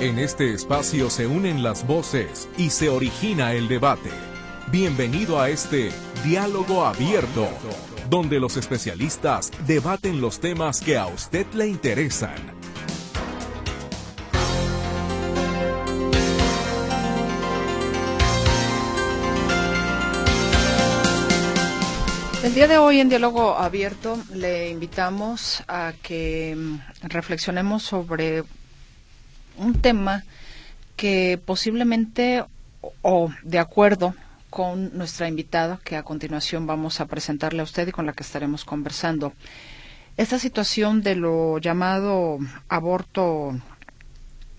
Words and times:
En 0.00 0.18
este 0.18 0.54
espacio 0.54 1.10
se 1.10 1.26
unen 1.26 1.62
las 1.62 1.86
voces 1.86 2.48
y 2.56 2.70
se 2.70 2.88
origina 2.88 3.52
el 3.52 3.68
debate. 3.68 4.08
Bienvenido 4.72 5.38
a 5.38 5.50
este 5.50 5.90
diálogo 6.24 6.86
abierto, 6.86 7.46
donde 8.08 8.40
los 8.40 8.56
especialistas 8.56 9.50
debaten 9.66 10.22
los 10.22 10.40
temas 10.40 10.80
que 10.80 10.96
a 10.96 11.06
usted 11.06 11.46
le 11.52 11.68
interesan. 11.68 12.34
El 22.42 22.54
día 22.54 22.68
de 22.68 22.78
hoy 22.78 23.00
en 23.00 23.10
Diálogo 23.10 23.54
Abierto 23.54 24.16
le 24.32 24.70
invitamos 24.70 25.62
a 25.68 25.92
que 26.02 26.56
mm, 26.56 26.78
reflexionemos 27.02 27.82
sobre 27.82 28.44
un 29.60 29.74
tema 29.80 30.24
que 30.96 31.38
posiblemente 31.44 32.44
o 33.02 33.30
de 33.42 33.58
acuerdo 33.58 34.14
con 34.48 34.96
nuestra 34.96 35.28
invitada 35.28 35.78
que 35.84 35.96
a 35.96 36.02
continuación 36.02 36.66
vamos 36.66 37.00
a 37.00 37.06
presentarle 37.06 37.60
a 37.60 37.64
usted 37.64 37.86
y 37.88 37.92
con 37.92 38.06
la 38.06 38.12
que 38.12 38.22
estaremos 38.22 38.64
conversando. 38.64 39.32
Esta 40.16 40.38
situación 40.38 41.02
de 41.02 41.14
lo 41.14 41.58
llamado 41.58 42.38
aborto 42.68 43.58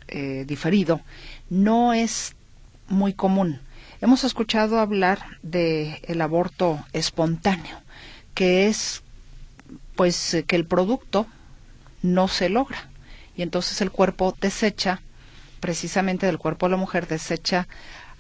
eh, 0.07 0.45
diferido 0.47 1.01
no 1.49 1.93
es 1.93 2.35
muy 2.87 3.13
común. 3.13 3.59
Hemos 4.01 4.23
escuchado 4.23 4.79
hablar 4.79 5.19
de 5.43 6.01
aborto 6.19 6.83
espontáneo, 6.93 7.81
que 8.33 8.67
es 8.67 9.03
pues 9.95 10.43
que 10.47 10.55
el 10.55 10.65
producto 10.65 11.27
no 12.01 12.27
se 12.27 12.49
logra 12.49 12.90
y 13.41 13.43
entonces 13.43 13.81
el 13.81 13.89
cuerpo 13.89 14.35
desecha, 14.39 15.01
precisamente 15.61 16.27
del 16.27 16.37
cuerpo 16.37 16.67
de 16.67 16.73
la 16.73 16.77
mujer, 16.77 17.07
desecha 17.07 17.67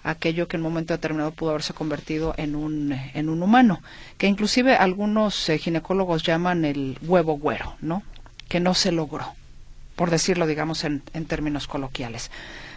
aquello 0.03 0.47
que 0.47 0.57
en 0.57 0.65
un 0.65 0.73
momento 0.73 0.95
determinado 0.95 1.29
pudo 1.29 1.51
haberse 1.51 1.75
convertido 1.75 2.33
en 2.37 2.55
un, 2.55 2.91
en 2.91 3.29
un 3.29 3.43
humano, 3.43 3.83
que 4.17 4.25
inclusive 4.25 4.75
algunos 4.75 5.47
eh, 5.47 5.59
ginecólogos 5.59 6.23
llaman 6.23 6.65
el 6.65 6.97
huevo 7.03 7.37
güero, 7.37 7.75
¿no? 7.81 8.01
Que 8.47 8.59
no 8.59 8.73
se 8.73 8.91
logró, 8.91 9.35
por 9.95 10.09
decirlo, 10.09 10.47
digamos, 10.47 10.83
en, 10.85 11.03
en 11.13 11.25
términos 11.25 11.67
coloquiales. 11.67 12.31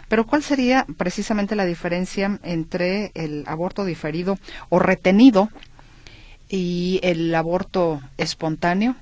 Pero 0.07 0.27
¿cuál 0.27 0.43
sería 0.43 0.85
precisamente 0.97 1.55
la 1.55 1.65
diferencia 1.65 2.39
entre 2.43 3.09
el 3.15 3.43
aborto 3.47 3.85
diferido 3.85 4.37
o 4.69 4.77
retenido 4.77 5.49
y 6.47 6.99
el 7.01 7.33
aborto 7.33 8.03
espontáneo? 8.19 8.97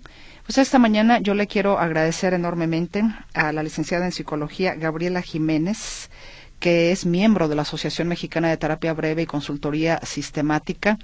Pues 0.45 0.57
esta 0.57 0.77
mañana 0.77 1.19
yo 1.19 1.35
le 1.35 1.47
quiero 1.47 1.79
agradecer 1.79 2.33
enormemente 2.33 3.01
a 3.33 3.53
la 3.53 3.63
licenciada 3.63 4.03
en 4.05 4.11
psicología 4.11 4.75
Gabriela 4.75 5.21
Jiménez, 5.21 6.09
que 6.59 6.91
es 6.91 7.05
miembro 7.05 7.47
de 7.47 7.55
la 7.55 7.61
Asociación 7.61 8.09
Mexicana 8.09 8.49
de 8.49 8.57
Terapia 8.57 8.91
Breve 8.91 9.21
y 9.21 9.25
Consultoría 9.25 10.01
Sistemática. 10.03 10.99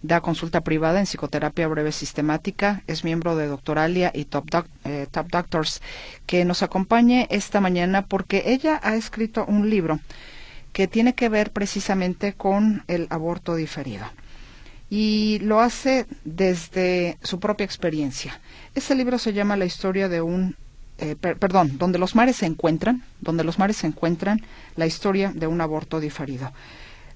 Da 0.00 0.20
consulta 0.20 0.60
privada 0.60 1.00
en 1.00 1.06
psicoterapia 1.06 1.66
breve 1.66 1.90
sistemática, 1.90 2.82
es 2.86 3.04
miembro 3.04 3.36
de 3.36 3.46
Doctoralia 3.46 4.12
y 4.14 4.26
Top, 4.26 4.44
eh, 4.84 5.06
Top 5.10 5.28
Doctors, 5.30 5.80
que 6.26 6.44
nos 6.44 6.62
acompañe 6.62 7.26
esta 7.30 7.58
mañana 7.62 8.04
porque 8.06 8.42
ella 8.44 8.78
ha 8.82 8.96
escrito 8.96 9.46
un 9.46 9.70
libro 9.70 9.98
que 10.74 10.88
tiene 10.88 11.14
que 11.14 11.30
ver 11.30 11.52
precisamente 11.52 12.34
con 12.34 12.84
el 12.86 13.06
aborto 13.08 13.54
diferido 13.54 14.04
y 14.90 15.38
lo 15.40 15.60
hace 15.60 16.06
desde 16.24 17.18
su 17.22 17.40
propia 17.40 17.64
experiencia. 17.64 18.40
Este 18.74 18.94
libro 18.94 19.18
se 19.18 19.32
llama 19.32 19.56
La 19.56 19.64
historia 19.64 20.08
de 20.08 20.20
un, 20.20 20.56
eh, 20.98 21.16
perdón, 21.16 21.78
donde 21.78 21.98
los 21.98 22.14
mares 22.14 22.36
se 22.36 22.46
encuentran, 22.46 23.02
donde 23.20 23.44
los 23.44 23.58
mares 23.58 23.78
se 23.78 23.86
encuentran, 23.86 24.44
la 24.76 24.86
historia 24.86 25.32
de 25.34 25.46
un 25.46 25.60
aborto 25.60 26.00
diferido. 26.00 26.52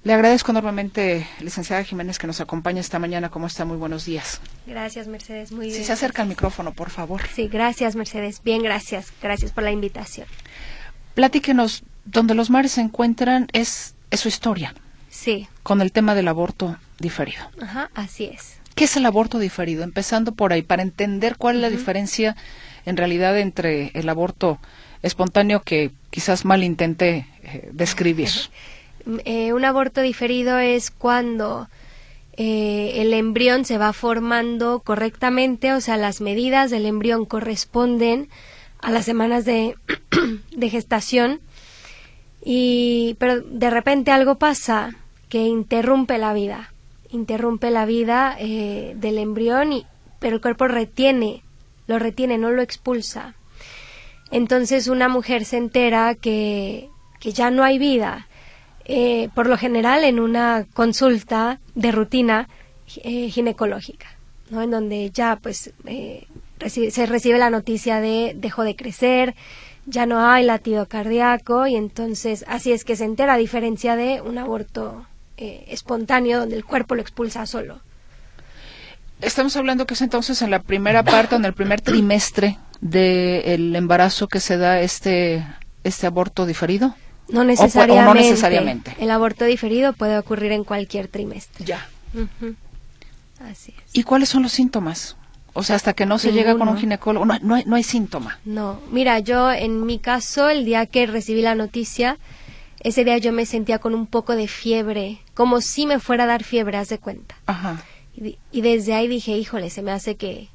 Le 0.03 0.13
agradezco 0.13 0.51
enormemente, 0.51 1.27
licenciada 1.41 1.83
Jiménez, 1.83 2.17
que 2.19 2.27
nos 2.27 2.39
acompaña 2.39 2.79
esta 2.79 2.99
mañana. 2.99 3.29
¿Cómo 3.29 3.47
está? 3.47 3.65
Muy 3.65 3.75
buenos 3.75 4.05
días. 4.05 4.39
Gracias, 4.65 5.07
Mercedes. 5.07 5.51
Muy 5.51 5.67
bien. 5.67 5.77
Si 5.77 5.83
se 5.83 5.91
acerca 5.91 6.21
al 6.21 6.29
micrófono, 6.29 6.71
por 6.73 6.89
favor. 6.89 7.21
Sí, 7.33 7.49
gracias, 7.49 7.97
Mercedes. 7.97 8.41
Bien, 8.41 8.63
gracias. 8.63 9.11
Gracias 9.21 9.51
por 9.51 9.65
la 9.65 9.71
invitación. 9.71 10.25
Platíquenos, 11.15 11.83
donde 12.05 12.33
los 12.33 12.49
mares 12.49 12.71
se 12.73 12.81
encuentran 12.81 13.47
es, 13.51 13.93
es 14.09 14.21
su 14.21 14.29
historia. 14.29 14.73
Sí. 15.09 15.49
Con 15.63 15.81
el 15.81 15.91
tema 15.91 16.15
del 16.15 16.29
aborto 16.29 16.77
diferido. 16.99 17.43
Ajá, 17.61 17.89
así 17.93 18.25
es. 18.25 18.59
¿Qué 18.75 18.85
es 18.85 18.95
el 18.95 19.05
aborto 19.05 19.39
diferido? 19.39 19.83
Empezando 19.83 20.33
por 20.33 20.53
ahí, 20.53 20.61
para 20.61 20.83
entender 20.83 21.35
cuál 21.37 21.57
es 21.57 21.61
la 21.61 21.69
diferencia 21.69 22.35
en 22.85 22.95
realidad 22.97 23.37
entre 23.37 23.91
el 23.93 24.07
aborto 24.07 24.57
espontáneo 25.01 25.61
que 25.61 25.91
quizás 26.09 26.45
mal 26.45 26.63
intenté 26.63 27.27
eh, 27.43 27.69
describir. 27.73 28.29
Eh, 29.25 29.53
un 29.53 29.65
aborto 29.65 30.01
diferido 30.01 30.59
es 30.59 30.91
cuando 30.91 31.67
eh, 32.33 33.01
el 33.01 33.13
embrión 33.13 33.65
se 33.65 33.77
va 33.77 33.91
formando 33.91 34.79
correctamente, 34.79 35.73
o 35.73 35.81
sea, 35.81 35.97
las 35.97 36.21
medidas 36.21 36.71
del 36.71 36.85
embrión 36.85 37.25
corresponden 37.25 38.29
a 38.81 38.91
las 38.91 39.03
semanas 39.03 39.43
de, 39.45 39.75
de 40.55 40.69
gestación, 40.69 41.41
y, 42.43 43.17
pero 43.19 43.41
de 43.41 43.69
repente 43.69 44.11
algo 44.11 44.37
pasa 44.37 44.95
que 45.27 45.39
interrumpe 45.39 46.17
la 46.17 46.33
vida 46.33 46.71
interrumpe 47.09 47.71
la 47.71 47.85
vida 47.85 48.35
eh, 48.39 48.93
del 48.97 49.17
embrión, 49.17 49.73
y, 49.73 49.85
pero 50.19 50.35
el 50.35 50.41
cuerpo 50.41 50.67
retiene, 50.67 51.43
lo 51.87 51.99
retiene, 51.99 52.37
no 52.37 52.51
lo 52.51 52.61
expulsa. 52.61 53.35
Entonces 54.31 54.87
una 54.87 55.09
mujer 55.09 55.45
se 55.45 55.57
entera 55.57 56.15
que, 56.15 56.89
que 57.19 57.31
ya 57.33 57.49
no 57.51 57.63
hay 57.63 57.79
vida. 57.79 58.27
Eh, 58.91 59.29
por 59.35 59.47
lo 59.47 59.55
general 59.55 60.03
en 60.03 60.19
una 60.19 60.65
consulta 60.73 61.59
de 61.75 61.91
rutina 61.91 62.49
eh, 63.03 63.29
ginecológica, 63.29 64.07
¿no? 64.49 64.63
en 64.63 64.71
donde 64.71 65.11
ya 65.11 65.35
pues 65.35 65.71
se 66.65 67.05
recibe 67.05 67.37
la 67.37 67.51
noticia 67.51 68.01
de 68.01 68.33
dejó 68.35 68.63
de 68.63 68.75
crecer, 68.75 69.35
ya 69.85 70.07
no 70.07 70.27
hay 70.27 70.43
latido 70.43 70.87
cardíaco 70.87 71.67
y 71.67 71.75
entonces 71.75 72.43
así 72.47 72.71
es 72.71 72.83
que 72.83 72.95
se 72.95 73.05
entera 73.05 73.35
a 73.35 73.37
diferencia 73.37 73.95
de 73.95 74.21
un 74.21 74.39
aborto 74.39 75.05
eh, 75.41 75.63
espontáneo 75.69 76.41
donde 76.41 76.57
el 76.57 76.65
cuerpo 76.65 76.95
lo 76.95 77.01
expulsa 77.01 77.45
solo. 77.45 77.79
Estamos 79.21 79.55
hablando 79.55 79.87
que 79.87 79.93
es 79.93 80.01
entonces 80.01 80.41
en 80.41 80.51
la 80.51 80.59
primera 80.59 81.01
parte, 81.01 81.35
en 81.35 81.45
el 81.45 81.53
primer 81.53 81.79
trimestre 81.79 82.57
del 82.81 83.73
embarazo 83.73 84.27
que 84.27 84.41
se 84.41 84.57
da 84.57 84.81
este, 84.81 85.47
este 85.85 86.07
aborto 86.07 86.45
diferido. 86.45 86.93
No 87.29 87.45
necesariamente. 87.45 88.21
necesariamente. 88.21 88.95
El 88.99 89.11
aborto 89.11 89.45
diferido 89.45 89.93
puede 89.93 90.17
ocurrir 90.17 90.51
en 90.51 90.65
cualquier 90.65 91.07
trimestre. 91.07 91.63
Ya. 91.65 91.87
Así 93.49 93.73
es. 93.77 93.83
¿Y 93.93 94.03
cuáles 94.03 94.27
son 94.27 94.43
los 94.43 94.51
síntomas? 94.51 95.15
O 95.53 95.63
sea, 95.63 95.77
hasta 95.77 95.93
que 95.93 96.05
no 96.05 96.19
se 96.19 96.33
llega 96.33 96.57
con 96.57 96.67
un 96.67 96.77
ginecólogo, 96.77 97.25
no, 97.25 97.39
no, 97.41 97.55
hay, 97.55 97.63
no 97.65 97.77
hay 97.77 97.83
síntoma. 97.83 98.39
No, 98.43 98.81
mira, 98.91 99.19
yo 99.19 99.49
en 99.51 99.85
mi 99.85 99.99
caso, 99.99 100.49
el 100.49 100.65
día 100.65 100.85
que 100.85 101.07
recibí 101.07 101.41
la 101.41 101.55
noticia, 101.55 102.17
ese 102.81 103.03
día 103.03 103.17
yo 103.17 103.33
me 103.33 103.45
sentía 103.45 103.79
con 103.79 103.93
un 103.93 104.05
poco 104.05 104.35
de 104.35 104.47
fiebre, 104.47 105.19
como 105.39 105.61
si 105.61 105.85
me 105.85 106.01
fuera 106.01 106.25
a 106.25 106.27
dar 106.27 106.43
fiebre, 106.43 106.75
haz 106.75 106.89
de 106.89 106.97
cuenta. 106.97 107.33
Ajá. 107.45 107.81
Y, 108.13 108.59
desde 108.59 108.93
ahí 108.93 109.07
dije, 109.07 109.37
híjole, 109.37 109.69
se 109.69 109.81
me 109.81 109.93
hace 109.93 110.15
que, 110.15 110.49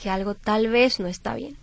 que 0.00 0.10
algo 0.10 0.34
tal 0.36 0.68
vez 0.68 1.00
no 1.00 1.08
está 1.08 1.34
bien. 1.34 1.56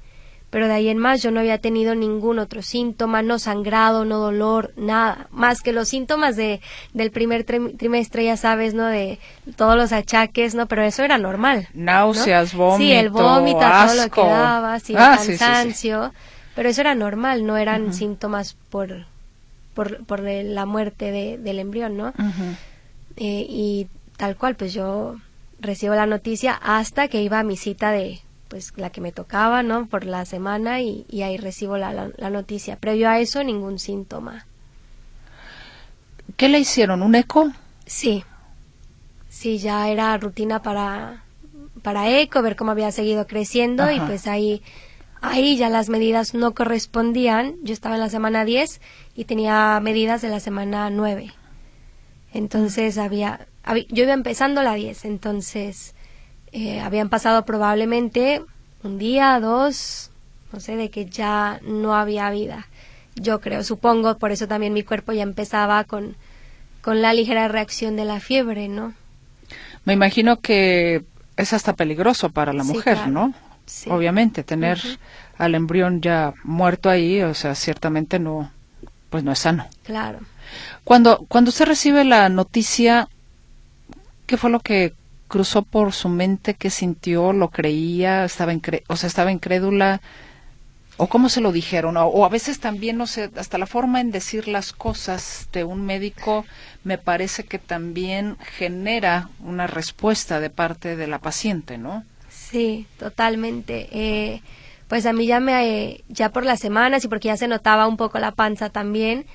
Pero 0.50 0.68
de 0.68 0.74
ahí 0.74 0.90
en 0.90 0.98
más 0.98 1.24
yo 1.24 1.31
no 1.31 1.40
había 1.40 1.59
tenido 1.59 1.96
ningún 1.96 2.38
otro 2.38 2.62
síntoma, 2.62 3.22
no 3.22 3.40
sangrado, 3.40 4.03
no 4.03 4.18
dolor, 4.18 4.74
nada, 4.75 5.28
más 5.31 5.62
que 5.62 5.72
los 5.72 5.88
síntomas 5.88 6.36
de, 6.36 6.59
del 6.94 7.12
primer 7.12 7.46
trimestre, 7.46 8.25
ya 8.25 8.36
sabes, 8.36 8.74
¿no? 8.74 8.88
De 8.88 9.19
todos 9.56 9.78
los 9.78 9.94
achaques, 9.94 10.53
¿no? 10.53 10.66
Pero 10.66 10.84
eso 10.84 11.02
era 11.03 11.18
normal. 11.18 11.69
Náuseas, 11.74 12.53
vómito, 12.53 12.78
Sí, 12.80 12.92
el 12.92 13.09
vómito, 13.09 13.59
todo 13.59 14.03
lo 14.03 14.12
que 14.12 14.22
daba, 14.22 14.81
sí, 14.81 14.96
ah, 14.98 15.16
cansancio. 15.16 16.12
pero 16.56 16.68
eso 16.68 16.81
era 16.81 16.94
normal, 16.94 17.46
no 17.46 17.56
eran 17.56 17.94
síntomas 17.94 18.58
por, 18.69 19.06
por, 19.74 20.06
por 20.06 20.21
la 20.21 20.66
muerte 20.66 21.12
de, 21.12 21.38
del 21.38 21.60
embrión, 21.60 21.98
¿no? 21.98 22.13
Eh, 23.18 23.45
y 23.50 23.88
tal 24.18 24.36
cual, 24.36 24.56
pues 24.56 24.74
yo 24.74 25.16
recibo 25.60 25.95
la 25.95 26.06
noticia 26.06 26.54
hasta 26.54 27.07
que 27.07 27.21
iba 27.21 27.39
a 27.39 27.44
mi 27.44 27.57
cita 27.57 27.92
de, 27.92 28.21
pues 28.48 28.74
la 28.77 28.89
que 28.89 29.01
me 29.01 29.12
tocaba, 29.12 29.63
¿no? 29.63 29.88
Por 29.88 30.06
la 30.06 30.25
semana 30.25 30.81
y, 30.81 31.06
ahí 31.21 31.38
recibo 31.38 31.77
la, 31.77 32.12
la, 32.16 32.30
noticia. 32.30 32.75
Previo 32.75 33.10
a 33.10 33.19
eso, 33.19 33.44
ningún 33.44 33.80
síntoma. 33.80 34.45
¿Qué 36.36 36.50
le 36.50 36.60
hicieron? 36.60 37.01
¿Un 37.01 37.16
eco? 37.16 37.51
Sí. 37.86 38.24
Sí, 39.30 39.60
ya 39.60 39.89
era 39.89 40.18
rutina 40.18 40.62
para, 40.62 41.24
para 41.81 42.10
eco, 42.19 42.42
ver 42.42 42.56
cómo 42.56 42.71
había 42.71 42.92
seguido 42.92 43.27
creciendo 43.27 43.89
y 43.92 44.00
pues 44.00 44.27
ahí 44.27 44.62
Ahí 45.21 45.57
ya 45.57 45.69
las 45.69 45.89
medidas 45.89 46.33
no 46.33 46.54
correspondían. 46.54 47.56
Yo 47.63 47.74
estaba 47.74 47.95
en 47.95 48.01
la 48.01 48.10
semana 48.10 48.45
10 48.45 48.80
y 49.16 49.25
tenía 49.25 49.80
medidas 49.81 50.21
de 50.21 50.30
la 50.30 50.39
semana 50.39 50.89
9. 50.89 51.33
Entonces 52.33 52.98
había, 52.98 53.48
yo 53.89 54.04
iba 54.04 54.13
empezando 54.13 54.62
la 54.62 54.75
10, 54.75 55.06
entonces 55.06 55.95
eh, 56.51 56.80
habían 56.80 57.10
pasado 57.10 57.44
probablemente 57.44 58.44
un 58.83 58.98
día, 58.98 59.39
dos, 59.39 60.12
no 60.54 60.60
sé, 60.60 60.75
de 60.75 60.89
que 60.89 61.06
ya 61.06 61.60
no 61.63 61.95
había 61.95 62.30
vida. 62.30 62.68
yo 63.16 63.42
creo, 63.42 63.63
supongo, 63.63 64.18
por 64.18 64.31
eso 64.31 64.48
también 64.48 64.74
mi 64.74 64.83
cuerpo 64.83 65.12
ya 65.12 65.24
empezaba 65.24 65.83
con, 65.83 66.16
con 66.81 67.01
la 67.01 67.13
ligera 67.13 67.48
reacción 67.48 67.95
de 67.95 68.06
la 68.06 68.19
fiebre, 68.19 68.69
¿no? 68.69 68.94
Me 69.83 69.94
imagino 69.94 70.39
que 70.39 71.04
es 71.36 71.54
hasta 71.54 71.74
peligroso 71.74 72.30
para 72.30 72.54
la 72.54 72.63
mujer, 72.63 73.07
¿no? 73.07 73.33
Obviamente, 73.88 74.44
tener 74.44 74.81
al 75.38 75.56
embrión 75.56 76.01
ya 76.01 76.33
muerto 76.44 76.89
ahí, 76.89 77.21
o 77.21 77.33
sea, 77.33 77.56
ciertamente 77.56 78.19
no, 78.19 78.51
pues 79.10 79.24
no 79.24 79.31
es 79.31 79.39
sano. 79.39 79.68
Claro. 79.83 80.19
Cuando, 80.83 81.25
cuando 81.27 81.50
usted 81.50 81.66
recibe 81.66 82.04
la 82.04 82.30
noticia, 82.30 83.07
¿qué 84.25 84.38
fue 84.38 84.50
lo 84.50 84.60
que 84.60 84.94
cruzó 85.27 85.62
por 85.62 85.94
su 85.94 86.10
mente? 86.10 86.56
¿Qué 86.56 86.69
sintió? 86.69 87.31
¿Lo 87.31 87.50
creía? 87.50 88.25
¿Estaba 88.25 88.54
o 88.88 88.95
sea, 88.98 89.07
estaba 89.07 89.31
incrédula? 89.31 90.01
¿O 90.98 91.07
cómo 91.07 91.30
se 91.30 91.39
lo 91.39 91.54
dijeron? 91.54 91.95
O, 91.95 92.25
a 92.25 92.30
veces 92.30 92.60
también, 92.60 92.98
no 92.98 93.07
sé, 93.07 93.31
hasta 93.38 93.57
la 93.57 93.68
forma 93.68 94.01
en 94.01 94.12
decir 94.12 94.50
las 94.50 94.74
cosas 94.74 95.48
de 95.54 95.63
un 95.63 95.86
médico 95.86 96.45
me 96.83 96.98
parece 96.98 97.45
que 97.45 97.57
también 97.57 98.36
genera 98.57 99.30
una 99.39 99.66
respuesta 99.66 100.42
de 100.42 100.50
parte 100.50 100.98
de 100.98 101.07
la 101.07 101.19
paciente, 101.19 101.77
¿no? 101.77 102.04
Sí, 102.50 102.88
totalmente. 102.98 103.88
Eh, 103.92 104.42
pues 104.88 105.06
a 105.06 105.13
mí 105.13 105.28
ya 105.28 105.40
me, 105.40 106.01
ya 106.10 106.31
por 106.31 106.46
las 106.46 106.60
semanas 106.60 107.06
y 107.06 107.07
porque 107.07 107.28
ya 107.28 107.38
se 107.38 107.48
notaba 107.48 107.88
un 107.88 107.96
poco 107.96 108.18
la 108.18 108.31
panza 108.31 108.69
también, 108.72 109.25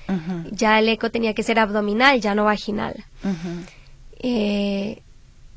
ya 0.51 0.79
el 0.79 0.89
eco 0.89 1.11
tenía 1.11 1.33
que 1.33 1.43
ser 1.43 1.59
abdominal, 1.59 2.19
ya 2.19 2.35
no 2.35 2.43
vaginal. 2.43 3.05
eh, 4.19 5.01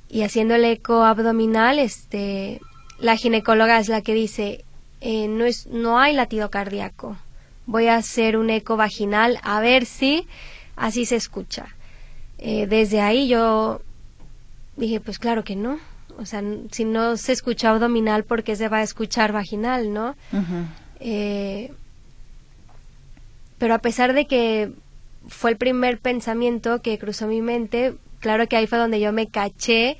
y 0.08 0.22
haciendo 0.22 0.54
el 0.54 0.64
eco 0.64 1.04
abdominal, 1.04 1.78
este, 1.80 2.60
la 2.98 3.16
ginecóloga 3.16 3.78
es 3.78 3.88
la 3.88 4.00
que 4.02 4.14
dice, 4.14 4.64
eh, 5.00 5.26
no, 5.28 5.44
es, 5.44 5.66
no 5.66 5.98
hay 5.98 6.14
latido 6.14 6.50
cardíaco. 6.50 7.16
Voy 7.66 7.88
a 7.88 7.96
hacer 7.96 8.36
un 8.36 8.50
eco 8.50 8.76
vaginal 8.76 9.38
a 9.42 9.60
ver 9.60 9.84
si 9.84 10.26
así 10.76 11.06
se 11.06 11.16
escucha. 11.16 11.66
Eh, 12.38 12.66
desde 12.68 13.00
ahí 13.00 13.26
yo 13.28 13.82
dije, 14.76 15.00
pues 15.00 15.18
claro 15.18 15.42
que 15.44 15.56
no. 15.56 15.78
O 16.18 16.26
sea, 16.26 16.42
si 16.70 16.84
no 16.84 17.16
se 17.16 17.32
escucha 17.32 17.70
abdominal, 17.70 18.24
¿por 18.24 18.42
qué 18.42 18.56
se 18.56 18.68
va 18.68 18.78
a 18.78 18.82
escuchar 18.82 19.32
vaginal, 19.32 19.92
no? 19.92 20.16
Eh, 21.00 21.72
pero 23.58 23.74
a 23.74 23.78
pesar 23.78 24.12
de 24.12 24.26
que 24.26 24.72
fue 25.28 25.50
el 25.50 25.56
primer 25.56 25.98
pensamiento 25.98 26.82
que 26.82 26.98
cruzó 26.98 27.26
mi 27.26 27.40
mente, 27.40 27.94
claro 28.20 28.48
que 28.48 28.56
ahí 28.56 28.66
fue 28.66 28.78
donde 28.78 29.00
yo 29.00 29.12
me 29.12 29.28
caché 29.28 29.96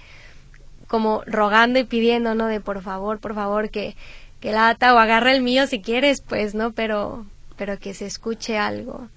como 0.88 1.22
rogando 1.26 1.78
y 1.78 1.84
pidiendo, 1.84 2.34
¿no? 2.34 2.46
De 2.46 2.60
por 2.60 2.82
favor, 2.82 3.18
por 3.18 3.34
favor, 3.34 3.70
que 3.70 3.94
que 4.40 4.52
lata 4.52 4.94
o 4.94 4.98
agarra 4.98 5.32
el 5.32 5.42
mío 5.42 5.66
si 5.66 5.80
quieres, 5.80 6.20
pues, 6.20 6.54
¿no? 6.54 6.72
Pero, 6.72 7.26
pero 7.56 7.78
que 7.78 7.94
se 7.94 8.06
escuche 8.06 8.58
algo. 8.58 9.08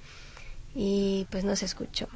Y 0.74 1.28
pues 1.30 1.44
no 1.44 1.56
se 1.56 1.66
escuchó. 1.66 2.08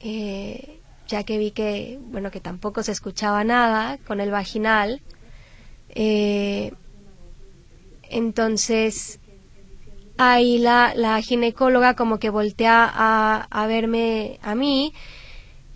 Eh, 0.00 0.75
ya 1.06 1.24
que 1.24 1.38
vi 1.38 1.50
que, 1.50 1.98
bueno, 2.10 2.30
que 2.30 2.40
tampoco 2.40 2.82
se 2.82 2.92
escuchaba 2.92 3.44
nada 3.44 3.98
con 4.06 4.20
el 4.20 4.30
vaginal. 4.30 5.02
Eh, 5.90 6.72
entonces, 8.10 9.20
ahí 10.18 10.58
la, 10.58 10.92
la 10.94 11.20
ginecóloga 11.20 11.94
como 11.94 12.18
que 12.18 12.30
voltea 12.30 12.90
a, 12.92 13.46
a 13.50 13.66
verme 13.66 14.38
a 14.42 14.54
mí 14.54 14.92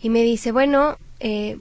y 0.01 0.09
me 0.11 0.23
dice, 0.23 0.53
bueno, 0.53 0.97
eh, 1.21 1.59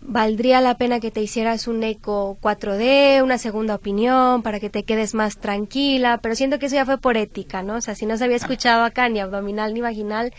valdría 0.00 0.60
la 0.60 0.76
pena 0.78 1.00
que 1.00 1.10
te 1.10 1.20
hicieras 1.20 1.66
un 1.66 1.82
eco 1.82 2.38
4D, 2.40 3.22
una 3.22 3.38
segunda 3.38 3.74
opinión, 3.74 4.42
para 4.42 4.60
que 4.60 4.70
te 4.70 4.84
quedes 4.84 5.14
más 5.14 5.38
tranquila, 5.38 6.18
pero 6.22 6.34
siento 6.34 6.58
que 6.58 6.66
eso 6.66 6.76
ya 6.76 6.86
fue 6.86 6.98
por 6.98 7.16
ética, 7.16 7.62
¿no? 7.62 7.76
O 7.76 7.80
sea, 7.80 7.94
si 7.94 8.06
no 8.06 8.16
se 8.16 8.24
había 8.24 8.36
escuchado 8.36 8.84
acá 8.84 9.08
ni 9.08 9.20
abdominal 9.20 9.74
ni 9.74 9.80
vaginal, 9.80 10.32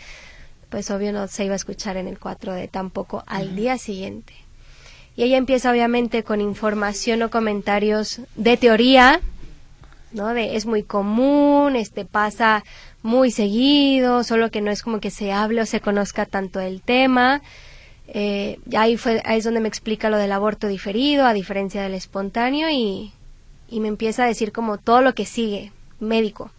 pues 0.70 0.90
obvio 0.90 1.12
no 1.12 1.26
se 1.28 1.44
iba 1.44 1.54
a 1.54 1.56
escuchar 1.56 1.96
en 1.96 2.08
el 2.08 2.18
4D 2.18 2.70
tampoco 2.70 3.22
al 3.26 3.56
día 3.56 3.78
siguiente. 3.78 4.34
Y 5.16 5.24
ella 5.24 5.36
empieza 5.36 5.70
obviamente 5.70 6.22
con 6.22 6.40
información 6.40 7.22
o 7.22 7.30
comentarios 7.30 8.20
de 8.36 8.56
teoría, 8.56 9.20
¿no? 10.12 10.32
De 10.32 10.56
es 10.56 10.66
muy 10.66 10.82
común, 10.84 11.74
este 11.74 12.04
pasa 12.04 12.64
muy 13.02 13.30
seguido, 13.30 14.22
solo 14.22 14.50
que 14.50 14.60
no 14.60 14.70
es 14.70 14.82
como 14.82 15.00
que 15.00 15.10
se 15.10 15.32
hable 15.32 15.62
o 15.62 15.66
se 15.66 15.80
conozca 15.80 16.26
tanto 16.26 16.60
el 16.60 16.82
tema. 16.82 17.42
Eh, 18.08 18.58
ahí, 18.76 18.96
fue, 18.96 19.20
ahí 19.24 19.38
es 19.38 19.44
donde 19.44 19.60
me 19.60 19.68
explica 19.68 20.08
lo 20.08 20.18
del 20.18 20.32
aborto 20.32 20.66
diferido, 20.68 21.26
a 21.26 21.34
diferencia 21.34 21.82
del 21.82 21.94
espontáneo, 21.94 22.70
y, 22.70 23.12
y 23.68 23.80
me 23.80 23.88
empieza 23.88 24.24
a 24.24 24.28
decir 24.28 24.52
como 24.52 24.78
todo 24.78 25.02
lo 25.02 25.14
que 25.14 25.26
sigue, 25.26 25.72
médico. 26.00 26.50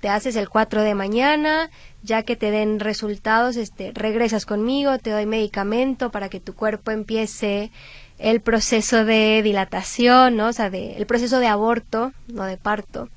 Te 0.00 0.08
haces 0.08 0.36
el 0.36 0.48
4 0.48 0.82
de 0.82 0.94
mañana, 0.94 1.70
ya 2.02 2.22
que 2.22 2.36
te 2.36 2.50
den 2.50 2.78
resultados, 2.78 3.56
este, 3.56 3.92
regresas 3.92 4.46
conmigo, 4.46 4.98
te 4.98 5.10
doy 5.10 5.26
medicamento 5.26 6.10
para 6.10 6.28
que 6.28 6.40
tu 6.40 6.54
cuerpo 6.54 6.90
empiece 6.92 7.72
el 8.18 8.40
proceso 8.40 9.04
de 9.04 9.42
dilatación, 9.42 10.36
¿no? 10.36 10.48
O 10.48 10.52
sea, 10.52 10.70
de, 10.70 10.96
el 10.96 11.06
proceso 11.06 11.40
de 11.40 11.48
aborto, 11.48 12.12
no 12.28 12.44
de 12.44 12.56
parto. 12.56 13.08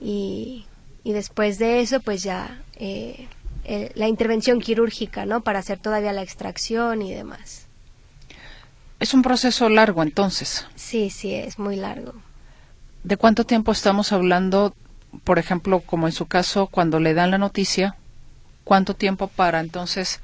Y, 0.00 0.66
y 1.02 1.12
después 1.12 1.58
de 1.58 1.80
eso, 1.80 2.00
pues 2.00 2.22
ya 2.22 2.60
eh, 2.76 3.26
eh, 3.64 3.92
la 3.94 4.08
intervención 4.08 4.60
quirúrgica, 4.60 5.26
¿no? 5.26 5.42
Para 5.42 5.58
hacer 5.58 5.78
todavía 5.78 6.12
la 6.12 6.22
extracción 6.22 7.02
y 7.02 7.12
demás. 7.12 7.66
Es 8.98 9.14
un 9.14 9.22
proceso 9.22 9.68
largo, 9.68 10.02
entonces. 10.02 10.66
Sí, 10.74 11.10
sí, 11.10 11.34
es 11.34 11.58
muy 11.58 11.76
largo. 11.76 12.14
¿De 13.04 13.16
cuánto 13.16 13.44
tiempo 13.44 13.70
estamos 13.70 14.12
hablando, 14.12 14.74
por 15.24 15.38
ejemplo, 15.38 15.80
como 15.80 16.06
en 16.06 16.12
su 16.12 16.26
caso, 16.26 16.66
cuando 16.66 17.00
le 17.00 17.14
dan 17.14 17.30
la 17.30 17.38
noticia? 17.38 17.96
¿Cuánto 18.64 18.94
tiempo 18.94 19.28
para 19.28 19.60
entonces 19.60 20.20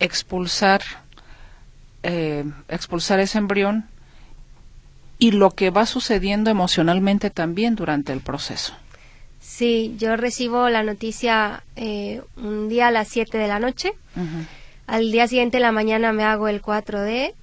expulsar, 0.00 0.82
eh, 2.02 2.44
expulsar 2.68 3.20
ese 3.20 3.38
embrión 3.38 3.86
y 5.18 5.30
lo 5.30 5.50
que 5.50 5.70
va 5.70 5.86
sucediendo 5.86 6.50
emocionalmente 6.50 7.30
también 7.30 7.76
durante 7.76 8.12
el 8.12 8.20
proceso? 8.20 8.74
Sí, 9.40 9.94
yo 9.98 10.16
recibo 10.16 10.68
la 10.70 10.82
noticia 10.82 11.62
eh, 11.76 12.22
un 12.36 12.68
día 12.68 12.88
a 12.88 12.90
las 12.90 13.08
7 13.08 13.36
de 13.36 13.46
la 13.46 13.60
noche. 13.60 13.92
Al 14.86 15.12
día 15.12 15.28
siguiente, 15.28 15.60
la 15.60 15.70
mañana, 15.70 16.12
me 16.12 16.24
hago 16.24 16.48
el 16.48 16.62
4D. 16.62 17.34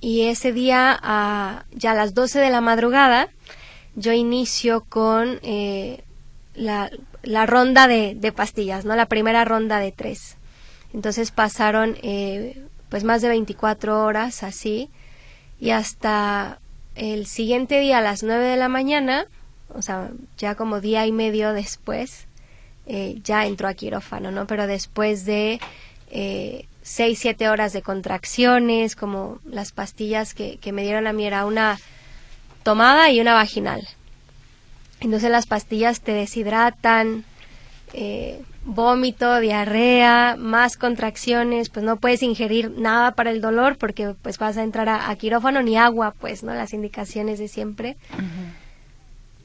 Y 0.00 0.26
ese 0.26 0.52
día, 0.52 0.96
a, 1.02 1.64
ya 1.72 1.92
a 1.92 1.94
las 1.94 2.14
12 2.14 2.38
de 2.38 2.50
la 2.50 2.60
madrugada, 2.60 3.28
yo 3.96 4.12
inicio 4.12 4.84
con 4.84 5.38
eh, 5.42 6.02
la, 6.54 6.90
la, 7.22 7.46
ronda 7.46 7.86
de, 7.86 8.14
de, 8.14 8.32
pastillas, 8.32 8.84
¿no? 8.84 8.96
La 8.96 9.06
primera 9.06 9.44
ronda 9.44 9.78
de 9.78 9.92
tres. 9.92 10.36
Entonces 10.92 11.30
pasaron 11.30 11.96
eh, 12.02 12.62
pues 12.88 13.04
más 13.04 13.22
de 13.22 13.28
24 13.28 14.04
horas 14.04 14.42
así. 14.42 14.90
Y 15.60 15.70
hasta 15.70 16.60
el 16.94 17.26
siguiente 17.26 17.80
día, 17.80 17.98
a 17.98 18.02
las 18.02 18.22
9 18.22 18.44
de 18.44 18.56
la 18.56 18.68
mañana, 18.68 19.26
o 19.74 19.82
sea, 19.82 20.10
ya 20.38 20.54
como 20.54 20.80
día 20.80 21.06
y 21.06 21.12
medio 21.12 21.52
después, 21.52 22.26
eh, 22.86 23.20
ya 23.24 23.46
entró 23.46 23.68
a 23.68 23.74
quirófano, 23.74 24.30
¿no? 24.30 24.46
Pero 24.46 24.66
después 24.66 25.24
de 25.24 25.58
eh, 26.10 26.66
seis, 26.82 27.18
siete 27.18 27.48
horas 27.48 27.72
de 27.72 27.82
contracciones, 27.82 28.94
como 28.94 29.40
las 29.44 29.72
pastillas 29.72 30.34
que, 30.34 30.58
que 30.58 30.72
me 30.72 30.82
dieron 30.82 31.06
a 31.06 31.12
mí 31.12 31.24
era 31.26 31.46
una 31.46 31.80
tomada 32.64 33.10
y 33.10 33.20
una 33.20 33.34
vaginal. 33.34 33.86
Entonces 35.00 35.30
las 35.30 35.46
pastillas 35.46 36.00
te 36.00 36.12
deshidratan, 36.12 37.24
eh, 37.92 38.42
vómito, 38.64 39.38
diarrea, 39.38 40.36
más 40.38 40.76
contracciones, 40.76 41.68
pues 41.68 41.84
no 41.84 41.96
puedes 41.96 42.22
ingerir 42.22 42.70
nada 42.70 43.12
para 43.12 43.30
el 43.30 43.40
dolor 43.40 43.76
porque 43.76 44.14
pues 44.22 44.38
vas 44.38 44.56
a 44.56 44.62
entrar 44.62 44.88
a, 44.88 45.14
quirófano 45.16 45.62
ni 45.62 45.76
agua, 45.76 46.14
pues, 46.18 46.42
¿no? 46.42 46.54
Las 46.54 46.72
indicaciones 46.72 47.38
de 47.38 47.48
siempre. 47.48 47.96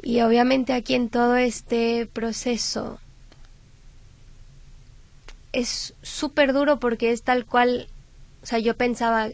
Y 0.02 0.22
obviamente 0.22 0.74
aquí 0.74 0.96
en 0.96 1.10
todo 1.10 1.36
este 1.36 2.08
proceso 2.12 3.00
es 5.52 5.94
súper 6.02 6.54
duro 6.54 6.80
porque 6.80 7.12
es 7.12 7.24
tal 7.24 7.46
cual, 7.46 7.88
o 8.42 8.46
sea, 8.46 8.60
yo 8.60 8.78
pensaba, 8.78 9.28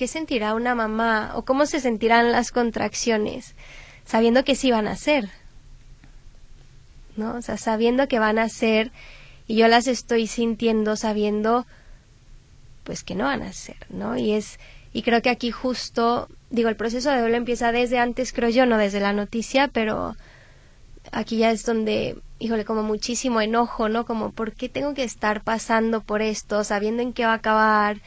¿qué 0.00 0.08
sentirá 0.08 0.54
una 0.54 0.74
mamá 0.74 1.32
o 1.34 1.44
cómo 1.44 1.66
se 1.66 1.78
sentirán 1.78 2.32
las 2.32 2.52
contracciones 2.52 3.54
sabiendo 4.06 4.44
que 4.44 4.54
sí 4.54 4.70
van 4.70 4.86
a 4.86 4.96
ser? 4.96 5.28
¿No? 7.18 7.34
O 7.34 7.42
sea, 7.42 7.58
sabiendo 7.58 8.08
que 8.08 8.18
van 8.18 8.38
a 8.38 8.48
ser 8.48 8.92
y 9.46 9.56
yo 9.56 9.68
las 9.68 9.86
estoy 9.88 10.26
sintiendo 10.26 10.96
sabiendo 10.96 11.66
pues 12.82 13.04
que 13.04 13.14
no 13.14 13.24
van 13.24 13.42
a 13.42 13.52
ser, 13.52 13.76
¿no? 13.90 14.16
Y 14.16 14.32
es 14.32 14.58
y 14.94 15.02
creo 15.02 15.20
que 15.20 15.28
aquí 15.28 15.50
justo, 15.50 16.28
digo, 16.48 16.70
el 16.70 16.76
proceso 16.76 17.10
de 17.10 17.20
duelo 17.20 17.36
empieza 17.36 17.70
desde 17.70 17.98
antes, 17.98 18.32
creo 18.32 18.48
yo, 18.48 18.64
no 18.64 18.78
desde 18.78 19.00
la 19.00 19.12
noticia, 19.12 19.68
pero 19.68 20.16
aquí 21.12 21.36
ya 21.36 21.50
es 21.50 21.66
donde, 21.66 22.16
híjole, 22.38 22.64
como 22.64 22.82
muchísimo 22.82 23.42
enojo, 23.42 23.90
¿no? 23.90 24.06
Como, 24.06 24.32
¿por 24.32 24.52
qué 24.52 24.70
tengo 24.70 24.94
que 24.94 25.04
estar 25.04 25.42
pasando 25.42 26.00
por 26.00 26.22
esto, 26.22 26.64
sabiendo 26.64 27.02
en 27.02 27.12
qué 27.12 27.26
va 27.26 27.32
a 27.32 27.36
acabar? 27.36 27.98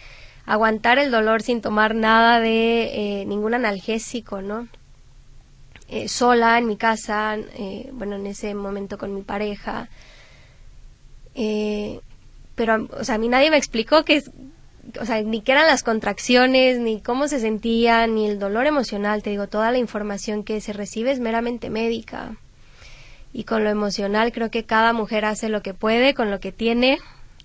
Aguantar 0.45 0.99
el 0.99 1.11
dolor 1.11 1.41
sin 1.41 1.61
tomar 1.61 1.95
nada 1.95 2.39
de 2.39 3.21
eh, 3.21 3.25
ningún 3.25 3.53
analgésico, 3.53 4.41
¿no? 4.41 4.67
eh, 5.93 6.07
sola 6.07 6.57
en 6.57 6.65
mi 6.65 6.75
casa, 6.75 7.37
eh, 7.37 7.89
bueno, 7.93 8.15
en 8.15 8.25
ese 8.25 8.55
momento 8.55 8.97
con 8.97 9.13
mi 9.13 9.21
pareja. 9.21 9.89
Eh, 11.35 11.99
pero, 12.55 12.87
o 12.99 13.03
sea, 13.03 13.15
a 13.15 13.17
mí 13.19 13.27
nadie 13.27 13.51
me 13.51 13.57
explicó 13.57 14.03
que, 14.03 14.23
o 14.99 15.05
sea, 15.05 15.21
ni 15.21 15.41
qué 15.41 15.51
eran 15.51 15.67
las 15.67 15.83
contracciones, 15.83 16.79
ni 16.79 16.99
cómo 16.99 17.27
se 17.27 17.39
sentía, 17.39 18.07
ni 18.07 18.27
el 18.27 18.39
dolor 18.39 18.65
emocional. 18.65 19.21
Te 19.21 19.29
digo, 19.29 19.47
toda 19.47 19.71
la 19.71 19.77
información 19.77 20.43
que 20.43 20.61
se 20.61 20.73
recibe 20.73 21.11
es 21.11 21.19
meramente 21.19 21.69
médica. 21.69 22.37
Y 23.31 23.43
con 23.43 23.63
lo 23.63 23.69
emocional 23.69 24.31
creo 24.31 24.49
que 24.49 24.63
cada 24.63 24.93
mujer 24.93 25.25
hace 25.25 25.47
lo 25.47 25.61
que 25.61 25.75
puede 25.75 26.15
con 26.15 26.31
lo 26.31 26.39
que 26.39 26.51
tiene, 26.51 26.97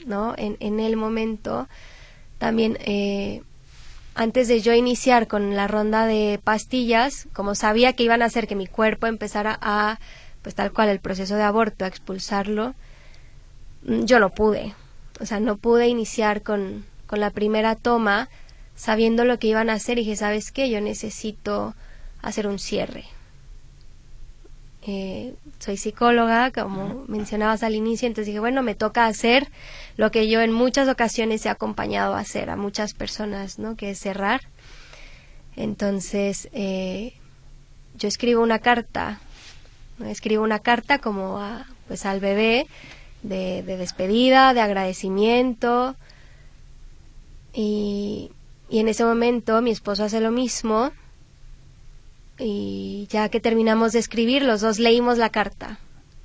¿no? 0.06 0.34
En, 0.38 0.56
en 0.60 0.80
el 0.80 0.96
momento. 0.96 1.68
También 2.38 2.78
eh, 2.80 3.42
antes 4.14 4.48
de 4.48 4.60
yo 4.60 4.74
iniciar 4.74 5.28
con 5.28 5.54
la 5.54 5.68
ronda 5.68 6.06
de 6.06 6.40
pastillas, 6.42 7.28
como 7.32 7.54
sabía 7.54 7.92
que 7.92 8.02
iban 8.02 8.22
a 8.22 8.26
hacer 8.26 8.48
que 8.48 8.56
mi 8.56 8.66
cuerpo 8.66 9.06
empezara 9.06 9.58
a, 9.60 9.98
pues 10.42 10.54
tal 10.54 10.72
cual 10.72 10.88
el 10.88 11.00
proceso 11.00 11.36
de 11.36 11.42
aborto, 11.42 11.84
a 11.84 11.88
expulsarlo, 11.88 12.74
mm, 13.82 14.04
yo 14.04 14.18
no 14.18 14.30
pude. 14.30 14.74
O 15.20 15.26
sea, 15.26 15.40
no 15.40 15.56
pude 15.56 15.88
iniciar 15.88 16.42
con, 16.42 16.84
con 17.06 17.20
la 17.20 17.30
primera 17.30 17.74
toma 17.76 18.28
sabiendo 18.74 19.24
lo 19.24 19.38
que 19.38 19.48
iban 19.48 19.70
a 19.70 19.74
hacer 19.74 19.98
y 19.98 20.02
dije, 20.02 20.16
¿sabes 20.16 20.52
qué? 20.52 20.70
Yo 20.70 20.80
necesito 20.80 21.74
hacer 22.22 22.46
un 22.46 22.58
cierre. 22.58 23.04
Eh, 24.90 25.34
soy 25.58 25.76
psicóloga, 25.76 26.50
como 26.50 27.04
mencionabas 27.08 27.62
al 27.62 27.74
inicio, 27.74 28.06
entonces 28.06 28.28
dije, 28.28 28.40
bueno, 28.40 28.62
me 28.62 28.74
toca 28.74 29.04
hacer 29.04 29.46
lo 29.98 30.10
que 30.10 30.30
yo 30.30 30.40
en 30.40 30.50
muchas 30.50 30.88
ocasiones 30.88 31.44
he 31.44 31.50
acompañado 31.50 32.14
a 32.14 32.20
hacer 32.20 32.48
a 32.48 32.56
muchas 32.56 32.94
personas, 32.94 33.58
¿no? 33.58 33.76
Que 33.76 33.90
es 33.90 33.98
cerrar. 33.98 34.40
Entonces, 35.56 36.48
eh, 36.54 37.12
yo 37.98 38.08
escribo 38.08 38.42
una 38.42 38.60
carta, 38.60 39.20
escribo 40.06 40.42
una 40.42 40.60
carta 40.60 41.00
como 41.00 41.38
a, 41.38 41.66
pues 41.86 42.06
al 42.06 42.20
bebé 42.20 42.66
de, 43.22 43.62
de 43.64 43.76
despedida, 43.76 44.54
de 44.54 44.62
agradecimiento, 44.62 45.96
y, 47.52 48.30
y 48.70 48.78
en 48.78 48.88
ese 48.88 49.04
momento 49.04 49.60
mi 49.60 49.70
esposo 49.70 50.04
hace 50.04 50.20
lo 50.20 50.30
mismo, 50.30 50.92
y 52.38 53.06
ya 53.10 53.28
que 53.28 53.40
terminamos 53.40 53.92
de 53.92 53.98
escribir, 53.98 54.42
los 54.42 54.60
dos 54.60 54.78
leímos 54.78 55.18
la 55.18 55.30
carta, 55.30 55.78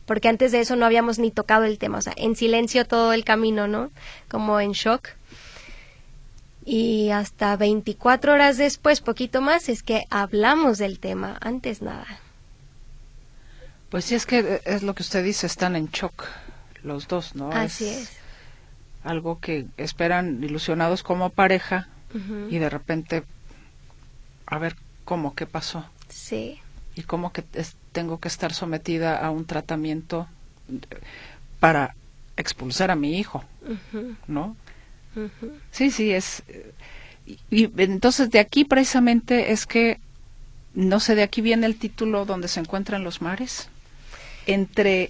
porque 0.05 0.27
antes 0.27 0.51
de 0.51 0.59
eso 0.59 0.75
no 0.75 0.85
habíamos 0.85 1.19
ni 1.19 1.31
tocado 1.31 1.65
el 1.65 1.77
tema, 1.77 1.97
o 1.97 2.01
sea, 2.01 2.13
en 2.15 2.35
silencio 2.35 2.85
todo 2.85 3.13
el 3.13 3.23
camino, 3.23 3.67
¿no? 3.67 3.91
Como 4.29 4.59
en 4.59 4.71
shock. 4.71 5.09
Y 6.65 7.09
hasta 7.09 7.57
24 7.57 8.33
horas 8.33 8.57
después, 8.57 9.01
poquito 9.01 9.41
más, 9.41 9.67
es 9.67 9.83
que 9.83 10.05
hablamos 10.09 10.77
del 10.77 10.99
tema, 10.99 11.37
antes 11.41 11.81
nada. 11.81 12.07
Pues 13.89 14.05
sí, 14.05 14.15
es 14.15 14.25
que 14.25 14.61
es 14.65 14.81
lo 14.81 14.95
que 14.95 15.03
usted 15.03 15.23
dice, 15.23 15.45
están 15.45 15.75
en 15.75 15.87
shock 15.87 16.25
los 16.83 17.07
dos, 17.07 17.35
¿no? 17.35 17.51
Así 17.51 17.87
es. 17.87 18.11
Algo 19.03 19.39
que 19.39 19.65
esperan 19.77 20.43
ilusionados 20.43 21.03
como 21.03 21.29
pareja 21.29 21.87
y 22.49 22.57
de 22.57 22.69
repente, 22.69 23.23
a 24.45 24.57
ver, 24.59 24.75
¿cómo? 25.03 25.35
¿Qué 25.35 25.45
pasó? 25.45 25.85
Sí. 26.13 26.59
Y 26.95 27.01
cómo 27.01 27.33
que 27.33 27.43
tengo 27.91 28.19
que 28.19 28.27
estar 28.27 28.53
sometida 28.53 29.17
a 29.17 29.31
un 29.31 29.45
tratamiento 29.45 30.27
para 31.59 31.95
expulsar 32.37 32.91
a 32.91 32.95
mi 32.95 33.17
hijo, 33.17 33.43
¿no? 34.27 34.55
Sí, 35.71 35.89
sí, 35.89 36.11
es... 36.11 36.43
Y, 37.49 37.69
entonces 37.81 38.29
de 38.29 38.39
aquí 38.39 38.65
precisamente 38.65 39.51
es 39.51 39.65
que, 39.65 39.99
no 40.75 40.99
sé, 40.99 41.15
de 41.15 41.23
aquí 41.23 41.41
viene 41.41 41.65
el 41.65 41.77
título 41.77 42.25
donde 42.25 42.47
se 42.47 42.59
encuentran 42.59 43.03
los 43.03 43.21
mares, 43.21 43.69
entre, 44.45 45.09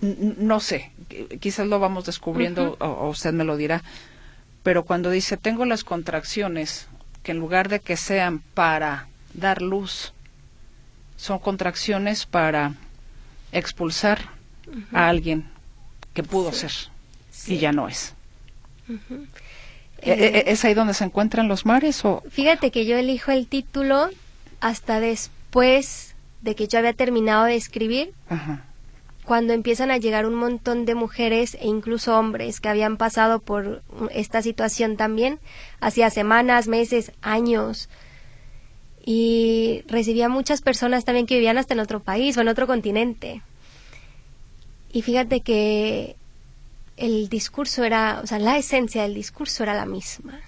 no 0.00 0.60
sé, 0.60 0.90
quizás 1.40 1.66
lo 1.66 1.78
vamos 1.78 2.04
descubriendo 2.04 2.76
o 2.80 3.08
usted 3.08 3.32
me 3.32 3.44
lo 3.44 3.56
dirá, 3.56 3.82
pero 4.62 4.84
cuando 4.84 5.10
dice 5.10 5.36
tengo 5.36 5.64
las 5.64 5.84
contracciones, 5.84 6.88
que 7.22 7.32
en 7.32 7.38
lugar 7.38 7.68
de 7.68 7.80
que 7.80 7.96
sean 7.96 8.40
para 8.54 9.06
dar 9.34 9.62
luz, 9.62 10.12
son 11.16 11.38
contracciones 11.38 12.26
para 12.26 12.74
expulsar 13.52 14.20
a 14.92 15.08
alguien 15.08 15.46
que 16.14 16.22
pudo 16.22 16.52
ser 16.52 16.72
y 17.46 17.58
ya 17.58 17.72
no 17.72 17.88
es. 17.88 18.14
¿E, 18.88 20.10
e, 20.10 20.26
Eh, 20.38 20.44
¿Es 20.46 20.64
ahí 20.64 20.74
donde 20.74 20.94
se 20.94 21.04
encuentran 21.04 21.48
los 21.48 21.66
mares 21.66 22.04
o 22.04 22.22
Fíjate 22.30 22.70
que 22.70 22.84
yo 22.86 22.96
elijo 22.96 23.32
el 23.32 23.46
título 23.46 24.08
hasta 24.60 25.00
después 25.00 26.14
de 26.42 26.54
que 26.54 26.68
yo 26.68 26.78
había 26.78 26.92
terminado 26.92 27.44
de 27.44 27.56
escribir, 27.56 28.12
Ajá. 28.28 28.64
cuando 29.24 29.52
empiezan 29.52 29.90
a 29.90 29.96
llegar 29.96 30.26
un 30.26 30.34
montón 30.34 30.84
de 30.84 30.94
mujeres 30.94 31.54
e 31.60 31.66
incluso 31.66 32.16
hombres 32.16 32.60
que 32.60 32.68
habían 32.68 32.96
pasado 32.96 33.40
por 33.40 33.82
esta 34.12 34.42
situación 34.42 34.96
también, 34.96 35.40
hacía 35.80 36.10
semanas, 36.10 36.68
meses, 36.68 37.12
años, 37.22 37.88
y 39.08 39.84
recibía 39.86 40.28
muchas 40.28 40.60
personas 40.60 41.04
también 41.04 41.26
que 41.26 41.36
vivían 41.36 41.58
hasta 41.58 41.74
en 41.74 41.80
otro 41.80 42.00
país 42.00 42.36
o 42.36 42.40
en 42.40 42.48
otro 42.48 42.66
continente. 42.66 43.40
Y 44.92 45.02
fíjate 45.02 45.42
que 45.42 46.16
el 46.96 47.28
discurso 47.28 47.84
era, 47.84 48.20
o 48.22 48.26
sea, 48.26 48.40
la 48.40 48.58
esencia 48.58 49.02
del 49.02 49.14
discurso 49.14 49.62
era 49.62 49.74
la 49.74 49.86
misma. 49.86 50.40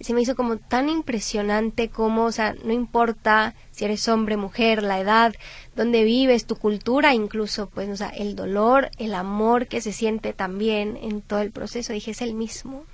Se 0.00 0.14
me 0.14 0.22
hizo 0.22 0.34
como 0.34 0.56
tan 0.56 0.88
impresionante 0.88 1.90
como, 1.90 2.24
o 2.24 2.32
sea, 2.32 2.54
no 2.64 2.72
importa 2.72 3.54
si 3.72 3.84
eres 3.84 4.08
hombre, 4.08 4.38
mujer, 4.38 4.82
la 4.82 4.98
edad, 4.98 5.34
dónde 5.76 6.04
vives, 6.04 6.46
tu 6.46 6.56
cultura, 6.56 7.14
incluso, 7.14 7.68
pues, 7.68 7.90
o 7.90 7.96
sea, 7.96 8.08
el 8.08 8.34
dolor, 8.34 8.90
el 8.96 9.14
amor 9.14 9.66
que 9.66 9.82
se 9.82 9.92
siente 9.92 10.32
también 10.32 10.98
en 11.02 11.20
todo 11.20 11.40
el 11.40 11.50
proceso, 11.50 11.92
dije, 11.92 12.12
es 12.12 12.22
el 12.22 12.32
mismo, 12.32 12.84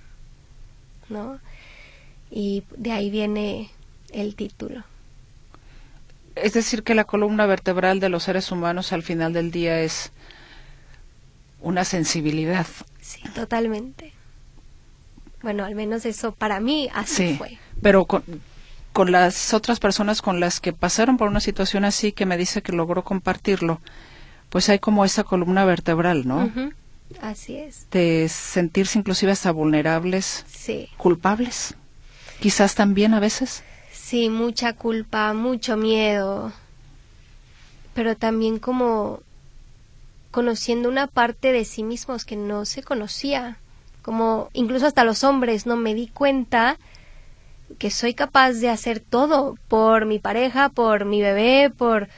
¿no? 1.09 1.39
Y 2.31 2.65
de 2.77 2.93
ahí 2.93 3.11
viene 3.11 3.71
el 4.13 4.35
título. 4.35 4.85
Es 6.35 6.53
decir, 6.53 6.83
que 6.85 6.95
la 6.95 7.05
columna 7.05 7.47
vertebral 7.47 7.99
de 8.01 8.09
los 8.09 8.23
seres 8.25 8.51
humanos 8.53 8.93
al 8.93 9.03
final 9.03 9.33
del 9.33 9.51
día 9.51 9.81
es 9.81 10.13
una 11.61 11.85
sensibilidad. 11.85 12.67
Sí, 13.01 13.21
totalmente. 13.35 14.13
Bueno, 15.43 15.65
al 15.65 15.75
menos 15.75 16.05
eso 16.07 16.33
para 16.33 16.61
mí 16.61 16.89
así 16.95 17.29
Sí, 17.31 17.35
fue. 17.37 17.59
pero 17.83 18.05
con, 18.05 18.23
con 18.93 19.11
las 19.13 19.53
otras 19.55 19.81
personas 19.81 20.23
con 20.23 20.41
las 20.41 20.61
que 20.61 20.73
pasaron 20.73 21.17
por 21.17 21.29
una 21.29 21.41
situación 21.41 21.85
así 21.85 22.13
que 22.13 22.27
me 22.27 22.37
dice 22.37 22.63
que 22.63 22.73
logró 22.73 23.03
compartirlo, 23.05 23.81
pues 24.51 24.69
hay 24.69 24.79
como 24.79 25.05
esa 25.05 25.25
columna 25.25 25.65
vertebral, 25.65 26.27
¿no? 26.27 26.45
Ujú, 26.47 26.73
Así 27.23 27.57
es. 27.57 27.87
De 27.91 28.29
sentirse 28.29 28.99
inclusive 28.99 29.33
hasta 29.33 29.51
vulnerables, 29.51 30.45
Sí. 30.49 30.89
culpables, 30.99 31.75
quizás 32.41 32.75
también 32.75 33.15
a 33.15 33.21
veces. 33.21 33.63
Sí, 34.09 34.31
mucha 34.31 34.73
culpa, 34.73 35.35
mucho 35.35 35.77
miedo, 35.77 36.51
pero 37.93 38.17
también 38.17 38.59
como 38.59 39.21
conociendo 40.31 40.89
una 40.89 41.09
parte 41.09 41.53
de 41.53 41.67
sí 41.67 41.83
mismos 41.83 42.25
que 42.25 42.35
no 42.35 42.65
se 42.65 42.83
conocía, 42.83 43.59
como 44.01 44.49
incluso 44.55 44.87
hasta 44.87 45.05
los 45.05 45.25
hombres, 45.25 45.67
no 45.67 45.77
me 45.77 45.93
di 45.93 46.07
cuenta 46.07 46.79
que 47.79 47.91
soy 47.91 48.15
capaz 48.15 48.53
de 48.53 48.71
hacer 48.71 49.01
todo 49.01 49.59
por 49.69 50.07
mi 50.07 50.19
pareja, 50.19 50.71
por 50.71 51.05
mi 51.05 51.21
bebé, 51.21 51.69
por, 51.69 52.09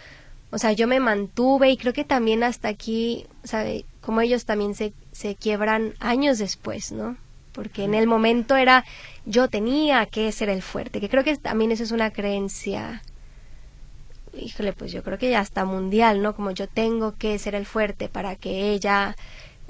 o 0.52 0.58
sea, 0.58 0.70
yo 0.70 0.86
me 0.86 1.00
mantuve 1.00 1.70
y 1.70 1.76
creo 1.76 1.92
que 1.92 2.04
también 2.04 2.44
hasta 2.44 2.68
aquí, 2.68 3.26
¿sabe? 3.42 3.84
Como 4.00 4.20
ellos 4.20 4.44
también 4.44 4.76
se, 4.76 4.92
se 5.10 5.34
quiebran 5.34 5.94
años 5.98 6.38
después, 6.38 6.92
¿no? 6.92 7.16
Porque 7.52 7.84
en 7.84 7.94
el 7.94 8.06
momento 8.06 8.56
era 8.56 8.84
yo 9.26 9.48
tenía 9.48 10.06
que 10.06 10.30
ser 10.32 10.48
el 10.48 10.62
fuerte, 10.62 11.00
que 11.00 11.08
creo 11.08 11.24
que 11.24 11.36
también 11.36 11.72
eso 11.72 11.82
es 11.82 11.90
una 11.90 12.10
creencia, 12.10 13.02
híjole, 14.38 14.72
pues 14.72 14.92
yo 14.92 15.02
creo 15.02 15.18
que 15.18 15.30
ya 15.30 15.40
está 15.40 15.64
mundial, 15.64 16.22
¿no? 16.22 16.34
Como 16.34 16.50
yo 16.52 16.68
tengo 16.68 17.16
que 17.16 17.38
ser 17.38 17.54
el 17.54 17.66
fuerte 17.66 18.08
para 18.08 18.36
que 18.36 18.70
ella 18.70 19.16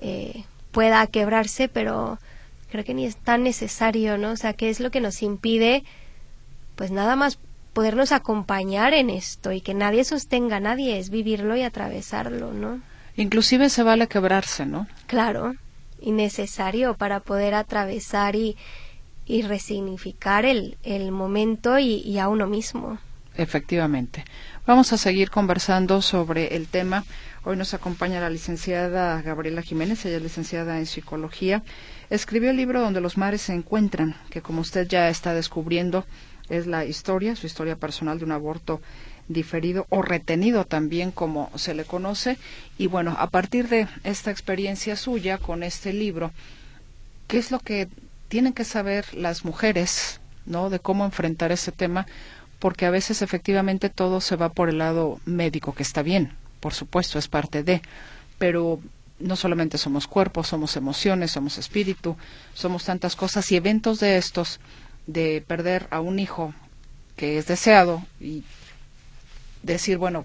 eh, 0.01 0.45
pueda 0.73 1.07
quebrarse, 1.07 1.69
pero 1.69 2.19
creo 2.71 2.85
que 2.85 2.95
ni 2.95 3.07
es 3.07 3.17
tan 3.17 3.43
necesario, 3.43 4.19
¿no? 4.19 4.33
O 4.33 4.37
sea, 4.37 4.53
¿qué 4.53 4.71
es 4.71 4.81
lo 4.81 4.91
que 4.91 5.01
nos 5.01 5.23
impide, 5.23 5.85
pues 6.77 6.91
nada 6.91 7.17
más 7.17 7.39
podernos 7.73 8.13
acompañar 8.13 8.95
en 8.95 9.11
esto 9.11 9.53
y 9.53 9.61
que 9.61 9.75
nadie 9.75 10.05
sostenga 10.05 10.57
a 10.57 10.61
nadie, 10.61 10.99
es 10.99 11.11
vivirlo 11.11 11.57
y 11.57 11.63
atravesarlo, 11.63 12.53
¿no? 12.53 12.81
Inclusive 13.17 13.69
se 13.69 13.83
vale 13.83 14.07
quebrarse, 14.09 14.67
¿no? 14.67 14.87
Claro, 15.07 15.55
y 16.01 16.13
necesario 16.13 16.95
para 16.95 17.21
poder 17.21 17.55
atravesar 17.55 18.37
y, 18.37 18.57
y 19.27 19.43
resignificar 19.43 20.45
el, 20.45 20.77
el 20.83 21.13
momento 21.13 21.79
y, 21.79 21.97
y 21.97 22.19
a 22.19 22.29
uno 22.29 22.47
mismo. 22.47 22.99
Efectivamente. 23.37 24.25
Vamos 24.67 24.93
a 24.93 24.99
seguir 24.99 25.31
conversando 25.31 26.03
sobre 26.03 26.57
el 26.57 26.67
tema. 26.67 27.05
Hoy 27.45 27.57
nos 27.57 27.73
acompaña 27.73 28.21
la 28.21 28.29
licenciada 28.29 29.23
Gabriela 29.23 29.63
Jiménez, 29.63 30.05
ella 30.05 30.19
es 30.19 30.23
licenciada 30.23 30.79
en 30.79 30.87
psicología. 30.87 31.63
Escribió 32.11 32.51
el 32.51 32.57
libro 32.57 32.81
Donde 32.83 33.01
los 33.01 33.17
mares 33.17 33.43
se 33.43 33.55
encuentran, 33.55 34.15
que 34.29 34.43
como 34.43 34.61
usted 34.61 34.87
ya 34.87 35.09
está 35.09 35.33
descubriendo, 35.33 36.05
es 36.51 36.67
la 36.67 36.85
historia, 36.85 37.37
su 37.37 37.47
historia 37.47 37.77
personal 37.77 38.19
de 38.19 38.25
un 38.25 38.33
aborto 38.33 38.83
diferido 39.31 39.87
o 39.91 40.03
retenido 40.03 40.65
también 40.65 41.13
como 41.13 41.51
se 41.55 41.75
le 41.75 41.85
conoce. 41.85 42.37
Y 42.79 42.89
bueno, 42.89 43.17
a 43.19 43.31
partir 43.31 43.69
de 43.69 43.87
esta 44.05 44.31
experiencia 44.31 44.97
suya 44.97 45.39
con 45.39 45.63
este 45.63 45.93
libro, 45.93 46.33
¿qué 47.29 47.39
es 47.39 47.51
lo 47.51 47.61
que 47.61 47.89
tienen 48.29 48.53
que 48.53 48.65
saber 48.65 49.15
las 49.15 49.45
mujeres, 49.45 50.21
¿no? 50.47 50.69
De 50.69 50.81
cómo 50.81 51.05
enfrentar 51.05 51.53
ese 51.53 51.73
tema, 51.73 52.07
porque 52.59 52.87
a 52.87 52.91
veces 52.91 53.23
efectivamente 53.23 53.89
todo 53.89 54.21
se 54.21 54.37
va 54.37 54.51
por 54.51 54.69
el 54.69 54.79
lado 54.79 55.21
médico, 55.25 55.75
que 55.75 55.83
está 55.83 56.03
bien, 56.03 56.33
por 56.59 56.75
supuesto, 56.75 57.19
es 57.19 57.29
parte 57.29 57.63
de, 57.63 57.83
pero 58.39 58.81
no 59.19 59.37
solamente 59.37 59.79
somos 59.79 60.07
cuerpos, 60.07 60.49
somos 60.49 60.77
emociones, 60.77 61.31
somos 61.31 61.57
espíritu, 61.57 62.17
somos 62.55 62.85
tantas 62.85 63.17
cosas 63.17 63.51
y 63.53 63.57
eventos 63.57 64.01
de 64.01 64.17
estos, 64.17 64.61
de 65.07 65.43
perder 65.47 65.87
a 65.91 66.01
un 66.01 66.19
hijo 66.19 66.53
que 67.17 67.39
es 67.39 67.47
deseado 67.47 68.03
y 68.21 68.45
decir, 69.63 69.99
bueno, 69.99 70.25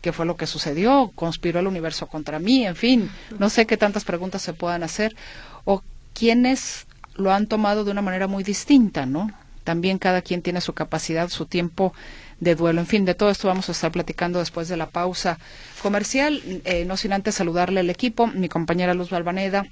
¿qué 0.00 0.12
fue 0.12 0.26
lo 0.26 0.36
que 0.36 0.46
sucedió? 0.46 1.10
¿Conspiró 1.14 1.60
el 1.60 1.66
universo 1.66 2.06
contra 2.06 2.38
mí? 2.38 2.66
En 2.66 2.76
fin, 2.76 3.10
no 3.38 3.50
sé 3.50 3.66
qué 3.66 3.76
tantas 3.76 4.04
preguntas 4.04 4.42
se 4.42 4.52
puedan 4.52 4.82
hacer. 4.82 5.16
O 5.64 5.82
quiénes 6.14 6.86
lo 7.14 7.32
han 7.32 7.46
tomado 7.46 7.84
de 7.84 7.90
una 7.90 8.02
manera 8.02 8.26
muy 8.26 8.44
distinta, 8.44 9.06
¿no? 9.06 9.30
También 9.64 9.98
cada 9.98 10.22
quien 10.22 10.42
tiene 10.42 10.60
su 10.60 10.74
capacidad, 10.74 11.28
su 11.28 11.46
tiempo 11.46 11.92
de 12.40 12.54
duelo. 12.54 12.80
En 12.80 12.86
fin, 12.86 13.04
de 13.04 13.14
todo 13.14 13.30
esto 13.30 13.48
vamos 13.48 13.68
a 13.68 13.72
estar 13.72 13.90
platicando 13.90 14.38
después 14.38 14.68
de 14.68 14.76
la 14.76 14.86
pausa 14.90 15.38
comercial. 15.82 16.40
Eh, 16.64 16.84
no 16.84 16.96
sin 16.96 17.12
antes 17.12 17.34
saludarle 17.34 17.80
al 17.80 17.90
equipo, 17.90 18.26
mi 18.28 18.48
compañera 18.48 18.94
Luz 18.94 19.10
Balvaneda, 19.10 19.66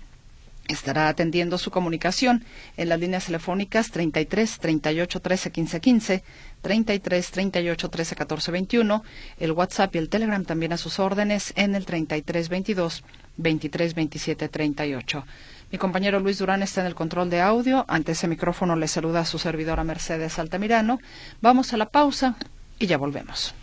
estará 0.69 1.09
atendiendo 1.09 1.59
su 1.59 1.71
comunicación 1.71 2.45
en 2.77 2.89
las 2.89 3.01
líneas 3.01 3.27
telefónicas 3.27 3.91
33 3.91 4.59
38 4.59 5.21
13 5.21 5.51
15 5.51 5.81
15, 5.81 6.25
33 6.63 7.31
38 7.31 7.91
13 7.91 8.17
14 8.17 8.53
21, 8.53 9.05
el 9.39 9.53
WhatsApp 9.53 9.95
y 9.95 9.99
el 9.99 10.09
Telegram 10.09 10.45
también 10.45 10.73
a 10.73 10.77
sus 10.77 10.99
órdenes 10.99 11.53
en 11.57 11.75
el 11.75 11.85
33 11.87 12.49
22 12.49 13.05
23 13.37 13.95
27 13.95 14.49
38. 14.49 15.25
Mi 15.73 15.79
compañero 15.79 16.21
Luis 16.21 16.39
Durán 16.39 16.63
está 16.63 16.83
en 16.83 16.87
el 16.87 16.95
control 16.95 17.31
de 17.31 17.41
audio. 17.41 17.85
Ante 17.89 18.13
ese 18.13 18.29
micrófono 18.29 18.77
le 18.77 18.87
saluda 18.87 19.21
a 19.21 19.25
su 19.25 19.39
servidora 19.39 19.83
Mercedes 19.83 20.39
Altamirano. 20.39 21.01
Vamos 21.41 21.73
a 21.73 21.77
la 21.77 21.87
pausa 21.87 22.37
y 22.79 22.87
ya 22.87 22.97
volvemos. 22.97 23.55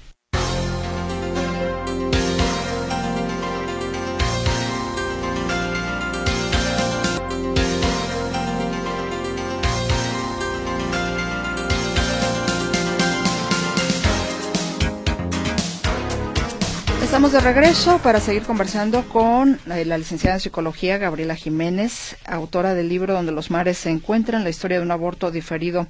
Estamos 17.11 17.33
de 17.33 17.41
regreso 17.41 17.97
para 17.97 18.21
seguir 18.21 18.43
conversando 18.43 19.03
con 19.09 19.59
eh, 19.69 19.83
la 19.83 19.97
licenciada 19.97 20.37
en 20.37 20.39
psicología 20.39 20.97
Gabriela 20.97 21.35
Jiménez, 21.35 22.15
autora 22.25 22.73
del 22.73 22.87
libro 22.87 23.13
Donde 23.13 23.33
los 23.33 23.51
mares 23.51 23.79
se 23.79 23.89
encuentran, 23.89 24.45
la 24.45 24.49
historia 24.49 24.77
de 24.77 24.85
un 24.85 24.91
aborto 24.91 25.29
diferido 25.29 25.87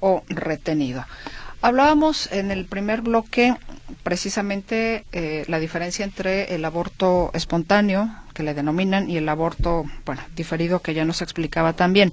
o 0.00 0.24
retenido. 0.28 1.06
Hablábamos 1.62 2.30
en 2.32 2.50
el 2.50 2.66
primer 2.66 3.00
bloque 3.00 3.56
precisamente 4.02 5.06
eh, 5.12 5.46
la 5.48 5.58
diferencia 5.58 6.04
entre 6.04 6.54
el 6.54 6.66
aborto 6.66 7.30
espontáneo, 7.32 8.14
que 8.34 8.42
le 8.42 8.52
denominan, 8.52 9.08
y 9.08 9.16
el 9.16 9.28
aborto, 9.30 9.86
bueno, 10.04 10.20
diferido, 10.36 10.82
que 10.82 10.92
ya 10.92 11.06
nos 11.06 11.22
explicaba 11.22 11.72
también. 11.72 12.12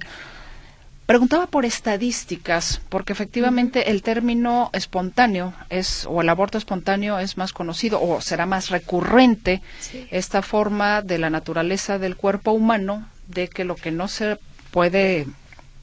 Preguntaba 1.06 1.46
por 1.46 1.64
estadísticas, 1.64 2.80
porque 2.88 3.12
efectivamente 3.12 3.92
el 3.92 4.02
término 4.02 4.70
espontáneo 4.72 5.54
es, 5.70 6.04
o 6.10 6.20
el 6.20 6.28
aborto 6.28 6.58
espontáneo 6.58 7.20
es 7.20 7.36
más 7.36 7.52
conocido, 7.52 8.02
o 8.02 8.20
será 8.20 8.44
más 8.44 8.70
recurrente, 8.70 9.62
esta 10.10 10.42
forma 10.42 11.02
de 11.02 11.18
la 11.18 11.30
naturaleza 11.30 12.00
del 12.00 12.16
cuerpo 12.16 12.50
humano, 12.50 13.08
de 13.28 13.46
que 13.46 13.64
lo 13.64 13.76
que 13.76 13.92
no 13.92 14.08
se 14.08 14.38
puede, 14.72 15.28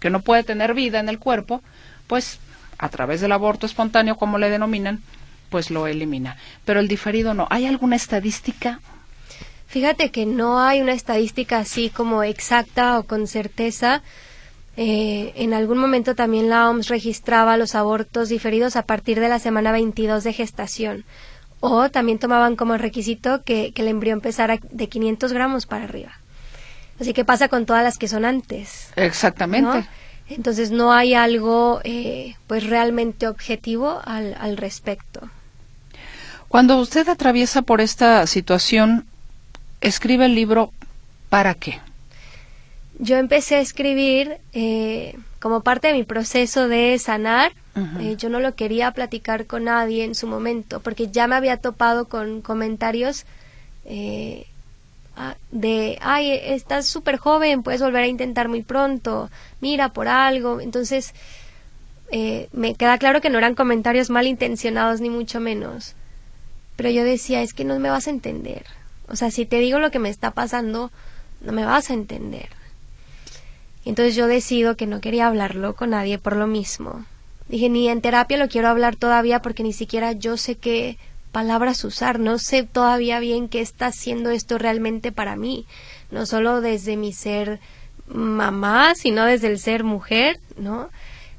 que 0.01 0.09
no 0.09 0.19
puede 0.19 0.43
tener 0.43 0.73
vida 0.73 0.99
en 0.99 1.07
el 1.07 1.19
cuerpo, 1.19 1.61
pues 2.07 2.39
a 2.77 2.89
través 2.89 3.21
del 3.21 3.31
aborto 3.31 3.65
espontáneo, 3.65 4.17
como 4.17 4.37
le 4.37 4.49
denominan, 4.49 5.01
pues 5.49 5.71
lo 5.71 5.87
elimina. 5.87 6.35
Pero 6.65 6.81
el 6.81 6.89
diferido 6.89 7.33
no. 7.33 7.47
¿Hay 7.49 7.65
alguna 7.65 7.95
estadística? 7.95 8.81
Fíjate 9.67 10.11
que 10.11 10.25
no 10.25 10.59
hay 10.59 10.81
una 10.81 10.91
estadística 10.91 11.59
así 11.59 11.89
como 11.89 12.23
exacta 12.23 12.99
o 12.99 13.03
con 13.03 13.25
certeza 13.25 14.03
eh, 14.75 15.33
en 15.35 15.53
algún 15.53 15.77
momento 15.77 16.15
también 16.15 16.49
la 16.49 16.69
OMS 16.69 16.87
registraba 16.87 17.57
los 17.57 17.75
abortos 17.75 18.29
diferidos 18.29 18.75
a 18.75 18.83
partir 18.83 19.19
de 19.19 19.29
la 19.29 19.39
semana 19.39 19.71
22 19.71 20.23
de 20.23 20.33
gestación. 20.33 21.05
O 21.59 21.89
también 21.89 22.19
tomaban 22.19 22.55
como 22.55 22.77
requisito 22.77 23.43
que, 23.43 23.71
el 23.75 23.87
embrión 23.87 24.19
pesara 24.19 24.59
de 24.71 24.89
500 24.89 25.31
gramos 25.31 25.65
para 25.65 25.85
arriba. 25.85 26.11
Así 26.99 27.13
que 27.13 27.23
pasa 27.23 27.47
con 27.47 27.65
todas 27.65 27.83
las 27.83 27.97
que 27.97 28.07
son 28.07 28.25
antes. 28.25 28.89
Exactamente. 28.95 29.87
Entonces 30.27 30.71
no 30.71 30.91
hay 30.93 31.13
algo 31.13 31.79
eh, 31.83 32.35
pues 32.47 32.65
realmente 32.67 33.27
objetivo 33.27 34.01
al, 34.05 34.35
al 34.39 34.57
respecto. 34.57 35.29
Cuando 36.47 36.77
usted 36.79 37.07
atraviesa 37.09 37.61
por 37.61 37.81
esta 37.81 38.25
situación, 38.27 39.05
escribe 39.81 40.25
el 40.25 40.35
libro 40.35 40.71
¿para 41.29 41.53
qué? 41.53 41.79
Yo 42.99 43.17
empecé 43.17 43.55
a 43.55 43.59
escribir 43.59 44.37
eh, 44.53 45.17
como 45.39 45.61
parte 45.61 45.87
de 45.87 45.93
mi 45.93 46.03
proceso 46.03 46.67
de 46.67 46.97
sanar. 46.99 47.53
Eh, 47.99 48.15
yo 48.17 48.29
no 48.29 48.39
lo 48.39 48.53
quería 48.53 48.91
platicar 48.91 49.47
con 49.47 49.63
nadie 49.63 50.03
en 50.03 50.13
su 50.13 50.27
momento 50.27 50.79
porque 50.79 51.07
ya 51.07 51.25
me 51.25 51.35
había 51.35 51.57
topado 51.57 52.07
con 52.07 52.43
comentarios 52.43 53.25
eh, 53.85 54.45
ah, 55.17 55.35
de, 55.49 55.97
ay, 56.01 56.29
estás 56.31 56.85
súper 56.85 57.17
joven, 57.17 57.63
puedes 57.63 57.81
volver 57.81 58.03
a 58.03 58.07
intentar 58.07 58.47
muy 58.47 58.61
pronto, 58.61 59.31
mira 59.59 59.89
por 59.89 60.07
algo. 60.07 60.61
Entonces, 60.61 61.15
me 62.51 62.75
queda 62.75 62.99
claro 62.99 63.21
que 63.21 63.31
no 63.31 63.39
eran 63.39 63.55
comentarios 63.55 64.11
malintencionados 64.11 65.01
ni 65.01 65.09
mucho 65.09 65.39
menos. 65.39 65.95
Pero 66.75 66.91
yo 66.91 67.03
decía, 67.03 67.41
es 67.41 67.55
que 67.55 67.65
no 67.65 67.79
me 67.79 67.89
vas 67.89 68.05
a 68.05 68.11
entender. 68.11 68.65
O 69.07 69.15
sea, 69.15 69.31
si 69.31 69.47
te 69.47 69.57
digo 69.57 69.79
lo 69.79 69.89
que 69.89 69.97
me 69.97 70.09
está 70.09 70.29
pasando, 70.29 70.91
no 71.41 71.53
me 71.53 71.65
vas 71.65 71.89
a 71.89 71.93
entender. 71.95 72.49
Entonces 73.85 74.15
yo 74.15 74.27
decido 74.27 74.75
que 74.77 74.87
no 74.87 75.01
quería 75.01 75.27
hablarlo 75.27 75.75
con 75.75 75.91
nadie 75.91 76.17
por 76.17 76.35
lo 76.35 76.47
mismo. 76.47 77.05
Dije, 77.49 77.69
ni 77.69 77.89
en 77.89 78.01
terapia 78.01 78.37
lo 78.37 78.47
quiero 78.47 78.69
hablar 78.69 78.95
todavía 78.95 79.41
porque 79.41 79.63
ni 79.63 79.73
siquiera 79.73 80.13
yo 80.13 80.37
sé 80.37 80.55
qué 80.55 80.97
palabras 81.31 81.83
usar, 81.83 82.19
no 82.19 82.37
sé 82.37 82.63
todavía 82.63 83.19
bien 83.19 83.49
qué 83.49 83.59
está 83.59 83.87
haciendo 83.87 84.29
esto 84.29 84.57
realmente 84.57 85.11
para 85.11 85.35
mí, 85.35 85.65
no 86.11 86.25
solo 86.25 86.61
desde 86.61 86.95
mi 86.95 87.11
ser 87.11 87.59
mamá, 88.07 88.93
sino 88.95 89.25
desde 89.25 89.47
el 89.47 89.59
ser 89.59 89.83
mujer, 89.83 90.39
¿no? 90.57 90.89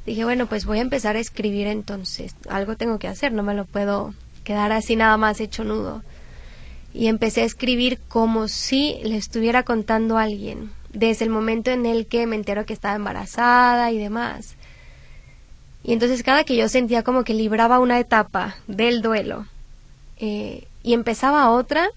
Dije, 0.05 0.25
bueno, 0.25 0.47
pues 0.47 0.67
voy 0.67 0.79
a 0.79 0.83
empezar 0.83 1.17
a 1.17 1.21
escribir 1.21 1.69
entonces, 1.69 2.35
algo 2.49 2.77
tengo 2.77 2.99
que 2.99 3.09
hacer, 3.09 3.33
no 3.33 3.43
me 3.43 3.55
lo 3.55 3.65
puedo 3.65 4.13
quedar 4.43 4.73
así 4.73 4.97
nada 4.97 5.17
más 5.17 5.41
hecho 5.41 5.65
nudo. 5.65 6.03
Y 6.93 7.07
empecé 7.07 7.43
a 7.43 7.47
escribir 7.47 7.99
como 8.09 8.49
si 8.49 8.99
le 9.05 9.17
estuviera 9.17 9.63
contando 9.63 10.19
a 10.19 10.25
alguien, 10.25 10.71
desde 10.95 11.25
el 11.25 11.31
momento 11.31 11.71
en 11.71 11.85
el 11.85 12.07
que 12.07 12.27
me 12.27 12.37
entero 12.37 12.65
que 12.65 12.73
estaba 12.73 12.95
embarazada 12.95 13.91
y 13.91 13.99
demás. 13.99 14.55
Y 15.83 15.93
entonces 15.93 16.23
cada 16.23 16.45
que 16.45 16.57
yo 16.57 16.69
sentía 16.69 17.03
como 17.03 17.25
que 17.25 17.35
libraba 17.35 17.79
una 17.79 17.99
etapa 17.99 18.57
del 18.67 19.03
duelo 19.03 19.47
eh, 20.19 20.67
y 20.83 20.95
empezaba 20.95 21.51
otra, 21.51 21.89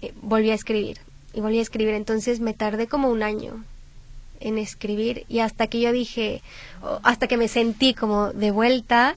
eh, 0.00 0.14
volví 0.22 0.50
a 0.50 0.54
escribir 0.54 0.98
y 1.34 1.40
volví 1.40 1.58
a 1.58 1.62
escribir. 1.62 1.94
Entonces 1.94 2.40
me 2.40 2.54
tardé 2.54 2.86
como 2.86 3.10
un 3.10 3.22
año 3.22 3.62
en 4.38 4.56
escribir 4.56 5.26
y 5.28 5.40
hasta 5.40 5.66
que 5.66 5.80
yo 5.80 5.92
dije, 5.92 6.40
hasta 7.02 7.26
que 7.26 7.36
me 7.36 7.48
sentí 7.48 7.92
como 7.92 8.32
de 8.32 8.50
vuelta, 8.52 9.16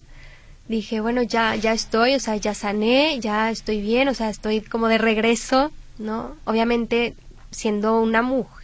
dije, 0.67 0.99
bueno, 0.99 1.21
ya, 1.23 1.56
ya 1.56 1.71
estoy, 1.71 2.15
o 2.15 2.19
sea, 2.19 2.36
ya 2.36 2.54
sané, 2.54 3.19
ya 3.21 3.49
estoy 3.52 3.82
bien, 3.82 4.10
o 4.10 4.13
sea, 4.13 4.30
estoy 4.30 4.60
como 4.60 4.88
de 4.88 4.97
regreso, 4.97 5.71
¿no? 5.97 6.36
Obviamente 6.43 7.13
siendo 7.52 8.02
una 8.02 8.21
mujer 8.21 8.62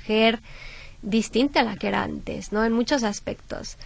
distinta 1.01 1.61
a 1.61 1.63
la 1.63 1.77
que 1.77 1.87
era 1.87 2.03
antes, 2.03 2.51
¿no? 2.51 2.63
En 2.65 2.73
muchos 2.73 3.03
aspectos. 3.03 3.77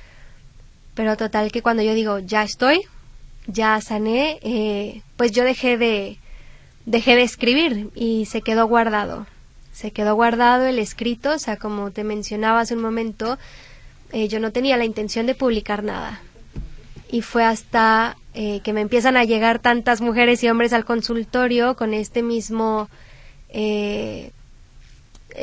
Pero 0.95 1.17
total 1.17 1.51
que 1.51 1.61
cuando 1.61 1.83
yo 1.83 1.93
digo, 1.93 2.19
ya 2.19 2.43
estoy, 2.43 2.81
ya 3.47 3.79
sané, 3.81 4.39
eh, 4.41 5.01
pues 5.17 5.31
yo 5.31 5.43
dejé 5.43 5.77
de, 5.77 6.17
dejé 6.85 7.15
de 7.15 7.23
escribir 7.23 7.89
y 7.95 8.25
se 8.25 8.41
quedó 8.41 8.67
guardado. 8.67 9.25
Se 9.71 9.91
quedó 9.91 10.15
guardado 10.15 10.65
el 10.65 10.77
escrito, 10.77 11.31
o 11.31 11.39
sea, 11.39 11.57
como 11.57 11.91
te 11.91 12.03
mencionaba 12.03 12.59
hace 12.59 12.75
un 12.75 12.81
momento, 12.81 13.39
eh, 14.11 14.27
yo 14.27 14.39
no 14.39 14.51
tenía 14.51 14.77
la 14.77 14.85
intención 14.85 15.25
de 15.25 15.33
publicar 15.33 15.83
nada. 15.83 16.21
Y 17.09 17.21
fue 17.21 17.43
hasta 17.43 18.17
eh, 18.33 18.61
que 18.63 18.73
me 18.73 18.81
empiezan 18.81 19.17
a 19.17 19.23
llegar 19.23 19.59
tantas 19.59 20.01
mujeres 20.01 20.43
y 20.43 20.49
hombres 20.49 20.73
al 20.73 20.85
consultorio 20.85 21.75
con 21.75 21.93
este 21.93 22.21
mismo 22.21 22.87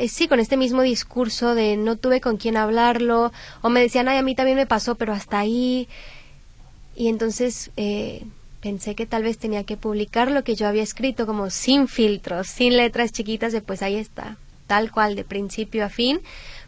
sí, 0.07 0.27
con 0.27 0.39
este 0.39 0.57
mismo 0.57 0.81
discurso 0.81 1.55
de 1.55 1.77
no 1.77 1.95
tuve 1.95 2.21
con 2.21 2.37
quién 2.37 2.57
hablarlo, 2.57 3.31
o 3.61 3.69
me 3.69 3.81
decían, 3.81 4.07
ay, 4.07 4.17
a 4.17 4.23
mí 4.23 4.35
también 4.35 4.57
me 4.57 4.65
pasó, 4.65 4.95
pero 4.95 5.13
hasta 5.13 5.39
ahí. 5.39 5.87
Y 6.95 7.07
entonces, 7.07 7.71
eh, 7.77 8.23
pensé 8.61 8.95
que 8.95 9.05
tal 9.05 9.23
vez 9.23 9.37
tenía 9.37 9.63
que 9.63 9.77
publicar 9.77 10.31
lo 10.31 10.43
que 10.43 10.55
yo 10.55 10.67
había 10.67 10.83
escrito 10.83 11.25
como 11.25 11.49
sin 11.49 11.87
filtros, 11.87 12.47
sin 12.47 12.77
letras 12.77 13.11
chiquitas 13.11 13.51
de 13.51 13.61
pues 13.61 13.81
ahí 13.81 13.95
está, 13.95 14.37
tal 14.67 14.91
cual 14.91 15.15
de 15.15 15.23
principio 15.23 15.83
a 15.83 15.89
fin, 15.89 16.21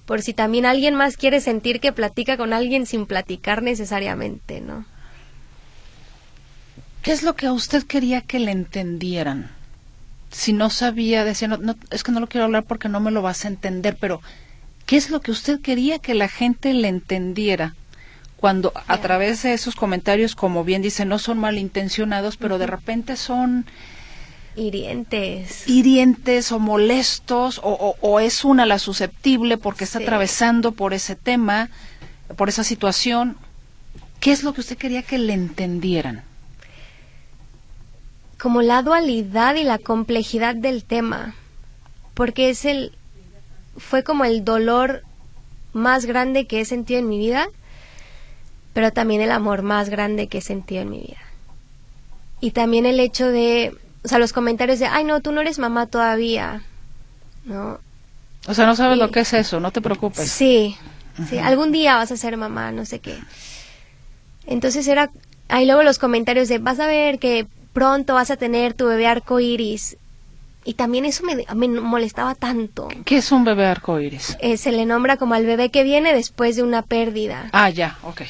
por 0.05 0.21
si 0.21 0.33
también 0.33 0.65
alguien 0.65 0.95
más 0.95 1.17
quiere 1.17 1.39
sentir 1.39 1.79
que 1.79 1.93
platica 1.93 2.35
con 2.35 2.51
alguien 2.51 2.85
sin 2.85 3.05
platicar 3.05 3.61
necesariamente, 3.61 4.59
¿no? 4.59 4.85
¿Qué 7.03 7.11
es 7.11 7.21
lo 7.21 7.35
que 7.35 7.47
a 7.47 7.53
usted 7.53 7.83
quería 7.83 8.21
que 8.21 8.39
le 8.39 8.51
entendieran? 8.51 9.51
Si 10.33 10.51
no 10.51 10.71
sabía, 10.71 11.23
decía, 11.23 11.47
no, 11.47 11.75
es 11.91 12.03
que 12.03 12.11
no 12.11 12.19
lo 12.19 12.27
quiero 12.27 12.45
hablar 12.45 12.63
porque 12.63 12.89
no 12.89 12.99
me 12.99 13.11
lo 13.11 13.21
vas 13.21 13.45
a 13.45 13.49
entender, 13.49 13.95
pero 13.99 14.19
¿qué 14.87 14.97
es 14.97 15.11
lo 15.11 15.21
que 15.21 15.29
usted 15.29 15.61
quería 15.61 15.99
que 15.99 16.15
la 16.15 16.27
gente 16.27 16.73
le 16.73 16.87
entendiera? 16.87 17.75
Cuando 18.37 18.73
a 18.87 18.97
través 18.97 19.43
de 19.43 19.53
esos 19.53 19.75
comentarios, 19.75 20.35
como 20.35 20.63
bien 20.63 20.81
dice, 20.81 21.05
no 21.05 21.19
son 21.19 21.37
malintencionados, 21.37 22.35
pero 22.35 22.57
de 22.57 22.65
repente 22.67 23.15
son 23.15 23.65
hirientes. 24.55 25.67
Hirientes 25.69 26.51
o 26.51 26.59
molestos, 26.59 27.61
o, 27.63 28.19
es 28.19 28.43
una 28.43 28.65
la 28.65 28.79
susceptible 28.79 29.57
porque 29.57 29.83
está 29.83 29.99
atravesando 29.99 30.71
por 30.73 30.93
ese 30.93 31.15
tema, 31.15 31.69
por 32.35 32.49
esa 32.49 32.63
situación. 32.63 33.37
¿Qué 34.19 34.31
es 34.31 34.43
lo 34.43 34.53
que 34.53 34.61
usted 34.61 34.77
quería 34.77 35.03
que 35.03 35.19
le 35.19 35.33
entendieran? 35.33 36.23
Como 38.43 38.61
la 38.61 38.83
dualidad 38.83 39.55
y 39.55 39.63
la 39.63 39.79
complejidad 39.79 40.53
del 40.53 40.83
tema, 40.83 41.33
porque 42.13 42.51
es 42.51 42.65
el, 42.65 42.91
fue 43.77 44.03
como 44.03 44.25
el 44.25 44.45
dolor 44.45 45.01
más 45.71 46.05
grande 46.05 46.45
que 46.45 46.61
he 46.61 46.65
sentido 46.65 46.99
en 46.99 47.09
mi 47.09 47.17
vida, 47.17 47.47
pero 48.73 48.91
también 48.91 49.21
el 49.21 49.31
amor 49.31 49.63
más 49.63 49.89
grande 49.89 50.27
que 50.27 50.37
he 50.39 50.41
sentido 50.41 50.83
en 50.83 50.89
mi 50.91 50.99
vida. 50.99 51.21
Y 52.41 52.51
también 52.51 52.85
el 52.85 52.99
hecho 52.99 53.29
de 53.29 53.75
o 54.03 54.07
sea, 54.07 54.19
los 54.19 54.33
comentarios 54.33 54.79
de, 54.79 54.85
ay, 54.85 55.05
no, 55.05 55.21
tú 55.21 55.31
no 55.31 55.41
eres 55.41 55.59
mamá 55.59 55.87
todavía, 55.87 56.61
¿no? 57.45 57.79
O 58.47 58.53
sea, 58.53 58.65
no 58.65 58.75
sabes 58.75 58.97
lo 58.97 59.09
que 59.11 59.21
es 59.21 59.31
eso, 59.31 59.61
no 59.61 59.71
te 59.71 59.79
preocupes. 59.79 60.29
Sí, 60.29 60.75
sí, 61.29 61.37
algún 61.39 61.71
día 61.71 61.95
vas 61.95 62.11
a 62.11 62.17
ser 62.17 62.35
mamá, 62.35 62.73
no 62.73 62.83
sé 62.85 62.99
qué. 62.99 63.17
Entonces 64.45 64.85
era, 64.89 65.09
ahí 65.47 65.65
luego 65.65 65.83
los 65.83 65.99
comentarios 65.99 66.49
de, 66.49 66.57
vas 66.57 66.81
a 66.81 66.87
ver 66.87 67.17
que 67.17 67.47
pronto 67.73 68.13
vas 68.13 68.31
a 68.31 68.37
tener 68.37 68.73
tu 68.73 68.85
bebé 68.87 69.07
arco 69.07 69.39
iris. 69.39 69.97
Y 70.65 70.75
también 70.75 71.03
eso 71.03 71.25
me, 71.25 71.45
me 71.53 71.67
molestaba 71.67 72.35
tanto. 72.35 72.87
¿Qué 73.03 73.17
es 73.17 73.33
un 73.33 73.43
bebé 73.43 73.65
arco 73.65 73.99
iris? 73.99 74.37
Eh, 74.39 74.55
se 74.55 74.71
le 74.71 74.85
nombra 74.85 75.17
como 75.17 75.33
al 75.33 75.45
bebé 75.45 75.69
que 75.69 75.83
viene 75.83 76.13
después 76.13 76.55
de 76.55 76.63
una 76.63 76.83
pérdida. 76.83 77.49
Ah, 77.51 77.69
ya, 77.69 77.97
ok. 78.03 78.21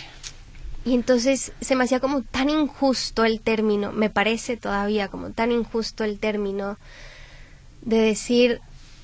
Y 0.86 0.96
entonces 0.96 1.54
se 1.62 1.76
me 1.76 1.84
hacía 1.84 2.00
como 2.00 2.24
tan 2.24 2.50
injusto 2.50 3.24
el 3.24 3.40
término, 3.40 3.92
me 3.92 4.10
parece 4.10 4.58
todavía 4.58 5.08
como 5.08 5.30
tan 5.30 5.52
injusto 5.52 6.04
el 6.04 6.20
término 6.20 6.78
de 7.84 7.98
decir, 7.98 8.60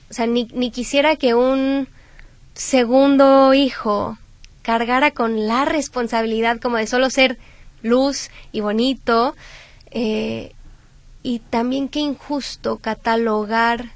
o 0.09 0.13
sea, 0.13 0.27
ni, 0.27 0.45
ni 0.53 0.71
quisiera 0.71 1.15
que 1.15 1.35
un 1.35 1.87
segundo 2.53 3.53
hijo 3.53 4.17
cargara 4.61 5.11
con 5.11 5.47
la 5.47 5.63
responsabilidad 5.63 6.59
como 6.59 6.77
de 6.77 6.87
solo 6.87 7.09
ser 7.09 7.37
luz 7.81 8.29
y 8.51 8.59
bonito, 8.59 9.35
eh, 9.91 10.53
y 11.23 11.39
también 11.39 11.89
qué 11.89 11.99
injusto 11.99 12.77
catalogar 12.77 13.91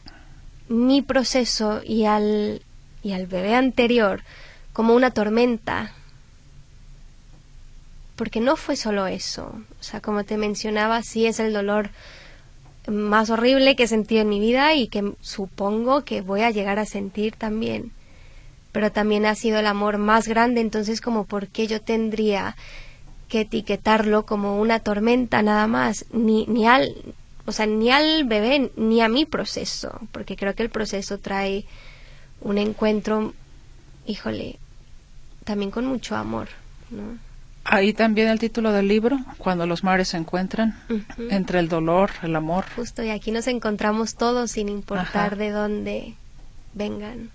mi 0.69 1.01
proceso 1.01 1.81
y 1.85 2.05
al, 2.05 2.61
y 3.03 3.13
al 3.13 3.27
bebé 3.27 3.55
anterior 3.55 4.21
como 4.73 4.95
una 4.95 5.11
tormenta, 5.11 5.93
porque 8.15 8.39
no 8.39 8.55
fue 8.55 8.75
solo 8.75 9.07
eso. 9.07 9.53
O 9.79 9.83
sea, 9.83 10.01
como 10.01 10.23
te 10.23 10.37
mencionaba, 10.37 11.01
sí 11.03 11.25
es 11.25 11.39
el 11.39 11.53
dolor 11.53 11.89
más 12.87 13.29
horrible 13.29 13.75
que 13.75 13.83
he 13.83 13.87
sentido 13.87 14.21
en 14.21 14.29
mi 14.29 14.39
vida 14.39 14.73
y 14.73 14.87
que 14.87 15.13
supongo 15.21 16.03
que 16.03 16.21
voy 16.21 16.41
a 16.41 16.51
llegar 16.51 16.79
a 16.79 16.85
sentir 16.85 17.35
también. 17.35 17.91
Pero 18.71 18.91
también 18.91 19.25
ha 19.25 19.35
sido 19.35 19.59
el 19.59 19.67
amor 19.67 19.99
más 19.99 20.27
grande, 20.27 20.61
entonces 20.61 20.99
como 20.99 21.25
por 21.25 21.47
qué 21.47 21.67
yo 21.67 21.81
tendría 21.81 22.55
que 23.33 23.41
etiquetarlo 23.41 24.27
como 24.27 24.61
una 24.61 24.77
tormenta 24.77 25.41
nada 25.41 25.65
más, 25.65 26.05
ni, 26.13 26.45
ni 26.45 26.67
al, 26.67 26.93
o 27.47 27.51
sea, 27.51 27.65
ni 27.65 27.89
al 27.89 28.25
bebé, 28.25 28.71
ni 28.75 29.01
a 29.01 29.09
mi 29.09 29.25
proceso, 29.25 29.99
porque 30.11 30.35
creo 30.35 30.53
que 30.53 30.61
el 30.61 30.69
proceso 30.69 31.17
trae 31.17 31.65
un 32.41 32.59
encuentro, 32.59 33.33
híjole, 34.05 34.59
también 35.45 35.71
con 35.71 35.87
mucho 35.87 36.15
amor, 36.15 36.49
¿no? 36.91 37.17
Ahí 37.63 37.91
también 37.93 38.27
el 38.27 38.37
título 38.37 38.71
del 38.71 38.87
libro, 38.87 39.17
Cuando 39.39 39.65
los 39.65 39.83
mares 39.83 40.09
se 40.09 40.17
encuentran, 40.17 40.79
entre 41.31 41.57
el 41.57 41.69
dolor, 41.69 42.11
el 42.21 42.35
amor. 42.35 42.65
Justo, 42.75 43.01
y 43.01 43.09
aquí 43.09 43.31
nos 43.31 43.47
encontramos 43.47 44.13
todos 44.13 44.51
sin 44.51 44.69
importar 44.69 45.37
de 45.37 45.49
dónde 45.49 46.13
vengan. 46.75 47.31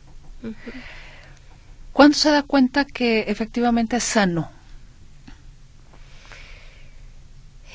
¿Cuándo 1.92 2.16
se 2.16 2.30
da 2.30 2.44
cuenta 2.44 2.84
que 2.84 3.22
efectivamente 3.22 3.96
es 3.96 4.04
sano? 4.04 4.57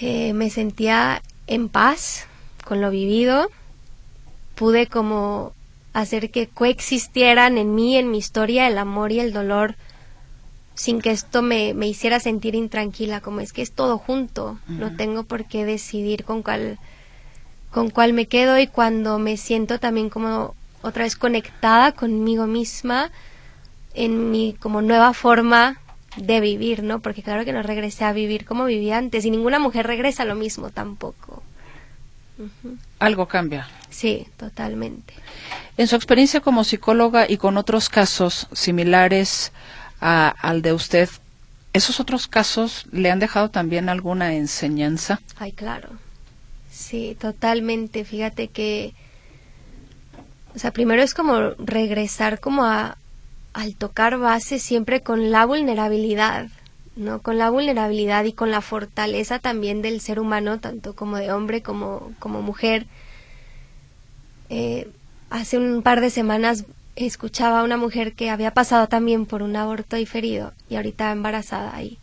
Eh, 0.02 0.34
me 0.34 0.50
sentía 0.50 1.22
en 1.48 1.70
paz 1.70 2.28
con 2.66 2.82
lo 2.82 2.90
vivido, 2.90 3.50
pude 4.56 4.88
como 4.88 5.54
hacer 5.94 6.32
que 6.32 6.48
coexistieran 6.48 7.58
en 7.58 7.76
mí, 7.76 7.98
en 7.98 8.10
mi 8.10 8.18
historia, 8.18 8.68
el 8.68 8.78
amor 8.78 9.12
y 9.12 9.20
el 9.20 9.34
dolor 9.34 9.76
sin 10.76 11.02
que 11.02 11.12
esto 11.12 11.42
me, 11.42 11.74
me 11.74 11.88
hiciera 11.88 12.20
sentir 12.20 12.56
intranquila, 12.56 13.22
como 13.22 13.42
es 13.42 13.54
que 13.54 13.62
es 13.62 13.72
todo 13.72 13.98
junto, 14.00 14.58
no 14.68 14.96
tengo 14.96 15.24
por 15.24 15.46
qué 15.46 15.66
decidir 15.66 16.24
con 16.24 16.42
cuál, 16.42 16.80
con 17.72 17.92
cuál 17.92 18.14
me 18.14 18.26
quedo 18.26 18.58
y 18.58 18.68
cuando 18.68 19.20
me 19.20 19.38
siento 19.38 19.80
también 19.80 20.10
como 20.10 20.56
otra 20.82 21.04
vez 21.04 21.16
conectada 21.16 21.92
conmigo 21.92 22.48
misma 22.48 23.12
en 23.94 24.32
mi 24.32 24.54
como 24.60 24.82
nueva 24.82 25.14
forma 25.14 25.80
de 26.18 26.40
vivir, 26.40 26.84
¿no? 26.84 27.00
Porque 27.00 27.24
claro 27.24 27.46
que 27.46 27.54
no 27.54 27.64
regresé 27.64 28.06
a 28.06 28.14
vivir 28.14 28.46
como 28.46 28.66
vivía 28.66 28.98
antes 28.98 29.26
y 29.26 29.32
ninguna 29.32 29.60
mujer 29.60 29.88
regresa 29.88 30.24
a 30.24 30.26
lo 30.26 30.36
mismo 30.36 30.70
tampoco. 30.70 31.44
Algo 33.00 33.28
cambia. 33.28 33.68
Sí, 33.90 34.28
totalmente. 34.38 35.14
En 35.78 35.88
su 35.88 35.96
experiencia 35.96 36.42
como 36.42 36.64
psicóloga 36.64 37.30
y 37.30 37.38
con 37.38 37.58
otros 37.58 37.90
casos 37.90 38.48
similares, 38.54 39.52
al 40.00 40.62
de 40.62 40.74
usted, 40.74 41.10
¿esos 41.74 42.00
otros 42.00 42.28
casos 42.28 42.86
le 42.92 43.12
han 43.12 43.20
dejado 43.20 43.50
también 43.50 43.90
alguna 43.90 44.34
enseñanza? 44.34 45.22
Ay, 45.38 45.52
claro. 45.52 45.90
Sí, 46.72 47.16
totalmente. 47.20 48.04
Fíjate 48.04 48.48
que, 48.48 48.94
o 50.56 50.60
sea, 50.60 50.72
primero 50.72 51.02
es 51.02 51.14
como 51.14 51.52
regresar 51.52 52.40
como 52.40 52.66
a, 52.66 52.98
al 53.54 53.76
tocar 53.76 54.18
base 54.18 54.60
siempre 54.60 55.02
con 55.02 55.32
la 55.32 55.46
vulnerabilidad, 55.46 56.50
¿no? 56.96 57.22
Con 57.22 57.38
la 57.38 57.50
vulnerabilidad 57.50 58.24
y 58.26 58.34
con 58.34 58.52
la 58.52 58.62
fortaleza 58.62 59.40
también 59.40 59.82
del 59.82 60.02
ser 60.02 60.20
humano, 60.20 60.60
tanto 60.60 60.96
como 60.96 61.18
de 61.18 61.32
hombre 61.32 61.62
como, 61.62 62.12
como 62.20 62.42
mujer. 62.42 62.88
Eh, 64.50 64.90
hace 65.30 65.58
un 65.58 65.82
par 65.82 66.02
de 66.02 66.10
semanas 66.10 66.66
escuchaba 66.96 67.62
a 67.62 67.64
una 67.64 67.78
mujer 67.78 68.14
que 68.14 68.30
había 68.30 68.52
pasado 68.52 68.88
también 68.88 69.26
por 69.26 69.42
un 69.42 69.56
aborto 69.56 69.96
diferido 69.96 70.54
y 70.70 70.76
ahorita 70.76 71.12
embarazada 71.12 71.82
y 71.82 71.98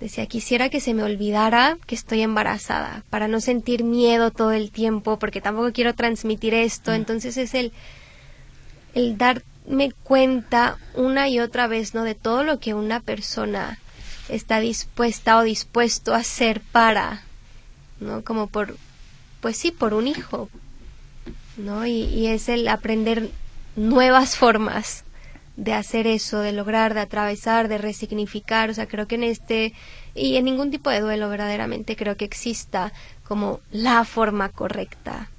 decía 0.00 0.26
quisiera 0.26 0.70
que 0.70 0.80
se 0.80 0.94
me 0.94 1.02
olvidara 1.02 1.76
que 1.86 1.94
estoy 1.94 2.22
embarazada 2.22 3.04
para 3.10 3.28
no 3.28 3.40
sentir 3.40 3.84
miedo 3.84 4.30
todo 4.30 4.52
el 4.52 4.70
tiempo 4.70 5.18
porque 5.18 5.42
tampoco 5.42 5.72
quiero 5.72 5.94
transmitir 5.94 6.54
esto 6.54 6.92
mm. 6.92 6.94
entonces 6.94 7.36
es 7.36 7.52
el 7.54 7.72
el 8.94 9.18
darme 9.66 9.92
cuenta 10.04 10.78
una 10.94 11.28
y 11.28 11.40
otra 11.40 11.66
vez 11.66 11.94
no 11.94 12.04
de 12.04 12.14
todo 12.14 12.44
lo 12.44 12.58
que 12.58 12.74
una 12.74 13.00
persona 13.00 13.78
está 14.28 14.60
dispuesta 14.60 15.38
o 15.38 15.42
dispuesto 15.42 16.14
a 16.14 16.18
hacer 16.18 16.60
para 16.72 17.22
no 18.00 18.22
como 18.22 18.46
por 18.46 18.76
pues 19.40 19.56
sí 19.56 19.70
por 19.70 19.94
un 19.94 20.08
hijo 20.08 20.48
no 21.56 21.86
y, 21.86 22.04
y 22.04 22.28
es 22.28 22.48
el 22.48 22.68
aprender 22.68 23.30
nuevas 23.76 24.36
formas 24.36 25.04
de 25.56 25.72
hacer 25.72 26.06
eso, 26.06 26.40
de 26.40 26.52
lograr, 26.52 26.94
de 26.94 27.00
atravesar, 27.00 27.68
de 27.68 27.78
resignificar. 27.78 28.70
O 28.70 28.74
sea, 28.74 28.86
creo 28.86 29.08
que 29.08 29.14
en 29.14 29.24
este 29.24 29.72
y 30.14 30.36
en 30.36 30.44
ningún 30.44 30.70
tipo 30.70 30.90
de 30.90 31.00
duelo 31.00 31.28
verdaderamente 31.28 31.96
creo 31.96 32.16
que 32.16 32.24
exista 32.24 32.92
como 33.24 33.60
la 33.70 34.04
forma 34.04 34.48
correcta. 34.50 35.30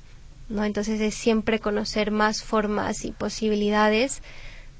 ¿No? 0.49 0.63
Entonces 0.63 0.99
es 1.01 1.15
siempre 1.15 1.59
conocer 1.59 2.11
más 2.11 2.43
formas 2.43 3.05
y 3.05 3.11
posibilidades 3.11 4.21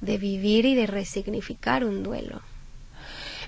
de 0.02 0.18
vivir 0.18 0.66
y 0.66 0.76
de 0.76 0.88
resignificar 0.88 1.84
un 1.84 2.04
duelo. 2.04 2.42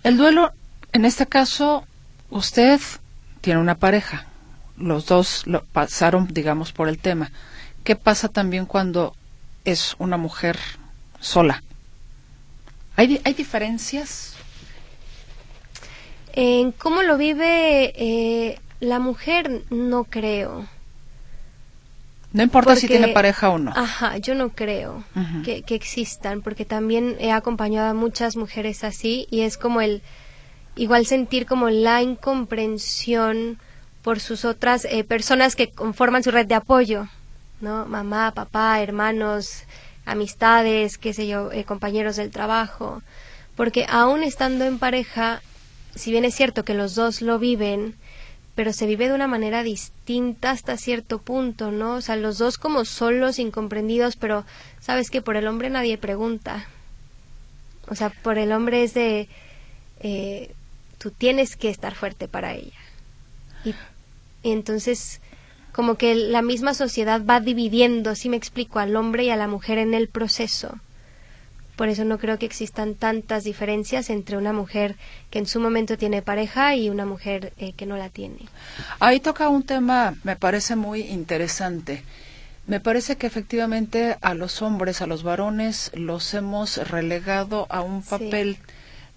El 0.04 0.18
duelo, 0.18 0.52
en 0.92 1.06
este 1.06 1.28
caso, 1.28 1.86
usted 2.30 2.80
tiene 3.42 3.60
una 3.60 3.76
pareja. 3.76 4.26
Los 4.78 5.06
dos 5.06 5.46
lo 5.46 5.64
pasaron, 5.66 6.28
digamos, 6.28 6.72
por 6.72 6.88
el 6.88 6.98
tema. 6.98 7.32
¿Qué 7.84 7.96
pasa 7.96 8.30
también 8.30 8.66
cuando 8.66 9.14
es 9.66 9.96
una 10.00 10.18
mujer 10.18 10.58
sola. 11.20 11.64
¿Hay, 12.96 13.22
hay 13.24 13.34
diferencias? 13.34 14.36
En 16.34 16.72
cómo 16.72 17.02
lo 17.02 17.18
vive 17.18 17.94
eh, 17.96 18.60
La 18.80 19.00
mujer 19.00 19.64
no 19.70 20.06
creo. 20.06 20.68
No 22.32 22.44
importa 22.44 22.76
si 22.76 22.88
tiene 22.88 23.08
pareja 23.10 23.50
o 23.50 23.58
no. 23.58 23.72
Ajá, 23.76 24.18
yo 24.18 24.36
no 24.36 24.50
creo 24.50 25.04
que, 25.44 25.64
que, 25.64 25.76
existan, 25.76 26.42
porque 26.42 26.64
también 26.64 27.16
he 27.20 27.32
acompañado 27.32 27.90
a 27.90 27.94
muchas 27.94 28.36
mujeres 28.36 28.84
así 28.84 29.28
y 29.32 29.42
es 29.42 29.58
como 29.58 29.82
el 29.82 30.04
igual 30.76 31.06
sentir 31.06 31.46
como 31.46 31.70
la 31.70 32.02
incomprensión 32.02 33.58
por 34.02 34.20
sus 34.20 34.46
otras 34.46 34.86
eh, 34.86 35.04
personas 35.04 35.56
que 35.56 35.72
conforman 35.72 36.24
su 36.24 36.32
red 36.32 36.46
de 36.46 36.56
apoyo, 36.56 37.08
¿no? 37.62 37.86
Mamá, 37.86 38.32
papá, 38.34 38.82
hermanos, 38.82 39.64
amistades, 40.06 40.98
qué 40.98 41.14
sé 41.14 41.28
yo, 41.28 41.52
eh, 41.52 41.66
compañeros 41.66 42.16
del 42.16 42.32
trabajo, 42.32 43.02
porque 43.56 43.86
aún 43.90 44.24
estando 44.24 44.66
en 44.66 44.80
pareja, 44.80 45.42
si 45.96 46.12
bien 46.12 46.26
es 46.26 46.36
cierto 46.36 46.64
que 46.64 46.74
los 46.74 46.96
dos 46.96 47.22
lo 47.22 47.40
viven, 47.40 47.96
pero 48.60 48.74
se 48.74 48.88
vive 48.88 49.08
de 49.08 49.14
una 49.14 49.30
manera 49.30 49.64
distinta 49.64 50.52
hasta 50.52 50.76
cierto 50.76 51.20
punto, 51.20 51.72
¿no? 51.72 51.94
O 51.94 52.02
sea, 52.02 52.18
los 52.18 52.38
dos 52.38 52.58
como 52.58 52.84
solos, 52.84 53.40
incomprendidos, 53.40 54.18
pero 54.18 54.44
sabes 54.82 55.10
que 55.10 55.22
por 55.22 55.38
el 55.38 55.48
hombre 55.48 55.70
nadie 55.70 55.98
pregunta. 55.98 56.68
O 57.88 57.96
sea, 57.96 58.10
por 58.10 58.38
el 58.38 58.52
hombre 58.52 58.84
es 58.84 58.94
de, 58.94 59.30
eh, 60.02 60.54
tú 60.98 61.10
tienes 61.10 61.56
que 61.56 61.70
estar 61.70 61.96
fuerte 61.96 62.28
para 62.28 62.54
ella. 62.54 62.78
Y, 63.64 63.74
entonces, 64.44 65.22
como 65.72 65.96
que 65.96 66.14
la 66.14 66.42
misma 66.42 66.74
sociedad 66.74 67.24
va 67.26 67.40
dividiendo, 67.40 68.14
si 68.14 68.28
me 68.28 68.36
explico, 68.36 68.80
al 68.80 68.98
hombre 68.98 69.24
y 69.24 69.30
a 69.30 69.38
la 69.38 69.48
mujer 69.48 69.78
en 69.78 69.94
el 69.94 70.10
proceso. 70.10 70.78
Por 71.80 71.88
eso 71.88 72.04
no 72.04 72.18
creo 72.18 72.38
que 72.38 72.46
existan 72.46 72.94
tantas 72.94 73.46
diferencias 73.46 74.10
entre 74.10 74.36
una 74.36 74.52
mujer 74.52 74.98
que 75.30 75.40
en 75.40 75.46
su 75.46 75.62
momento 75.62 75.98
tiene 75.98 76.22
pareja 76.22 76.76
y 76.76 76.90
una 76.90 77.06
mujer 77.06 77.54
eh, 77.58 77.72
que 77.72 77.86
no 77.86 77.96
la 77.96 78.10
tiene. 78.10 78.40
Ahí 79.00 79.22
toca 79.22 79.48
un 79.48 79.64
tema, 79.64 80.14
me 80.26 80.36
parece 80.36 80.76
muy 80.76 81.04
interesante. 81.04 82.04
Me 82.68 82.82
parece 82.82 83.16
que 83.16 83.28
efectivamente 83.28 84.18
a 84.20 84.34
los 84.34 84.62
hombres, 84.62 85.02
a 85.02 85.08
los 85.08 85.24
varones, 85.24 85.90
los 85.94 86.34
hemos 86.34 86.86
relegado 86.90 87.66
a 87.70 87.80
un 87.80 88.04
papel 88.04 88.58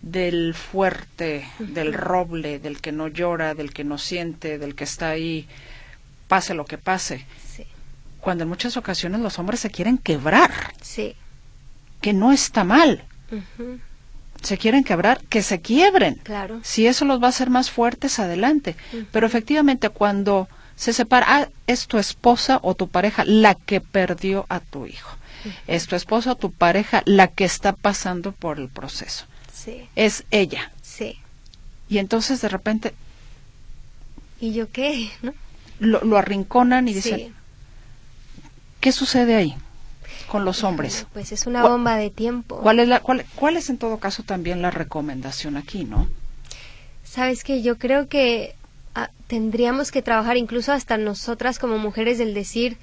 del 0.01 0.55
fuerte, 0.55 1.45
del 1.59 1.93
roble, 1.93 2.61
del 2.61 2.81
que 2.81 2.93
no 2.93 3.09
llora, 3.09 3.55
del 3.55 3.73
que 3.73 3.83
no 3.83 3.99
siente, 3.99 4.59
del 4.59 4.77
que 4.77 4.85
está 4.85 5.11
ahí, 5.11 5.49
pase 6.29 6.55
lo 6.55 6.65
que 6.65 6.79
pase. 6.79 7.27
Cuando 8.21 8.45
en 8.45 8.49
muchas 8.49 8.77
ocasiones 8.77 9.21
los 9.21 9.41
hombres 9.41 9.59
se 9.59 9.71
quieren 9.73 9.99
quebrar. 9.99 10.53
Sí 10.81 11.17
que 12.03 12.13
no 12.13 12.33
está 12.33 12.65
mal. 12.65 13.05
Se 14.43 14.59
quieren 14.59 14.85
quebrar, 14.85 15.23
que 15.31 15.43
se 15.43 15.63
quiebren. 15.63 16.17
Claro. 16.17 16.61
Si 16.63 16.87
eso 16.87 17.07
los 17.07 17.23
va 17.23 17.27
a 17.27 17.31
hacer 17.31 17.49
más 17.49 17.71
fuertes, 17.71 18.19
adelante. 18.19 18.77
Pero 19.11 19.27
efectivamente, 19.27 19.89
cuando 19.89 20.49
se 20.77 20.93
separa, 20.93 21.27
ah, 21.29 21.49
es 21.67 21.87
tu 21.87 21.99
esposa 21.99 22.59
o 22.63 22.75
tu 22.75 22.89
pareja 22.89 23.25
la 23.25 23.55
que 23.55 23.81
perdió 23.81 24.45
a 24.51 24.61
tu 24.61 24.87
hijo. 24.87 25.17
Es 25.67 25.87
tu 25.87 25.97
esposa 25.97 26.33
o 26.33 26.37
tu 26.37 26.53
pareja 26.53 27.03
la 27.05 27.29
que 27.29 27.45
está 27.45 27.73
pasando 27.73 28.33
por 28.33 28.59
el 28.59 28.69
proceso. 28.69 29.25
Sí. 29.53 29.89
Es 29.97 30.25
ella. 30.31 30.73
Sí. 30.83 31.19
Y 31.89 31.99
entonces 31.99 32.41
de 32.41 32.49
repente. 32.49 32.95
¿Y 34.41 34.53
yo 34.53 34.71
qué? 34.71 35.11
¿No? 35.23 35.33
Lo, 35.79 36.17
arrinconan 36.17 36.89
y 36.89 36.95
dicen. 36.95 37.35
¿Qué 38.81 38.91
sucede 38.91 39.37
ahí? 39.37 39.57
Con 40.33 40.47
los 40.47 40.65
hombres. 40.65 41.07
Pues 41.13 41.31
es 41.31 41.47
una 41.47 41.63
bomba 41.63 41.97
de 41.97 42.09
tiempo. 42.09 42.57
¿Cuál 42.63 42.81
es, 42.81 42.89
la, 42.89 43.01
cuál, 43.01 43.27
cuál 43.35 43.59
es 43.59 43.69
en 43.69 43.77
todo 43.77 43.99
caso 43.99 44.23
también 44.23 44.63
la 44.63 44.71
recomendación 44.71 45.59
aquí, 45.59 45.85
no? 45.85 46.09
Sabes 47.05 47.45
que 47.45 47.61
yo 47.61 47.77
creo 47.77 48.09
que 48.09 48.55
ah, 48.95 49.11
tendríamos 49.27 49.91
que 49.91 50.01
trabajar 50.01 50.39
incluso 50.39 50.73
hasta 50.73 50.97
nosotras 50.97 51.59
como 51.59 51.77
mujeres 51.77 52.17
del 52.17 52.33
decir, 52.33 52.79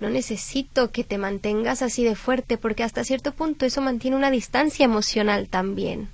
no 0.00 0.10
necesito 0.10 0.90
que 0.90 1.04
te 1.04 1.18
mantengas 1.18 1.82
así 1.82 2.02
de 2.02 2.16
fuerte, 2.16 2.58
porque 2.58 2.82
hasta 2.82 3.04
cierto 3.04 3.30
punto 3.30 3.64
eso 3.64 3.80
mantiene 3.80 4.16
una 4.16 4.32
distancia 4.32 4.84
emocional 4.84 5.46
también, 5.46 6.08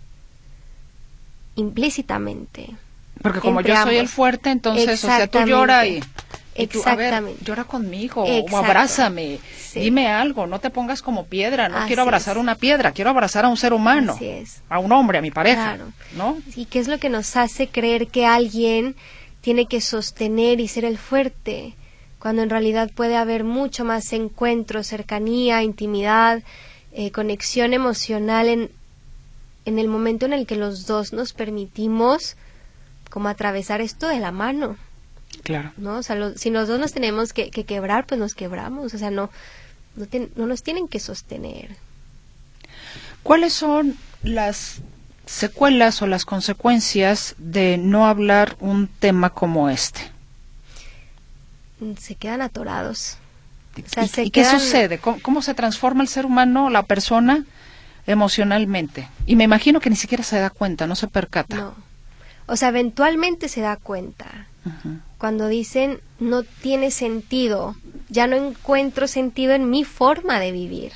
implícitamente. 1.57 2.77
Porque 3.23 3.41
como 3.41 3.63
yo 3.63 3.75
soy 3.85 3.97
el 3.97 4.09
fuerte, 4.09 4.51
entonces, 4.51 5.03
o 5.03 5.07
sea, 5.07 5.29
tú 5.29 5.39
lloras 5.47 5.87
y 5.87 6.01
Exactamente. 6.59 7.45
llora 7.45 7.65
conmigo 7.65 8.25
o 8.25 8.57
abrázame, 8.57 9.39
dime 9.75 10.09
algo, 10.09 10.47
no 10.47 10.59
te 10.59 10.71
pongas 10.71 11.03
como 11.03 11.27
piedra, 11.27 11.69
no 11.69 11.87
quiero 11.87 12.03
abrazar 12.03 12.39
una 12.39 12.57
piedra, 12.57 12.93
quiero 12.93 13.11
abrazar 13.11 13.45
a 13.45 13.49
un 13.49 13.57
ser 13.57 13.73
humano, 13.73 14.19
a 14.69 14.79
un 14.79 14.93
hombre, 14.93 15.19
a 15.19 15.23
mi 15.23 15.31
pareja, 15.31 15.79
¿no? 16.17 16.39
¿Y 16.57 16.67
qué 16.67 16.79
es 16.79 16.89
lo 16.89 16.99
que 16.99 17.09
nos 17.09 17.37
hace 17.37 17.69
creer 17.69 18.09
que 18.09 18.27
alguien 18.27 18.97
tiene 19.41 19.67
que 19.67 19.81
sostener 19.81 20.61
y 20.61 20.69
ser 20.69 20.85
el 20.85 20.99
fuerte? 20.99 21.75
Cuando 22.19 22.43
en 22.43 22.51
realidad 22.51 22.91
puede 22.93 23.17
haber 23.17 23.45
mucho 23.45 23.85
más 23.85 24.13
encuentro, 24.13 24.83
cercanía, 24.83 25.63
intimidad, 25.63 26.43
eh, 26.93 27.13
conexión 27.13 27.73
emocional 27.73 28.49
en, 28.49 28.71
en 29.65 29.79
el 29.79 29.87
momento 29.87 30.27
en 30.27 30.33
el 30.33 30.47
que 30.47 30.57
los 30.57 30.87
dos 30.87 31.13
nos 31.13 31.33
permitimos 31.33 32.37
como 33.11 33.29
atravesar 33.29 33.81
esto 33.81 34.09
de 34.09 34.19
la 34.19 34.33
mano. 34.33 34.77
Claro. 35.49 35.73
¿No? 35.79 35.97
O 35.97 36.03
sea, 36.03 36.35
si 36.37 36.51
los 36.51 36.69
dos 36.69 36.79
nos 36.79 36.93
tenemos 36.93 37.33
que, 37.33 37.51
quebrar, 37.51 38.05
pues 38.05 38.21
nos 38.21 38.35
quebramos. 38.35 38.93
O 38.93 38.99
sea, 38.99 39.11
no, 39.11 39.31
no, 39.97 40.47
nos 40.47 40.63
tienen 40.63 40.89
que 40.89 41.01
sostener. 41.01 41.71
¿Cuáles 43.23 43.55
son 43.55 43.97
las 44.23 44.83
secuelas 45.25 46.03
o 46.03 46.07
las 46.07 46.27
consecuencias 46.27 47.35
de 47.39 47.79
no 47.79 48.07
hablar 48.07 48.59
un 48.61 48.89
tema 48.89 49.31
como 49.31 49.71
este? 49.71 50.03
Se 51.99 52.15
quedan 52.15 52.43
atorados. 52.43 53.17
¿Y, 54.19 54.29
qué 54.29 54.45
sucede? 54.45 54.99
¿Cómo, 54.99 55.41
se 55.41 55.55
transforma 55.55 56.03
el 56.03 56.09
ser 56.09 56.27
humano, 56.27 56.69
la 56.69 56.83
persona, 56.83 57.47
emocionalmente? 58.07 59.09
Y 59.25 59.35
me 59.35 59.45
imagino 59.45 59.81
que 59.81 59.89
ni 59.89 59.97
siquiera 59.97 60.25
se 60.25 60.39
da 60.39 60.51
cuenta, 60.51 60.87
no 60.87 60.95
se 60.95 61.09
percata. 61.09 61.57
No. 61.57 61.75
O 62.45 62.57
sea, 62.57 62.69
eventualmente 62.69 63.49
se 63.49 63.63
da 63.63 63.77
cuenta 63.77 64.47
cuando 65.19 65.49
dicen 65.49 66.01
no 66.21 66.45
tiene 66.45 66.91
sentido, 66.91 67.77
ya 68.09 68.27
no 68.27 68.37
encuentro 68.37 69.07
sentido 69.09 69.53
en 69.53 69.69
mi 69.69 69.85
forma 69.85 70.41
de 70.41 70.53
vivir. 70.53 70.93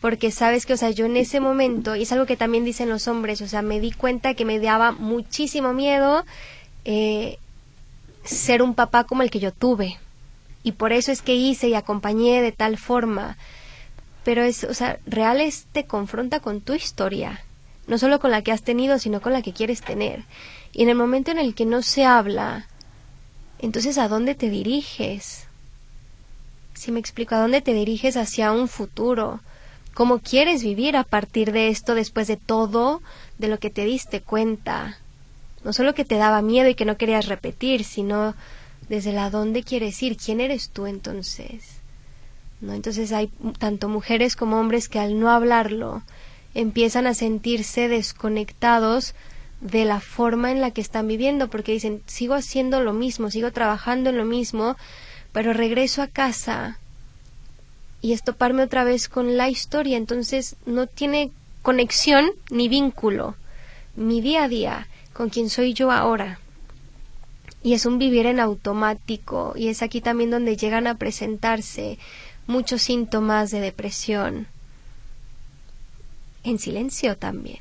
Porque 0.00 0.30
sabes 0.30 0.66
que, 0.66 0.74
o 0.74 0.76
sea, 0.76 0.90
yo 0.90 1.06
en 1.06 1.16
ese 1.16 1.40
momento, 1.40 1.96
y 1.96 2.02
es 2.02 2.12
algo 2.12 2.26
que 2.26 2.36
también 2.36 2.64
dicen 2.64 2.90
los 2.90 3.08
hombres, 3.08 3.40
o 3.40 3.48
sea, 3.48 3.62
me 3.62 3.80
di 3.80 3.90
cuenta 3.90 4.34
que 4.34 4.44
me 4.44 4.58
daba 4.58 4.92
muchísimo 4.92 5.72
miedo 5.72 6.24
eh, 6.84 7.38
ser 8.22 8.62
un 8.62 8.74
papá 8.74 9.04
como 9.04 9.22
el 9.22 9.30
que 9.30 9.40
yo 9.40 9.52
tuve. 9.52 9.98
Y 10.62 10.72
por 10.72 10.92
eso 10.92 11.10
es 11.10 11.22
que 11.22 11.34
hice 11.34 11.68
y 11.68 11.74
acompañé 11.74 12.42
de 12.42 12.52
tal 12.52 12.76
forma. 12.76 13.38
Pero 14.24 14.42
es, 14.42 14.64
o 14.64 14.74
sea, 14.74 14.98
real 15.06 15.40
te 15.72 15.86
confronta 15.86 16.40
con 16.40 16.60
tu 16.60 16.74
historia. 16.74 17.42
No 17.86 17.98
solo 17.98 18.20
con 18.20 18.30
la 18.30 18.42
que 18.42 18.52
has 18.52 18.62
tenido, 18.62 18.98
sino 18.98 19.20
con 19.20 19.32
la 19.32 19.42
que 19.42 19.52
quieres 19.52 19.82
tener. 19.82 20.24
Y 20.72 20.82
en 20.82 20.88
el 20.88 20.96
momento 20.96 21.30
en 21.30 21.38
el 21.38 21.54
que 21.54 21.66
no 21.66 21.82
se 21.82 22.04
habla, 22.04 22.66
entonces 23.58 23.98
¿a 23.98 24.08
dónde 24.08 24.34
te 24.34 24.50
diriges? 24.50 25.46
Si 26.74 26.92
me 26.92 27.00
explico, 27.00 27.34
¿a 27.34 27.40
dónde 27.40 27.60
te 27.60 27.72
diriges 27.72 28.16
hacia 28.16 28.52
un 28.52 28.68
futuro? 28.68 29.40
¿Cómo 29.94 30.18
quieres 30.18 30.62
vivir 30.62 30.96
a 30.96 31.04
partir 31.04 31.52
de 31.52 31.68
esto 31.68 31.94
después 31.94 32.26
de 32.26 32.36
todo 32.36 33.00
de 33.38 33.48
lo 33.48 33.58
que 33.58 33.70
te 33.70 33.84
diste 33.84 34.20
cuenta? 34.20 34.98
No 35.62 35.72
solo 35.72 35.94
que 35.94 36.04
te 36.04 36.16
daba 36.16 36.42
miedo 36.42 36.68
y 36.68 36.74
que 36.74 36.84
no 36.84 36.96
querías 36.96 37.26
repetir, 37.26 37.84
sino 37.84 38.34
desde 38.88 39.12
la 39.12 39.30
dónde 39.30 39.62
quieres 39.62 40.02
ir, 40.02 40.16
quién 40.16 40.40
eres 40.40 40.70
tú 40.70 40.86
entonces. 40.86 41.78
¿No? 42.60 42.72
Entonces 42.72 43.12
hay 43.12 43.30
tanto 43.58 43.88
mujeres 43.88 44.36
como 44.36 44.58
hombres 44.58 44.88
que 44.88 44.98
al 44.98 45.18
no 45.18 45.30
hablarlo 45.30 46.02
empiezan 46.54 47.06
a 47.06 47.14
sentirse 47.14 47.88
desconectados 47.88 49.14
de 49.64 49.86
la 49.86 49.98
forma 49.98 50.52
en 50.52 50.60
la 50.60 50.70
que 50.72 50.82
están 50.82 51.08
viviendo, 51.08 51.48
porque 51.48 51.72
dicen, 51.72 52.02
sigo 52.04 52.34
haciendo 52.34 52.82
lo 52.82 52.92
mismo, 52.92 53.30
sigo 53.30 53.50
trabajando 53.50 54.10
en 54.10 54.18
lo 54.18 54.26
mismo, 54.26 54.76
pero 55.32 55.54
regreso 55.54 56.02
a 56.02 56.06
casa 56.06 56.78
y 58.02 58.12
estoparme 58.12 58.62
otra 58.62 58.84
vez 58.84 59.08
con 59.08 59.38
la 59.38 59.48
historia, 59.48 59.96
entonces 59.96 60.56
no 60.66 60.86
tiene 60.86 61.30
conexión 61.62 62.30
ni 62.50 62.68
vínculo 62.68 63.36
mi 63.96 64.20
día 64.20 64.44
a 64.44 64.48
día 64.48 64.86
con 65.14 65.30
quien 65.30 65.48
soy 65.48 65.72
yo 65.72 65.90
ahora. 65.90 66.38
Y 67.62 67.72
es 67.72 67.86
un 67.86 67.98
vivir 67.98 68.26
en 68.26 68.40
automático, 68.40 69.54
y 69.56 69.68
es 69.68 69.80
aquí 69.80 70.02
también 70.02 70.30
donde 70.30 70.58
llegan 70.58 70.86
a 70.86 70.98
presentarse 70.98 71.98
muchos 72.46 72.82
síntomas 72.82 73.50
de 73.50 73.60
depresión. 73.60 74.46
En 76.42 76.58
silencio 76.58 77.16
también 77.16 77.60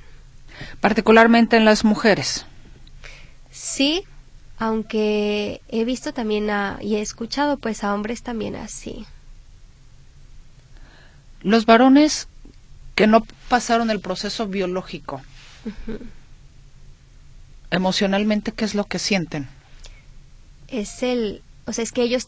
particularmente 0.79 1.57
en 1.57 1.65
las 1.65 1.83
mujeres. 1.83 2.45
Sí, 3.51 4.03
aunque 4.57 5.61
he 5.69 5.85
visto 5.85 6.13
también 6.13 6.49
y 6.81 6.95
he 6.95 7.01
escuchado 7.01 7.57
pues 7.57 7.83
a 7.83 7.93
hombres 7.93 8.23
también 8.23 8.55
así. 8.55 9.05
Los 11.41 11.65
varones 11.65 12.27
que 12.95 13.07
no 13.07 13.25
pasaron 13.49 13.89
el 13.89 13.99
proceso 13.99 14.47
biológico, 14.47 15.21
emocionalmente, 17.71 18.51
¿qué 18.51 18.65
es 18.65 18.75
lo 18.75 18.85
que 18.85 18.99
sienten? 18.99 19.49
es 20.73 21.03
el, 21.03 21.41
o 21.65 21.73
sea, 21.73 21.83
es 21.83 21.91
que 21.91 22.01
ellos 22.01 22.27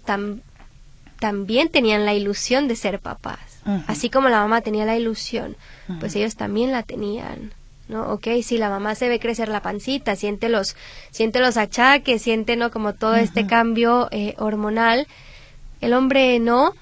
también 1.20 1.70
tenían 1.70 2.06
la 2.06 2.14
ilusión 2.14 2.68
de 2.68 2.76
ser 2.76 3.00
papás. 3.00 3.40
Así 3.88 4.12
como 4.12 4.30
la 4.30 4.42
mamá 4.42 4.62
tenía 4.62 4.86
la 4.86 4.96
ilusión, 4.96 5.58
pues 6.00 6.16
ellos 6.16 6.36
también 6.36 6.72
la 6.72 6.84
tenían. 6.84 7.52
¿No? 7.88 8.12
Ok, 8.12 8.28
si 8.44 8.58
la 8.58 8.70
mamá 8.70 8.96
se 8.96 9.10
ve 9.10 9.20
crecer 9.20 9.50
la 9.50 9.62
pancita, 9.62 10.16
siente 10.16 10.50
los, 10.50 10.76
siente 11.12 11.40
los 11.40 11.58
achaques, 11.58 12.22
siente, 12.22 12.56
¿no? 12.56 12.72
Como 12.72 12.94
todo 12.94 13.16
este 13.16 13.46
cambio 13.48 14.08
eh, 14.12 14.36
hormonal. 14.38 15.08
El 15.82 15.94
hombre 15.94 16.40
no, 16.40 16.74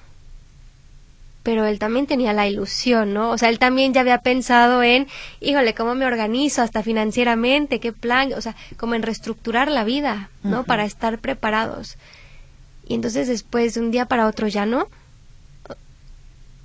pero 1.44 1.66
él 1.66 1.78
también 1.78 2.06
tenía 2.06 2.32
la 2.32 2.48
ilusión, 2.48 3.12
¿no? 3.12 3.30
O 3.30 3.38
sea, 3.38 3.50
él 3.50 3.58
también 3.58 3.92
ya 3.92 4.00
había 4.00 4.22
pensado 4.22 4.82
en, 4.82 5.06
híjole, 5.40 5.74
¿cómo 5.74 5.94
me 5.94 6.06
organizo 6.06 6.62
hasta 6.62 6.82
financieramente? 6.82 7.80
¿Qué 7.80 7.92
plan? 7.92 8.32
O 8.32 8.40
sea, 8.40 8.56
como 8.78 8.94
en 8.94 9.02
reestructurar 9.02 9.70
la 9.70 9.84
vida, 9.84 10.30
¿no? 10.42 10.64
Para 10.64 10.86
estar 10.86 11.18
preparados. 11.18 11.98
Y 12.88 12.94
entonces 12.94 13.28
después, 13.28 13.74
de 13.74 13.80
un 13.80 13.90
día 13.90 14.06
para 14.06 14.26
otro 14.26 14.48
ya 14.48 14.64
no. 14.64 14.88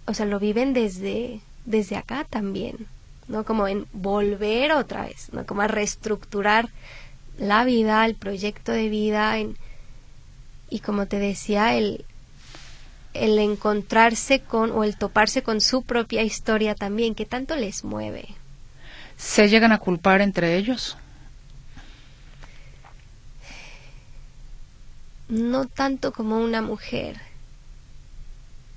O 0.06 0.14
sea, 0.14 0.26
lo 0.26 0.40
viven 0.40 0.74
desde, 0.74 1.42
desde 1.66 1.98
acá 1.98 2.26
también, 2.30 2.88
¿no? 3.30 3.46
Como 3.46 3.68
en 3.68 3.86
volver 3.94 4.74
otra 4.74 5.06
vez, 5.06 5.32
¿no? 5.32 5.46
Como 5.46 5.62
a 5.62 5.68
reestructurar 5.68 6.70
la 7.38 7.64
vida, 7.64 8.06
el 8.06 8.16
proyecto 8.16 8.74
de 8.74 8.90
vida, 8.90 9.38
en, 9.38 9.56
y 10.70 10.80
como 10.80 11.06
te 11.06 11.20
decía, 11.20 11.76
el, 11.76 12.04
el 13.14 13.40
encontrarse 13.40 14.42
con 14.42 14.72
o 14.72 14.84
el 14.84 14.98
toparse 14.98 15.44
con 15.44 15.62
su 15.62 15.84
propia 15.84 16.24
historia 16.24 16.76
también, 16.76 17.16
que 17.16 17.26
tanto 17.26 17.56
les 17.56 17.84
mueve. 17.84 18.28
¿Se 19.16 19.48
llegan 19.48 19.72
a 19.72 19.78
culpar 19.78 20.22
entre 20.22 20.58
ellos? 20.58 20.98
No 25.28 25.66
tanto 25.66 26.12
como 26.12 26.40
una 26.40 26.64
mujer, 26.64 27.18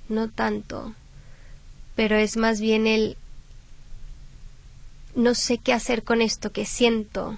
no 0.09 0.29
tanto, 0.29 0.93
pero 1.95 2.15
es 2.15 2.37
más 2.37 2.61
bien 2.61 2.85
el 2.85 3.17
no 5.15 5.35
sé 5.35 5.57
qué 5.57 5.73
hacer 5.73 6.03
con 6.03 6.21
esto 6.21 6.51
que 6.51 6.65
siento. 6.65 7.37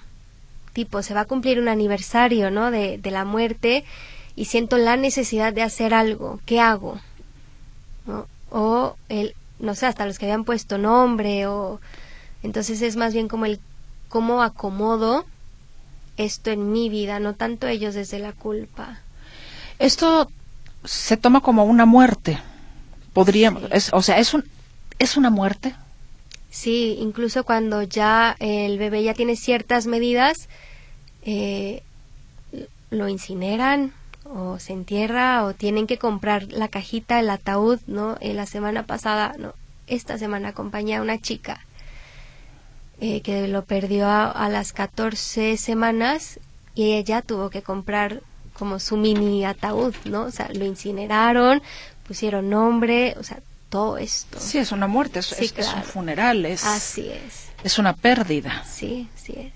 Tipo, 0.72 1.02
se 1.02 1.14
va 1.14 1.22
a 1.22 1.26
cumplir 1.26 1.58
un 1.58 1.68
aniversario, 1.68 2.50
¿no? 2.50 2.70
De, 2.70 2.98
de 2.98 3.10
la 3.10 3.24
muerte 3.24 3.84
y 4.36 4.44
siento 4.44 4.76
la 4.76 4.96
necesidad 4.96 5.52
de 5.52 5.62
hacer 5.62 5.94
algo, 5.94 6.38
¿qué 6.44 6.60
hago? 6.60 7.00
O 8.50 8.96
el, 9.08 9.34
no 9.58 9.74
sé, 9.74 9.86
hasta 9.86 10.06
los 10.06 10.18
que 10.18 10.26
habían 10.26 10.44
puesto 10.44 10.78
nombre 10.78 11.46
o 11.46 11.80
entonces 12.42 12.82
es 12.82 12.96
más 12.96 13.12
bien 13.14 13.26
como 13.26 13.46
el 13.46 13.58
cómo 14.08 14.42
acomodo 14.42 15.24
esto 16.16 16.50
en 16.50 16.70
mi 16.70 16.88
vida, 16.88 17.18
no 17.18 17.34
tanto 17.34 17.66
ellos 17.66 17.94
desde 17.94 18.18
la 18.18 18.32
culpa. 18.32 19.00
Esto 19.78 20.30
se 20.84 21.16
toma 21.16 21.40
como 21.40 21.64
una 21.64 21.86
muerte. 21.86 22.38
Podríamos, 23.12 23.62
o 23.92 24.02
sea, 24.02 24.18
es 24.18 24.34
un 24.34 24.44
es 24.98 25.16
una 25.16 25.30
muerte. 25.30 25.74
Sí, 26.56 26.96
incluso 27.00 27.44
cuando 27.44 27.82
ya 27.82 28.34
el 28.40 28.78
bebé 28.78 29.02
ya 29.02 29.12
tiene 29.12 29.36
ciertas 29.36 29.86
medidas, 29.86 30.48
eh, 31.20 31.82
lo 32.88 33.08
incineran 33.08 33.92
o 34.24 34.58
se 34.58 34.72
entierra 34.72 35.44
o 35.44 35.52
tienen 35.52 35.86
que 35.86 35.98
comprar 35.98 36.44
la 36.44 36.68
cajita, 36.68 37.20
el 37.20 37.28
ataúd, 37.28 37.80
¿no? 37.86 38.16
Eh, 38.22 38.32
la 38.32 38.46
semana 38.46 38.86
pasada, 38.86 39.34
no, 39.38 39.52
esta 39.86 40.16
semana 40.16 40.48
acompañé 40.48 40.96
a 40.96 41.02
una 41.02 41.20
chica 41.20 41.60
eh, 43.02 43.20
que 43.20 43.48
lo 43.48 43.66
perdió 43.66 44.08
a, 44.08 44.48
las 44.48 44.72
14 44.72 45.58
semanas 45.58 46.40
y 46.74 46.94
ella 46.94 47.20
tuvo 47.20 47.50
que 47.50 47.60
comprar 47.60 48.22
como 48.54 48.78
su 48.78 48.96
mini 48.96 49.44
ataúd, 49.44 49.94
¿no? 50.06 50.22
O 50.22 50.30
sea, 50.30 50.48
lo 50.54 50.64
incineraron, 50.64 51.60
pusieron 52.08 52.48
nombre, 52.48 53.14
o 53.18 53.24
sea, 53.24 53.40
todo 53.68 53.98
esto. 53.98 54.38
Sí, 54.40 54.58
es 54.58 54.72
una 54.72 54.86
muerte, 54.86 55.18
es, 55.18 55.32
un 55.74 55.82
funeral, 55.82 56.46
es... 56.46 56.64
Así 56.64 57.08
es. 57.08 57.48
Es 57.64 57.78
una 57.78 57.94
pérdida. 57.94 58.64
Sí, 58.64 59.08
sí 59.16 59.34
es. 59.36 59.52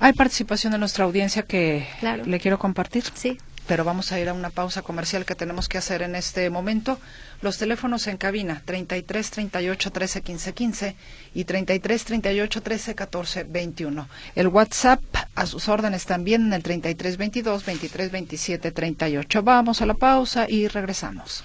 Hay 0.00 0.12
participación 0.12 0.72
de 0.72 0.78
nuestra 0.78 1.04
audiencia 1.04 1.42
que 1.42 1.86
le 2.24 2.40
quiero 2.40 2.58
compartir. 2.58 3.04
Sí. 3.14 3.38
Pero 3.66 3.84
vamos 3.84 4.12
a 4.12 4.18
ir 4.18 4.30
a 4.30 4.32
una 4.32 4.48
pausa 4.48 4.80
comercial 4.80 5.26
que 5.26 5.34
tenemos 5.34 5.68
que 5.68 5.76
hacer 5.76 6.00
en 6.00 6.14
este 6.14 6.48
momento. 6.48 6.98
Los 7.42 7.58
teléfonos 7.58 8.06
en 8.06 8.16
cabina 8.16 8.62
33 8.64 9.30
38 9.30 9.90
13 9.92 10.22
15 10.22 10.54
15 10.54 10.96
y 11.34 11.44
33 11.44 12.04
38 12.04 12.62
13 12.62 12.94
14 12.94 13.44
21. 13.44 14.08
El 14.36 14.48
WhatsApp 14.48 15.02
a 15.34 15.44
sus 15.44 15.68
órdenes 15.68 16.06
también 16.06 16.46
en 16.46 16.54
el 16.54 16.62
33 16.62 17.18
22 17.18 17.66
23 17.66 18.10
27 18.10 18.72
38. 18.72 19.42
Vamos 19.42 19.82
a 19.82 19.86
la 19.86 19.94
pausa 19.94 20.46
y 20.48 20.66
regresamos. 20.68 21.44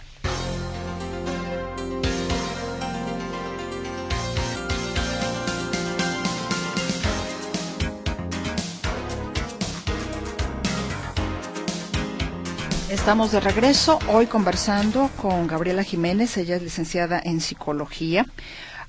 Estamos 13.04 13.34
de 13.34 13.42
regreso 13.42 14.00
hoy 14.08 14.28
conversando 14.28 15.10
con 15.18 15.46
Gabriela 15.46 15.84
Jiménez, 15.84 16.38
ella 16.38 16.56
es 16.56 16.62
licenciada 16.62 17.22
en 17.22 17.42
psicología. 17.42 18.26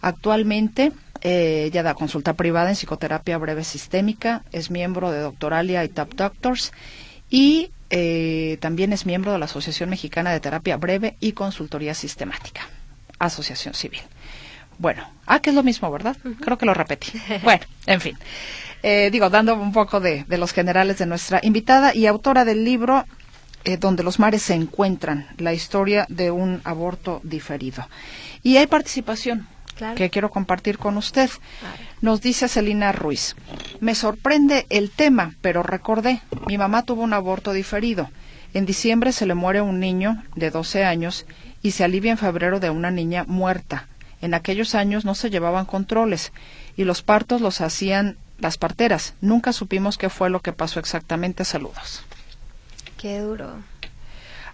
Actualmente 0.02 0.92
eh, 1.20 1.64
ella 1.66 1.82
da 1.82 1.94
consulta 1.94 2.34
privada 2.34 2.68
en 2.68 2.76
psicoterapia 2.76 3.36
breve 3.38 3.64
sistémica, 3.64 4.44
es 4.52 4.70
miembro 4.70 5.10
de 5.10 5.18
Doctoralia 5.18 5.82
y 5.82 5.88
Top 5.88 6.14
Doctors 6.14 6.70
y 7.28 7.72
eh, 7.90 8.56
también 8.60 8.92
es 8.92 9.04
miembro 9.04 9.32
de 9.32 9.40
la 9.40 9.46
Asociación 9.46 9.90
Mexicana 9.90 10.30
de 10.30 10.38
Terapia 10.38 10.76
Breve 10.76 11.16
y 11.18 11.32
Consultoría 11.32 11.92
Sistemática, 11.92 12.68
Asociación 13.18 13.74
Civil. 13.74 14.02
Bueno, 14.78 15.10
ah, 15.26 15.40
que 15.40 15.50
es 15.50 15.56
lo 15.56 15.64
mismo, 15.64 15.90
¿verdad? 15.90 16.16
Creo 16.40 16.56
que 16.56 16.66
lo 16.66 16.74
repetí. 16.74 17.10
Bueno, 17.42 17.64
en 17.86 18.00
fin. 18.00 18.16
Eh, 18.84 19.08
digo, 19.10 19.28
dando 19.28 19.56
un 19.56 19.72
poco 19.72 19.98
de, 19.98 20.22
de, 20.28 20.38
los 20.38 20.52
generales 20.52 20.98
de 20.98 21.06
nuestra 21.06 21.40
invitada 21.42 21.96
y 21.96 22.06
autora 22.06 22.44
del 22.44 22.64
libro 22.64 23.06
eh, 23.64 23.76
donde 23.76 24.02
los 24.02 24.18
mares 24.18 24.42
se 24.42 24.54
encuentran, 24.54 25.26
la 25.38 25.52
historia 25.52 26.06
de 26.08 26.30
un 26.30 26.60
aborto 26.64 27.20
diferido. 27.24 27.88
Y 28.42 28.58
hay 28.58 28.66
participación 28.66 29.48
que 29.96 30.10
quiero 30.10 30.30
compartir 30.30 30.78
con 30.78 30.96
usted. 30.96 31.30
Nos 32.00 32.20
dice 32.20 32.48
Celina 32.48 32.92
Ruiz, 32.92 33.34
me 33.80 33.94
sorprende 33.94 34.66
el 34.70 34.90
tema, 34.90 35.34
pero 35.40 35.62
recordé, 35.62 36.20
mi 36.46 36.58
mamá 36.58 36.82
tuvo 36.82 37.02
un 37.02 37.12
aborto 37.12 37.52
diferido. 37.52 38.10
En 38.52 38.66
diciembre 38.66 39.12
se 39.12 39.26
le 39.26 39.34
muere 39.34 39.62
un 39.62 39.80
niño 39.80 40.22
de 40.36 40.50
12 40.50 40.84
años 40.84 41.26
y 41.62 41.72
se 41.72 41.82
alivia 41.82 42.12
en 42.12 42.18
febrero 42.18 42.60
de 42.60 42.70
una 42.70 42.90
niña 42.90 43.24
muerta. 43.26 43.88
En 44.20 44.32
aquellos 44.32 44.74
años 44.74 45.04
no 45.04 45.14
se 45.14 45.30
llevaban 45.30 45.66
controles 45.66 46.32
y 46.76 46.84
los 46.84 47.02
partos 47.02 47.40
los 47.40 47.60
hacían 47.60 48.16
las 48.38 48.58
parteras. 48.58 49.14
Nunca 49.20 49.52
supimos 49.52 49.98
qué 49.98 50.08
fue 50.08 50.30
lo 50.30 50.40
que 50.40 50.52
pasó 50.52 50.78
exactamente. 50.80 51.44
Saludos. 51.44 52.04
Qué 52.98 53.20
duro. 53.20 53.50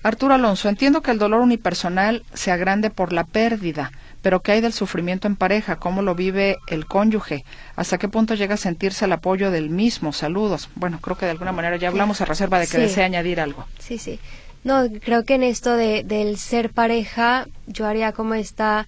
Arturo 0.02 0.34
Alonso, 0.34 0.68
entiendo 0.68 1.02
que 1.02 1.10
el 1.10 1.18
dolor 1.18 1.40
unipersonal 1.40 2.24
se 2.32 2.50
agrande 2.50 2.88
por 2.88 3.12
la 3.12 3.24
pérdida, 3.24 3.92
pero 4.22 4.40
¿qué 4.40 4.52
hay 4.52 4.60
del 4.60 4.72
sufrimiento 4.72 5.26
en 5.26 5.36
pareja? 5.36 5.76
¿Cómo 5.76 6.00
lo 6.00 6.14
vive 6.14 6.56
el 6.68 6.86
cónyuge? 6.86 7.44
¿Hasta 7.76 7.98
qué 7.98 8.08
punto 8.08 8.34
llega 8.34 8.54
a 8.54 8.58
sentirse 8.58 9.04
el 9.04 9.12
apoyo 9.12 9.50
del 9.50 9.68
mismo? 9.68 10.12
Saludos. 10.12 10.70
Bueno, 10.74 11.00
creo 11.00 11.16
que 11.16 11.26
de 11.26 11.32
alguna 11.32 11.52
manera 11.52 11.76
ya 11.76 11.88
hablamos 11.88 12.20
a 12.20 12.24
reserva 12.24 12.58
de 12.58 12.66
que 12.66 12.78
desea 12.78 13.04
añadir 13.06 13.40
algo. 13.40 13.66
Sí, 13.78 13.98
sí. 13.98 14.18
No, 14.64 14.86
creo 15.02 15.24
que 15.24 15.34
en 15.34 15.42
esto 15.42 15.74
de, 15.76 16.04
del 16.04 16.36
ser 16.36 16.70
pareja, 16.70 17.46
yo 17.66 17.86
haría 17.86 18.12
como 18.12 18.34
esta 18.34 18.86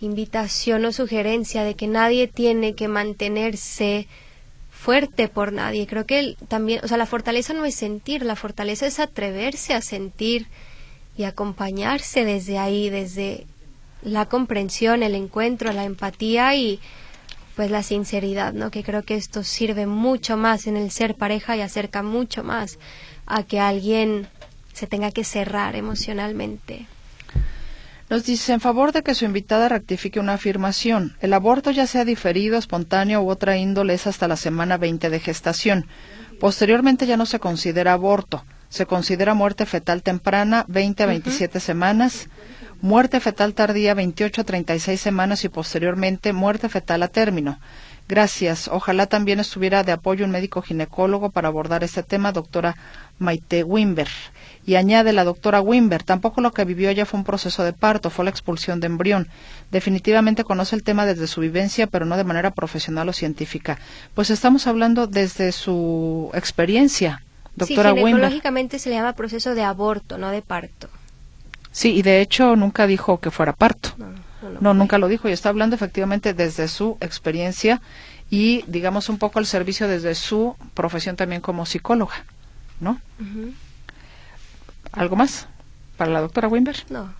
invitación 0.00 0.84
o 0.84 0.92
sugerencia 0.92 1.62
de 1.62 1.74
que 1.74 1.86
nadie 1.86 2.26
tiene 2.26 2.74
que 2.74 2.88
mantenerse 2.88 4.08
fuerte 4.84 5.28
por 5.28 5.54
nadie. 5.54 5.86
Creo 5.86 6.04
que 6.04 6.36
también, 6.46 6.80
o 6.84 6.88
sea, 6.88 6.98
la 6.98 7.06
fortaleza 7.06 7.54
no 7.54 7.64
es 7.64 7.74
sentir, 7.74 8.22
la 8.22 8.36
fortaleza 8.36 8.86
es 8.86 9.00
atreverse 9.00 9.72
a 9.72 9.80
sentir 9.80 10.46
y 11.16 11.24
acompañarse 11.24 12.26
desde 12.26 12.58
ahí, 12.58 12.90
desde 12.90 13.46
la 14.02 14.26
comprensión, 14.26 15.02
el 15.02 15.14
encuentro, 15.14 15.72
la 15.72 15.84
empatía 15.84 16.54
y 16.54 16.80
pues 17.56 17.70
la 17.70 17.82
sinceridad, 17.82 18.52
¿no? 18.52 18.70
Que 18.70 18.84
creo 18.84 19.04
que 19.04 19.14
esto 19.14 19.42
sirve 19.42 19.86
mucho 19.86 20.36
más 20.36 20.66
en 20.66 20.76
el 20.76 20.90
ser 20.90 21.14
pareja 21.14 21.56
y 21.56 21.62
acerca 21.62 22.02
mucho 22.02 22.44
más 22.44 22.78
a 23.24 23.42
que 23.42 23.60
alguien 23.60 24.28
se 24.74 24.86
tenga 24.86 25.12
que 25.12 25.24
cerrar 25.24 25.76
emocionalmente. 25.76 26.86
Nos 28.10 28.24
dice 28.24 28.52
en 28.52 28.60
favor 28.60 28.92
de 28.92 29.02
que 29.02 29.14
su 29.14 29.24
invitada 29.24 29.68
rectifique 29.68 30.20
una 30.20 30.34
afirmación. 30.34 31.16
El 31.20 31.32
aborto 31.32 31.70
ya 31.70 31.86
sea 31.86 32.04
diferido, 32.04 32.58
espontáneo 32.58 33.22
u 33.22 33.30
otra 33.30 33.56
índole 33.56 33.94
es 33.94 34.06
hasta 34.06 34.28
la 34.28 34.36
semana 34.36 34.76
20 34.76 35.08
de 35.08 35.20
gestación. 35.20 35.86
Posteriormente 36.38 37.06
ya 37.06 37.16
no 37.16 37.24
se 37.24 37.40
considera 37.40 37.94
aborto. 37.94 38.44
Se 38.68 38.84
considera 38.84 39.34
muerte 39.34 39.64
fetal 39.64 40.02
temprana 40.02 40.64
20 40.68 41.02
a 41.02 41.06
27 41.06 41.60
semanas, 41.60 42.28
muerte 42.82 43.20
fetal 43.20 43.54
tardía 43.54 43.94
28 43.94 44.40
a 44.40 44.44
36 44.44 45.00
semanas 45.00 45.44
y 45.44 45.48
posteriormente 45.48 46.32
muerte 46.32 46.68
fetal 46.68 47.02
a 47.04 47.08
término. 47.08 47.58
Gracias. 48.06 48.68
Ojalá 48.68 49.06
también 49.06 49.40
estuviera 49.40 49.82
de 49.82 49.92
apoyo 49.92 50.24
un 50.26 50.30
médico 50.30 50.60
ginecólogo 50.60 51.30
para 51.30 51.48
abordar 51.48 51.82
este 51.84 52.02
tema, 52.02 52.32
doctora 52.32 52.76
Maite 53.18 53.64
Wimber. 53.64 54.08
Y 54.66 54.76
añade 54.76 55.12
la 55.12 55.24
doctora 55.24 55.60
Wimber, 55.60 56.02
tampoco 56.02 56.40
lo 56.40 56.52
que 56.52 56.64
vivió 56.64 56.88
ella 56.90 57.06
fue 57.06 57.18
un 57.18 57.24
proceso 57.24 57.64
de 57.64 57.72
parto, 57.72 58.10
fue 58.10 58.24
la 58.24 58.30
expulsión 58.30 58.80
de 58.80 58.86
embrión. 58.86 59.28
Definitivamente 59.70 60.44
conoce 60.44 60.76
el 60.76 60.82
tema 60.82 61.04
desde 61.04 61.26
su 61.26 61.40
vivencia, 61.40 61.86
pero 61.86 62.06
no 62.06 62.16
de 62.16 62.24
manera 62.24 62.50
profesional 62.50 63.08
o 63.08 63.12
científica. 63.12 63.78
Pues 64.14 64.30
estamos 64.30 64.66
hablando 64.66 65.06
desde 65.06 65.52
su 65.52 66.30
experiencia, 66.34 67.22
doctora 67.56 67.90
sí, 67.90 67.96
Wimber. 67.96 68.14
Ginecológicamente 68.14 68.78
se 68.78 68.88
le 68.88 68.96
llama 68.96 69.12
proceso 69.14 69.54
de 69.54 69.62
aborto, 69.64 70.16
no 70.16 70.30
de 70.30 70.40
parto. 70.40 70.88
Sí, 71.72 71.92
y 71.92 72.02
de 72.02 72.20
hecho 72.20 72.56
nunca 72.56 72.86
dijo 72.86 73.18
que 73.18 73.30
fuera 73.30 73.52
parto. 73.52 73.90
No, 73.98 74.06
nunca 74.74 74.98
lo 74.98 75.08
dijo 75.08 75.28
y 75.28 75.32
está 75.32 75.48
hablando 75.48 75.76
efectivamente 75.76 76.34
desde 76.34 76.68
su 76.68 76.96
experiencia 77.00 77.80
y 78.30 78.64
digamos 78.66 79.08
un 79.08 79.18
poco 79.18 79.38
al 79.38 79.46
servicio 79.46 79.88
desde 79.88 80.14
su 80.14 80.56
profesión 80.74 81.16
también 81.16 81.40
como 81.40 81.66
psicóloga, 81.66 82.24
¿no? 82.80 83.00
¿Algo 84.92 85.16
más 85.16 85.46
para 85.96 86.10
la 86.10 86.20
doctora 86.20 86.48
Wimber? 86.48 86.76
No. 86.90 87.12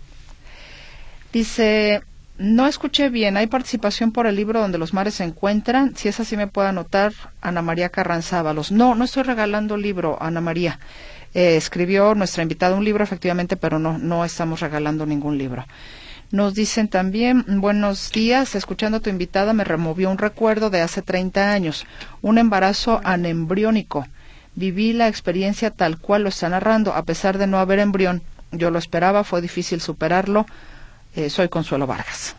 Dice, 1.33 2.03
no 2.39 2.67
escuché 2.67 3.11
bien, 3.11 3.37
¿hay 3.37 3.47
participación 3.47 4.13
por 4.13 4.27
el 4.27 4.37
libro 4.37 4.61
donde 4.61 4.79
los 4.79 4.95
mares 4.95 5.15
se 5.15 5.25
encuentran? 5.25 5.97
Si 5.97 6.09
es 6.09 6.21
así 6.21 6.37
me 6.37 6.47
puede 6.47 6.69
anotar 6.69 7.13
Ana 7.41 7.63
María 7.63 7.89
Carranzábalos. 7.89 8.73
No, 8.73 8.95
no 8.95 9.05
estoy 9.05 9.23
regalando 9.23 9.77
libro, 9.77 10.19
Ana 10.21 10.41
María. 10.41 10.79
Eh, 11.35 11.57
escribió 11.57 12.15
nuestra 12.15 12.43
invitada 12.43 12.77
un 12.77 12.85
libro, 12.85 13.03
efectivamente, 13.03 13.57
pero 13.57 13.79
no, 13.79 13.99
no 13.99 14.25
estamos 14.25 14.61
regalando 14.61 15.07
ningún 15.07 15.37
libro. 15.37 15.65
Nos 16.35 16.53
dicen 16.55 16.89
también, 16.89 17.45
buenos 17.61 18.11
días, 18.11 18.57
escuchando 18.57 18.99
a 18.99 19.01
tu 19.01 19.09
invitada 19.09 19.53
me 19.53 19.63
removió 19.63 20.11
un 20.11 20.19
recuerdo 20.19 20.69
de 20.69 20.81
hace 20.81 21.01
30 21.01 21.53
años, 21.53 21.87
un 22.23 22.39
embarazo 22.39 23.01
anembriónico. 23.05 24.09
Viví 24.57 24.93
la 24.95 25.07
experiencia 25.07 25.71
tal 25.71 25.97
cual 25.97 26.25
lo 26.25 26.31
está 26.31 26.49
narrando, 26.49 26.93
a 26.93 27.05
pesar 27.05 27.39
de 27.39 27.47
no 27.47 27.61
haber 27.61 27.79
embrión. 27.79 28.21
Yo 28.51 28.73
lo 28.73 28.81
esperaba, 28.81 29.23
fue 29.23 29.43
difícil 29.43 29.81
superarlo. 29.81 30.45
Eh, 31.15 31.31
soy 31.31 31.49
Consuelo 31.49 31.87
Vargas. 31.87 32.35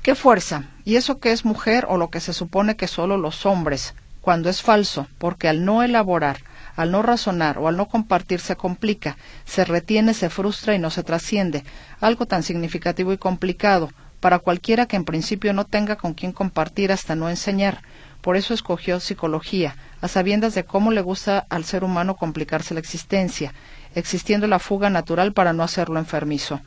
¿Qué 0.00 0.14
fuerza? 0.14 0.64
¿Y 0.86 0.96
eso 0.96 1.20
que 1.20 1.32
es 1.32 1.44
mujer 1.44 1.84
o 1.90 1.98
lo 1.98 2.08
que 2.08 2.20
se 2.20 2.32
supone 2.32 2.76
que 2.76 2.88
solo 2.88 3.18
los 3.18 3.44
hombres? 3.44 3.92
Cuando 4.22 4.48
es 4.48 4.62
falso, 4.62 5.08
porque 5.18 5.46
al 5.46 5.62
no 5.62 5.82
elaborar, 5.82 6.38
al 6.78 6.92
no 6.92 7.02
razonar 7.02 7.58
o 7.58 7.66
al 7.66 7.76
no 7.76 7.88
compartir 7.88 8.38
se 8.38 8.54
complica, 8.54 9.16
se 9.44 9.64
retiene, 9.64 10.14
se 10.14 10.30
frustra 10.30 10.76
y 10.76 10.78
no 10.78 10.90
se 10.90 11.02
trasciende. 11.02 11.64
Algo 12.00 12.26
tan 12.26 12.44
significativo 12.44 13.12
y 13.12 13.18
complicado 13.18 13.90
para 14.20 14.38
cualquiera 14.38 14.86
que 14.86 14.94
en 14.94 15.04
principio 15.04 15.52
no 15.52 15.64
tenga 15.64 15.96
con 15.96 16.14
quien 16.14 16.30
compartir 16.30 16.92
hasta 16.92 17.16
no 17.16 17.28
enseñar. 17.30 17.82
Por 18.20 18.36
eso 18.36 18.54
escogió 18.54 19.00
psicología, 19.00 19.74
a 20.00 20.06
sabiendas 20.06 20.54
de 20.54 20.64
cómo 20.64 20.92
le 20.92 21.00
gusta 21.00 21.46
al 21.50 21.64
ser 21.64 21.82
humano 21.82 22.14
complicarse 22.14 22.74
la 22.74 22.80
existencia, 22.80 23.52
existiendo 23.96 24.46
la 24.46 24.60
fuga 24.60 24.88
natural 24.88 25.32
para 25.32 25.52
no 25.52 25.64
hacerlo 25.64 25.98
enfermizo. 25.98 26.60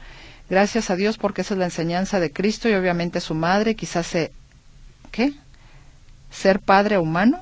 Gracias 0.49 0.89
a 0.89 0.97
Dios 0.97 1.17
porque 1.17 1.39
esa 1.39 1.53
es 1.53 1.57
la 1.57 1.65
enseñanza 1.65 2.19
de 2.19 2.33
Cristo 2.33 2.67
y 2.67 2.73
obviamente 2.73 3.21
su 3.21 3.33
madre, 3.33 3.75
quizás 3.75 4.07
se... 4.07 4.33
¿qué? 5.09 5.31
Ser 6.29 6.59
padre 6.59 6.97
humano 6.97 7.39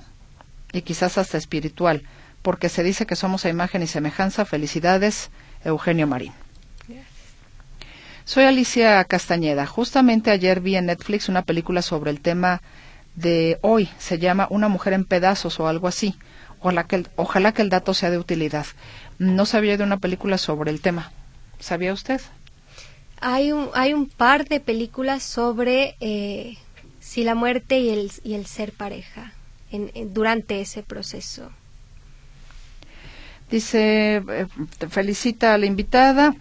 y 0.71 0.83
quizás 0.83 1.17
hasta 1.17 1.39
espiritual 1.39 2.03
porque 2.49 2.69
se 2.69 2.81
dice 2.81 3.05
que 3.05 3.15
somos 3.15 3.45
a 3.45 3.49
imagen 3.49 3.83
y 3.83 3.85
semejanza. 3.85 4.43
Felicidades, 4.43 5.29
Eugenio 5.63 6.07
Marín. 6.07 6.33
Soy 8.25 8.45
Alicia 8.45 9.03
Castañeda. 9.03 9.67
Justamente 9.67 10.31
ayer 10.31 10.59
vi 10.59 10.75
en 10.75 10.87
Netflix 10.87 11.29
una 11.29 11.43
película 11.43 11.83
sobre 11.83 12.09
el 12.09 12.21
tema 12.21 12.63
de 13.13 13.59
hoy. 13.61 13.87
Se 13.99 14.17
llama 14.17 14.47
Una 14.49 14.67
mujer 14.67 14.93
en 14.93 15.05
pedazos 15.05 15.59
o 15.59 15.67
algo 15.67 15.87
así. 15.87 16.15
Ojalá 16.59 16.85
que 16.85 16.95
el, 16.95 17.07
ojalá 17.17 17.51
que 17.51 17.61
el 17.61 17.69
dato 17.69 17.93
sea 17.93 18.09
de 18.09 18.17
utilidad. 18.17 18.65
No 19.19 19.45
sabía 19.45 19.77
de 19.77 19.83
una 19.83 19.97
película 19.97 20.39
sobre 20.39 20.71
el 20.71 20.81
tema. 20.81 21.11
¿Sabía 21.59 21.93
usted? 21.93 22.19
Hay 23.21 23.51
un, 23.51 23.69
hay 23.75 23.93
un 23.93 24.07
par 24.09 24.47
de 24.47 24.59
películas 24.59 25.21
sobre 25.21 25.97
eh, 25.99 26.57
si 26.99 27.23
la 27.23 27.35
muerte 27.35 27.77
y 27.77 27.89
el, 27.89 28.11
y 28.23 28.33
el 28.33 28.47
ser 28.47 28.71
pareja 28.71 29.33
en, 29.69 29.91
durante 30.15 30.61
ese 30.61 30.81
proceso. 30.81 31.51
Dice, 33.49 34.17
eh, 34.17 34.47
felicita 34.89 35.53
a 35.53 35.57
la 35.57 35.65
invitada, 35.65 36.35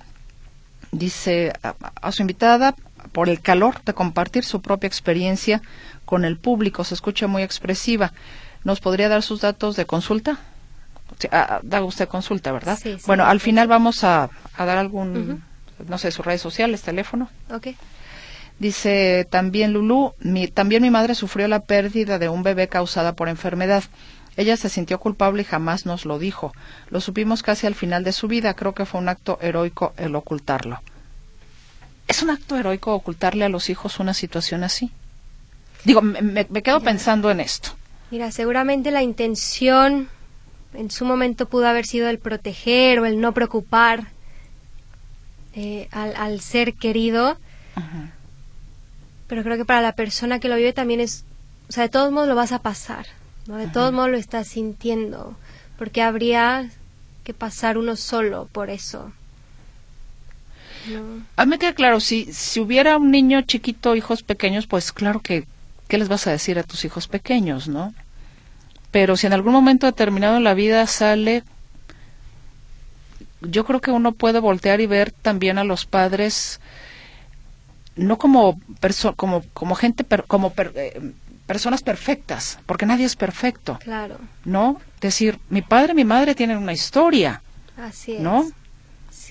dice 0.93 1.53
a, 1.63 2.13
su 2.13 2.23
invitada 2.23 2.75
por 3.13 3.29
el 3.29 3.41
calor 3.41 3.83
de 3.85 3.95
compartir 3.95 4.45
su 4.45 4.61
propia 4.61 4.87
experiencia 4.87 5.63
con 6.05 6.25
el 6.25 6.37
público. 6.37 6.85
Se 6.85 6.95
escucha 6.95 7.27
muy 7.27 7.43
expresiva. 7.43 8.13
¿Nos 8.65 8.81
podría 8.81 9.09
dar 9.09 9.23
sus 9.23 9.41
datos 9.41 9.77
de 9.77 9.87
consulta? 9.87 10.39
Ah, 11.31 11.61
da 11.63 11.83
usted 11.83 12.07
consulta, 12.09 12.53
¿verdad? 12.53 12.79
Sí, 12.81 12.97
bueno, 13.07 13.25
al 13.25 13.41
final 13.41 13.67
vamos 13.67 14.05
a, 14.05 14.29
dar 14.59 14.77
algún, 14.77 15.43
no 15.87 15.99
sé, 15.99 16.11
sus 16.11 16.27
redes 16.27 16.43
sociales, 16.43 16.83
teléfono. 16.83 17.31
Ok. 17.51 17.69
Dice 18.59 19.27
también 19.31 19.73
Lulú, 19.73 20.15
mi, 20.19 20.49
también 20.49 20.83
mi 20.83 20.91
madre 20.91 21.15
sufrió 21.15 21.47
la 21.47 21.61
pérdida 21.61 22.19
de 22.19 22.29
un 22.29 22.43
bebé 22.43 22.69
causada 22.69 23.15
por 23.15 23.29
enfermedad. 23.29 23.85
Ella 24.39 24.57
se 24.57 24.69
sintió 24.69 25.01
culpable 25.01 25.43
y 25.43 25.45
jamás 25.45 25.85
nos 25.85 26.05
lo 26.05 26.21
dijo. 26.21 26.53
Lo 26.91 27.01
supimos 27.01 27.43
casi 27.43 27.67
al 27.67 27.75
final 27.75 28.05
de 28.05 28.13
su 28.13 28.29
vida. 28.29 28.55
Creo 28.55 28.73
que 28.73 28.87
fue 28.87 29.01
un 29.01 29.09
acto 29.09 29.37
heroico 29.43 29.95
el 29.97 30.15
ocultarlo. 30.15 30.81
¿Es 32.07 32.23
un 32.23 32.31
acto 32.31 32.57
heroico 32.57 32.95
ocultarle 32.95 33.45
a 33.45 33.49
los 33.49 33.69
hijos 33.69 33.99
una 33.99 34.15
situación 34.15 34.63
así? 34.63 34.93
Digo, 35.85 36.03
me, 36.03 36.47
quedo 36.63 36.81
pensando 36.81 37.33
en 37.33 37.41
esto. 37.41 37.71
Mira, 38.13 38.31
seguramente 38.31 38.93
la 38.93 39.03
intención 39.03 40.09
en 40.73 40.93
su 40.93 41.05
momento 41.05 41.49
pudo 41.49 41.67
haber 41.67 41.85
sido 41.85 42.09
el 42.09 42.21
proteger 42.21 43.01
o 43.01 43.07
el 43.07 43.21
no 43.21 43.35
preocupar 43.35 44.07
eh, 45.53 45.89
al, 45.91 46.41
ser 46.41 46.75
querido. 46.75 47.39
Pero 49.27 49.43
creo 49.43 49.57
que 49.57 49.65
para 49.65 49.83
la 49.83 49.97
persona 49.97 50.39
que 50.39 50.49
lo 50.49 50.55
vive 50.55 50.73
también 50.73 51.01
es, 51.01 51.25
o 51.69 51.73
sea, 51.73 51.83
de 51.83 51.89
todos 51.89 52.13
modos 52.13 52.29
lo 52.29 52.37
vas 52.37 52.53
a 52.53 52.61
pasar. 52.61 53.07
De 53.57 53.67
todos 53.69 53.95
modos 53.95 54.11
lo 54.11 54.19
estás 54.19 54.49
sintiendo, 54.49 55.35
porque 55.79 56.03
habría 56.03 56.71
que 57.25 57.33
pasar 57.33 57.79
uno 57.79 57.97
solo 57.97 58.47
por 58.53 58.69
eso. 58.69 59.11
No. 60.91 61.25
A 61.37 61.45
mí 61.45 61.51
me 61.51 61.59
queda 61.59 61.73
claro, 61.75 62.01
si, 62.01 62.33
si 62.33 62.61
hubiera 62.61 62.99
un 62.99 63.11
niño 63.11 63.41
chiquito, 63.43 63.97
hijos 63.97 64.23
pequeños, 64.23 64.67
pues 64.67 64.93
claro 64.93 65.21
que, 65.21 65.47
¿qué 65.89 65.97
les 65.97 66.09
vas 66.09 66.27
a 66.27 66.31
decir 66.31 66.59
a 66.59 66.63
tus 66.63 66.85
hijos 66.85 67.09
pequeños, 67.09 67.69
no? 67.69 67.95
Pero 68.91 69.17
si 69.17 69.27
en 69.27 69.33
algún 69.33 69.55
momento 69.55 69.87
determinado 69.87 70.37
en 70.37 70.45
la 70.45 70.55
vida 70.55 70.87
sale, 70.87 71.43
yo 73.41 73.65
creo 73.65 73.81
que 73.81 73.91
uno 73.91 74.13
puede 74.13 74.41
voltear 74.41 74.81
y 74.83 74.87
ver 74.87 75.11
también 75.11 75.59
a 75.59 75.65
los 75.65 75.87
padres 75.87 76.61
no 77.97 78.17
como 78.17 78.61
como 79.17 79.43
como 79.53 79.75
gente 79.75 80.05
como 80.27 80.53
eh, 80.57 81.13
personas 81.49 81.83
perfectas, 81.83 82.59
porque 82.67 82.87
nadie 82.87 83.07
es 83.07 83.17
perfecto. 83.17 83.79
Claro. 83.83 84.19
¿No? 84.45 84.81
Decir, 85.01 85.41
mi 85.49 85.63
padre 85.63 85.93
y 85.93 85.97
mi 85.97 86.05
madre 86.05 86.35
tienen 86.35 86.59
una 86.59 86.75
historia. 86.75 87.43
Así 87.77 88.13
es. 88.13 88.21
¿No? 88.21 88.47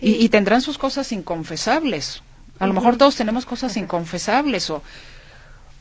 Y, 0.02 0.28
tendrán 0.30 0.62
sus 0.62 0.78
cosas 0.78 1.12
inconfesables. 1.12 2.22
A 2.60 2.68
lo 2.68 2.74
mejor 2.74 2.98
todos 2.98 3.16
tenemos 3.16 3.46
cosas 3.46 3.78
inconfesables 3.84 4.70
o, 4.70 4.84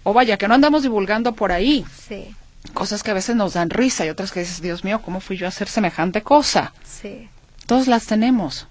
o 0.04 0.12
vaya, 0.12 0.36
que 0.36 0.46
no 0.46 0.54
andamos 0.54 0.82
divulgando 0.82 1.34
por 1.34 1.52
ahí. 1.52 1.84
Sí. 2.06 2.34
Cosas 2.74 3.02
que 3.02 3.10
a 3.10 3.14
veces 3.14 3.34
nos 3.34 3.54
dan 3.54 3.70
risa 3.70 4.04
y 4.04 4.10
otras 4.10 4.30
que 4.30 4.40
dices, 4.40 4.60
Dios 4.60 4.84
mío, 4.84 5.00
¿cómo 5.02 5.20
fui 5.20 5.38
yo 5.38 5.46
a 5.46 5.48
hacer 5.48 5.68
semejante 5.68 6.22
cosa? 6.22 6.72
Sí. 6.84 7.28
Todos 7.66 7.88
las 7.88 8.06
tenemos 8.06 8.68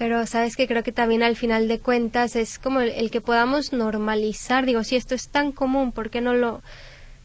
pero 0.00 0.26
sabes 0.26 0.56
que 0.56 0.66
creo 0.66 0.82
que 0.82 0.92
también 0.92 1.22
al 1.22 1.36
final 1.36 1.68
de 1.68 1.78
cuentas 1.78 2.34
es 2.34 2.58
como 2.58 2.80
el, 2.80 3.10
que 3.10 3.20
podamos 3.20 3.74
normalizar, 3.74 4.64
digo, 4.64 4.82
si 4.82 4.96
esto 4.96 5.14
es 5.14 5.28
tan 5.28 5.52
común, 5.52 5.92
¿por 5.92 6.08
qué 6.08 6.22
no 6.22 6.32
lo, 6.32 6.62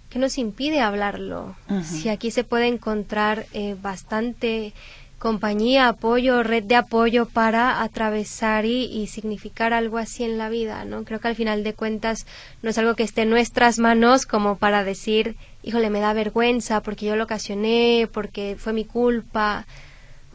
qué 0.10 0.20
nos 0.20 0.38
impide 0.38 0.82
hablarlo? 0.82 1.56
Si 1.86 2.10
aquí 2.10 2.32
se 2.32 2.44
puede 2.44 2.68
encontrar 2.68 3.46
eh, 3.54 3.78
bastante 3.82 4.74
compañía, 5.20 5.88
apoyo, 5.88 6.44
red 6.44 6.66
de 6.66 6.76
apoyo 6.76 7.28
para 7.28 7.82
atravesar 7.82 8.66
y, 8.66 8.84
y, 8.88 9.08
significar 9.08 9.72
algo 9.72 9.98
así 9.98 10.26
en 10.26 10.38
la 10.38 10.50
vida, 10.50 10.84
¿no? 10.84 11.06
Creo 11.06 11.22
que 11.22 11.30
al 11.30 11.36
final 11.38 11.64
de 11.64 11.74
cuentas 11.74 12.28
no 12.62 12.72
es 12.72 12.78
algo 12.78 12.96
que 12.96 13.04
esté 13.04 13.22
en 13.22 13.30
nuestras 13.30 13.80
manos 13.80 14.26
como 14.26 14.58
para 14.58 14.84
decir, 14.84 15.38
híjole, 15.64 15.90
me 15.90 16.02
da 16.02 16.12
vergüenza 16.12 16.82
porque 16.82 17.06
yo 17.06 17.16
lo 17.16 17.24
ocasioné, 17.24 18.10
porque 18.12 18.58
fue 18.60 18.74
mi 18.74 18.84
culpa. 18.84 19.66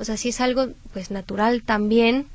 O 0.00 0.04
sea, 0.04 0.16
si 0.16 0.30
es 0.30 0.40
algo 0.40 0.68
pues 0.94 1.10
natural 1.10 1.62
también, 1.62 2.26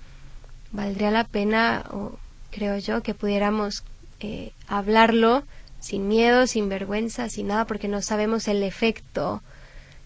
valdría 0.72 1.10
la 1.10 1.24
pena, 1.24 1.84
o 1.90 2.18
creo 2.52 2.78
yo, 2.78 3.02
que 3.02 3.16
pudiéramos 3.16 3.84
eh, 4.20 4.52
hablarlo 4.68 5.44
sin 5.80 6.08
miedo, 6.08 6.46
sin 6.46 6.70
vergüenza, 6.70 7.28
sin 7.28 7.48
nada, 7.48 7.66
porque 7.66 7.88
no 7.88 8.04
sabemos 8.04 8.48
el 8.48 8.62
efecto 8.62 9.42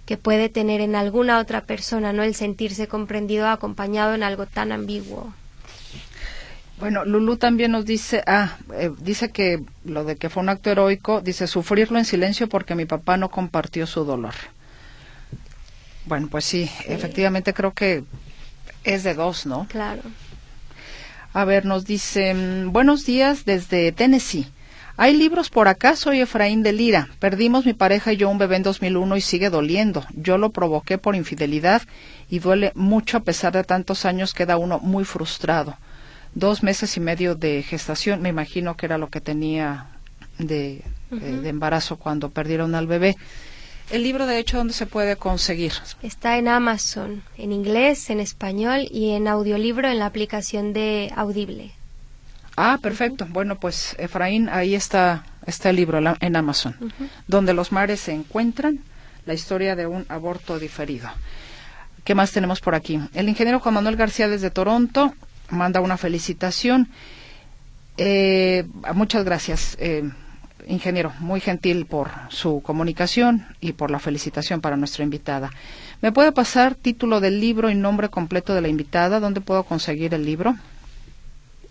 que 0.05 0.15
puede 0.15 0.47
tener 0.47 0.79
en 0.79 0.95
alguna 0.95 1.37
otra 1.37 1.65
persona, 1.65 2.13
¿no? 2.13 2.23
El 2.23 2.33
sentirse 2.33 2.87
comprendido, 2.87 3.49
acompañado 3.49 4.15
en 4.15 4.23
algo 4.23 4.45
tan 4.45 4.71
ambiguo. 4.71 5.33
Bueno, 6.79 7.03
Lulú 7.03 7.35
también 7.35 7.71
nos 7.71 7.85
dice, 7.85 8.23
ah, 8.25 8.57
eh, 8.73 8.89
dice 9.01 9.31
que 9.31 9.61
lo 9.83 10.05
de 10.05 10.15
que 10.15 10.29
fue 10.29 10.41
un 10.41 10.49
acto 10.49 10.71
heroico, 10.71 11.19
dice 11.19 11.45
sufrirlo 11.45 11.97
en 11.97 12.05
silencio 12.05 12.47
porque 12.47 12.73
mi 12.73 12.85
papá 12.85 13.17
no 13.17 13.29
compartió 13.29 13.85
su 13.85 14.05
dolor. 14.05 14.33
Bueno, 16.09 16.27
pues 16.27 16.43
sí, 16.43 16.67
efectivamente 16.87 17.53
creo 17.53 17.71
que 17.71 18.03
es 18.83 19.03
de 19.03 19.13
dos, 19.13 19.45
¿no? 19.45 19.67
Claro. 19.69 20.01
A 21.33 21.45
ver, 21.45 21.65
nos 21.65 21.85
dicen, 21.85 22.73
buenos 22.73 23.05
días 23.05 23.45
desde 23.45 23.91
Tennessee. 23.91 24.47
Hay 24.97 25.15
libros 25.15 25.51
por 25.51 25.67
acá, 25.67 25.95
soy 25.95 26.19
Efraín 26.21 26.63
de 26.63 26.73
Lira. 26.73 27.09
Perdimos 27.19 27.67
mi 27.67 27.75
pareja 27.75 28.11
y 28.11 28.17
yo 28.17 28.27
un 28.27 28.39
bebé 28.39 28.55
en 28.55 28.63
2001 28.63 29.17
y 29.17 29.21
sigue 29.21 29.51
doliendo. 29.51 30.03
Yo 30.15 30.39
lo 30.39 30.49
provoqué 30.49 30.97
por 30.97 31.15
infidelidad 31.15 31.83
y 32.27 32.39
duele 32.39 32.71
mucho 32.73 33.17
a 33.17 33.23
pesar 33.23 33.53
de 33.53 33.63
tantos 33.63 34.03
años, 34.03 34.33
queda 34.33 34.57
uno 34.57 34.79
muy 34.79 35.05
frustrado. 35.05 35.77
Dos 36.33 36.63
meses 36.63 36.97
y 36.97 37.01
medio 37.01 37.35
de 37.35 37.61
gestación, 37.61 38.23
me 38.23 38.29
imagino 38.29 38.75
que 38.75 38.87
era 38.87 38.97
lo 38.97 39.11
que 39.11 39.21
tenía 39.21 39.85
de, 40.39 40.81
eh, 41.11 41.39
de 41.43 41.49
embarazo 41.49 41.97
cuando 41.97 42.31
perdieron 42.31 42.73
al 42.73 42.87
bebé. 42.87 43.15
El 43.91 44.03
libro, 44.03 44.27
de 44.27 44.37
hecho, 44.37 44.57
¿dónde 44.57 44.73
se 44.73 44.85
puede 44.85 45.15
conseguir? 45.15 45.73
Está 46.03 46.37
en 46.37 46.47
Amazon, 46.47 47.23
en 47.37 47.51
inglés, 47.51 48.09
en 48.11 48.19
español 48.19 48.87
y 48.91 49.11
en 49.11 49.27
audiolibro 49.27 49.87
en 49.89 49.97
la 49.99 50.05
aplicación 50.05 50.73
de 50.73 51.11
Audible. 51.15 51.71
Ah, 52.55 52.77
perfecto. 52.81 53.25
Bueno, 53.29 53.59
pues 53.59 53.95
Efraín, 53.97 54.47
ahí 54.49 54.75
está, 54.75 55.23
está 55.47 55.69
el 55.71 55.77
libro 55.77 56.01
la- 56.01 56.17
en 56.19 56.35
Amazon, 56.35 56.75
donde 57.27 57.53
los 57.53 57.71
mares 57.71 57.99
se 58.01 58.11
encuentran, 58.13 58.79
la 59.25 59.33
historia 59.33 59.75
de 59.75 59.87
un 59.87 60.05
aborto 60.09 60.59
diferido. 60.59 61.09
¿Qué 62.03 62.13
más 62.15 62.31
tenemos 62.31 62.59
por 62.59 62.75
aquí? 62.75 62.99
El 63.13 63.27
ingeniero 63.29 63.59
Juan 63.59 63.75
Manuel 63.75 63.95
García 63.95 64.27
desde 64.27 64.51
Toronto 64.51 65.13
manda 65.49 65.79
una 65.81 65.97
felicitación. 65.97 66.89
Eh, 67.97 68.65
muchas 68.93 69.23
gracias, 69.25 69.75
eh, 69.79 70.09
ingeniero, 70.69 71.11
muy 71.19 71.41
gentil 71.41 71.85
por 71.85 72.09
su 72.29 72.61
comunicación 72.61 73.45
y 73.59 73.73
por 73.73 73.91
la 73.91 73.99
felicitación 73.99 74.61
para 74.61 74.77
nuestra 74.77 75.03
invitada. 75.03 75.51
¿Me 76.01 76.11
puede 76.11 76.31
pasar 76.31 76.75
título 76.75 77.19
del 77.19 77.41
libro 77.41 77.69
y 77.69 77.75
nombre 77.75 78.09
completo 78.09 78.53
de 78.53 78.61
la 78.61 78.67
invitada? 78.69 79.19
¿Dónde 79.19 79.41
puedo 79.41 79.63
conseguir 79.63 80.13
el 80.13 80.25
libro? 80.25 80.55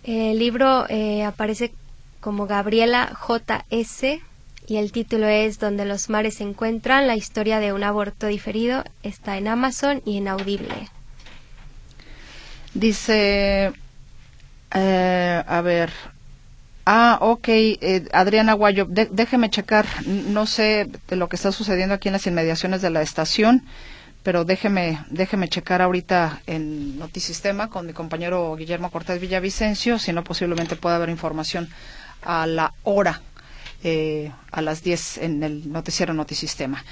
El 0.05 0.39
libro 0.39 0.87
eh, 0.89 1.25
aparece 1.25 1.73
como 2.21 2.47
Gabriela 2.47 3.13
J.S. 3.15 4.21
y 4.67 4.77
el 4.77 4.93
título 4.93 5.27
es 5.27 5.59
Donde 5.59 5.85
los 5.85 6.11
mares 6.11 6.35
se 6.35 6.45
encuentran, 6.45 7.07
la 7.07 7.17
historia 7.17 7.61
de 7.61 7.73
un 7.73 7.85
aborto 7.85 8.27
diferido. 8.27 8.85
Está 9.03 9.39
en 9.39 9.49
Amazon 9.49 10.03
y 10.05 10.19
en 10.19 10.29
Audible. 10.29 10.89
Dice, 12.75 13.73
eh, 14.75 15.43
a 15.47 15.61
ver, 15.63 15.91
ah, 16.89 17.19
ok, 17.21 17.49
eh, 17.49 18.09
Adriana 18.13 18.55
Guayo, 18.55 18.87
déjeme 18.89 19.51
checar, 19.51 19.87
no 20.07 20.47
sé 20.47 20.89
de 21.09 21.17
lo 21.17 21.29
que 21.29 21.37
está 21.37 21.53
sucediendo 21.53 21.95
aquí 21.95 22.09
en 22.09 22.15
las 22.15 22.27
inmediaciones 22.27 22.81
de 22.81 22.89
la 22.89 23.03
estación, 23.03 23.63
pero 24.23 24.47
déjeme, 24.47 24.99
déjeme 25.11 25.49
checar 25.49 25.83
ahorita 25.83 26.41
en 26.47 26.99
Notisistema 26.99 27.69
con 27.69 27.87
mi 27.87 27.93
compañero 27.93 28.57
Guillermo 28.57 28.91
Cortés 28.91 29.21
Villavicencio, 29.21 29.99
si 29.99 30.15
no 30.15 30.25
posiblemente 30.25 30.77
pueda 30.77 30.97
haber 30.97 31.11
información 31.11 31.69
a 32.23 32.47
la 32.47 32.73
hora 32.85 33.21
eh, 33.85 34.33
a 34.51 34.63
las 34.63 34.83
10 34.83 35.19
en 35.19 35.43
el 35.43 35.71
noticiero 35.71 36.15
Notisistema. 36.15 36.85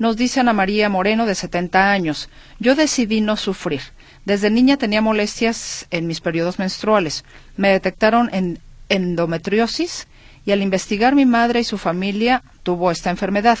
Nos 0.00 0.16
dice 0.16 0.40
Ana 0.40 0.52
María 0.52 0.88
Moreno, 0.88 1.26
de 1.26 1.36
70 1.36 1.92
años, 1.92 2.28
yo 2.58 2.74
decidí 2.74 3.20
no 3.20 3.36
sufrir. 3.36 3.82
Desde 4.24 4.50
niña 4.50 4.78
tenía 4.78 5.00
molestias 5.00 5.86
en 5.90 6.08
mis 6.08 6.20
periodos 6.20 6.58
menstruales. 6.58 7.24
Me 7.56 7.68
detectaron 7.68 8.30
en 8.32 8.58
endometriosis 8.94 10.06
y 10.46 10.52
al 10.52 10.62
investigar 10.62 11.14
mi 11.14 11.26
madre 11.26 11.60
y 11.60 11.64
su 11.64 11.78
familia 11.78 12.42
tuvo 12.62 12.90
esta 12.90 13.10
enfermedad. 13.10 13.58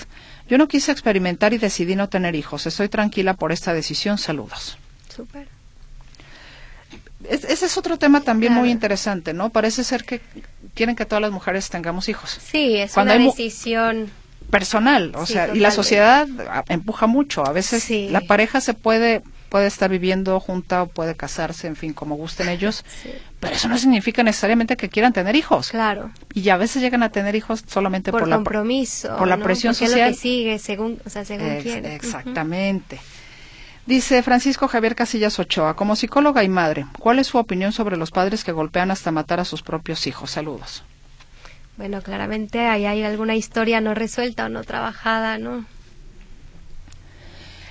Yo 0.48 0.58
no 0.58 0.68
quise 0.68 0.92
experimentar 0.92 1.54
y 1.54 1.58
decidí 1.58 1.96
no 1.96 2.08
tener 2.08 2.34
hijos. 2.34 2.66
Estoy 2.66 2.88
tranquila 2.88 3.34
por 3.34 3.52
esta 3.52 3.72
decisión. 3.72 4.18
Saludos. 4.18 4.76
Súper. 5.14 5.48
Es- 7.28 7.44
ese 7.44 7.66
es 7.66 7.78
otro 7.78 7.96
tema 7.98 8.20
también 8.20 8.52
muy 8.52 8.70
interesante, 8.70 9.32
¿no? 9.32 9.48
Parece 9.50 9.82
ser 9.84 10.04
que 10.04 10.20
quieren 10.74 10.94
que 10.94 11.06
todas 11.06 11.22
las 11.22 11.30
mujeres 11.32 11.70
tengamos 11.70 12.08
hijos. 12.08 12.38
Sí, 12.44 12.76
es 12.76 12.92
Cuando 12.92 13.14
una 13.14 13.24
decisión. 13.24 14.10
personal, 14.50 15.12
o 15.16 15.24
Sí, 15.24 15.32
sea, 15.32 15.54
y 15.54 15.58
la 15.60 15.70
sociedad 15.70 16.28
empuja 16.68 17.06
mucho. 17.06 17.46
A 17.46 17.52
veces 17.52 17.82
Sí. 17.82 18.08
la 18.10 18.20
pareja 18.20 18.60
se 18.60 18.74
puede 18.74 19.22
puede 19.54 19.68
estar 19.68 19.88
viviendo 19.88 20.40
junta 20.40 20.82
o 20.82 20.88
puede 20.88 21.14
casarse, 21.14 21.68
en 21.68 21.76
fin, 21.76 21.92
como 21.92 22.16
gusten 22.16 22.48
ellos, 22.48 22.84
Sí. 23.04 23.10
pero 23.38 23.54
eso 23.54 23.68
no 23.68 23.78
significa 23.78 24.24
necesariamente 24.24 24.76
que 24.76 24.88
quieran 24.88 25.12
tener 25.12 25.36
hijos. 25.36 25.68
Claro. 25.70 26.10
Y 26.32 26.48
a 26.48 26.56
veces 26.56 26.82
llegan 26.82 27.04
a 27.04 27.10
tener 27.10 27.36
hijos 27.36 27.62
solamente 27.68 28.10
por, 28.10 28.22
Por, 28.22 28.28
la 28.30 28.34
compromiso. 28.34 29.16
por 29.16 29.28
la 29.28 29.36
¿no? 29.36 29.44
presión 29.44 29.72
Porque 29.72 29.86
social. 29.86 30.08
Es 30.10 30.16
lo 30.16 30.16
que 30.16 30.20
sigue, 30.20 30.58
según, 30.58 30.98
o 31.06 31.08
sea, 31.08 31.24
según 31.24 31.46
Ex-. 31.52 31.84
Exactamente. 31.84 32.98
Dice 33.86 34.24
Francisco 34.24 34.66
Javier 34.66 34.96
Casillas 34.96 35.38
Ochoa, 35.38 35.76
como 35.76 35.94
psicóloga 35.94 36.42
y 36.42 36.48
madre, 36.48 36.86
¿cuál 36.98 37.20
es 37.20 37.28
su 37.28 37.38
opinión 37.38 37.70
sobre 37.70 37.96
los 37.96 38.10
padres 38.10 38.42
que 38.42 38.50
golpean 38.50 38.90
hasta 38.90 39.12
matar 39.12 39.38
a 39.38 39.44
sus 39.44 39.62
propios 39.62 40.08
hijos? 40.08 40.32
Saludos. 40.32 40.82
Bueno, 41.76 42.02
claramente 42.02 42.66
ahí 42.66 42.86
hay 42.86 43.04
alguna 43.04 43.36
historia 43.36 43.80
no 43.80 43.94
resuelta 43.94 44.46
o 44.46 44.48
no 44.48 44.64
trabajada, 44.64 45.38
¿no? 45.38 45.64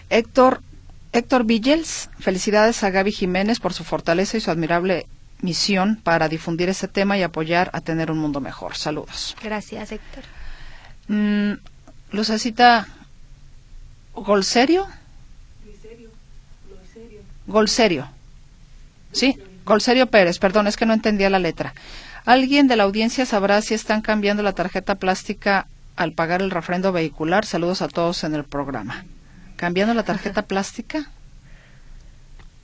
Héctor, 0.10 0.62
Héctor 1.14 1.44
Villels, 1.44 2.10
felicidades 2.20 2.84
a 2.84 2.90
Gaby 2.90 3.12
Jiménez 3.12 3.60
por 3.60 3.74
su 3.74 3.84
fortaleza 3.84 4.36
y 4.36 4.42
su 4.42 4.50
admirable 4.50 5.06
misión 5.42 6.00
para 6.02 6.28
difundir 6.28 6.70
ese 6.70 6.88
tema 6.88 7.18
y 7.18 7.22
apoyar 7.22 7.70
a 7.74 7.82
tener 7.82 8.10
un 8.10 8.18
mundo 8.18 8.42
mejor. 8.42 8.76
Saludos. 8.76 9.36
Gracias, 9.44 9.92
Héctor. 9.92 10.24
Mm, 11.08 11.54
Lucecita 12.12 12.88
Golserio. 14.16 14.88
Golserio. 17.46 18.10
Sí, 19.12 19.38
Golserio 19.66 20.08
Pérez, 20.08 20.40
perdón, 20.40 20.66
es 20.66 20.78
que 20.78 20.88
no 20.88 20.94
entendía 20.94 21.30
la 21.30 21.40
letra. 21.40 21.76
¿Alguien 22.26 22.68
de 22.68 22.76
la 22.76 22.84
audiencia 22.84 23.26
sabrá 23.26 23.62
si 23.62 23.76
están 23.76 24.02
cambiando 24.02 24.42
la 24.42 24.54
tarjeta 24.54 24.96
plástica 24.96 25.68
al 25.96 26.14
pagar 26.14 26.42
el 26.42 26.50
refrendo 26.50 26.92
vehicular? 26.92 27.46
Saludos 27.46 27.84
a 27.84 27.88
todos 27.88 28.24
en 28.24 28.34
el 28.34 28.46
programa. 28.46 29.06
¿Cambiando 29.64 29.94
la 29.94 30.04
tarjeta 30.04 30.42
plástica? 30.42 31.10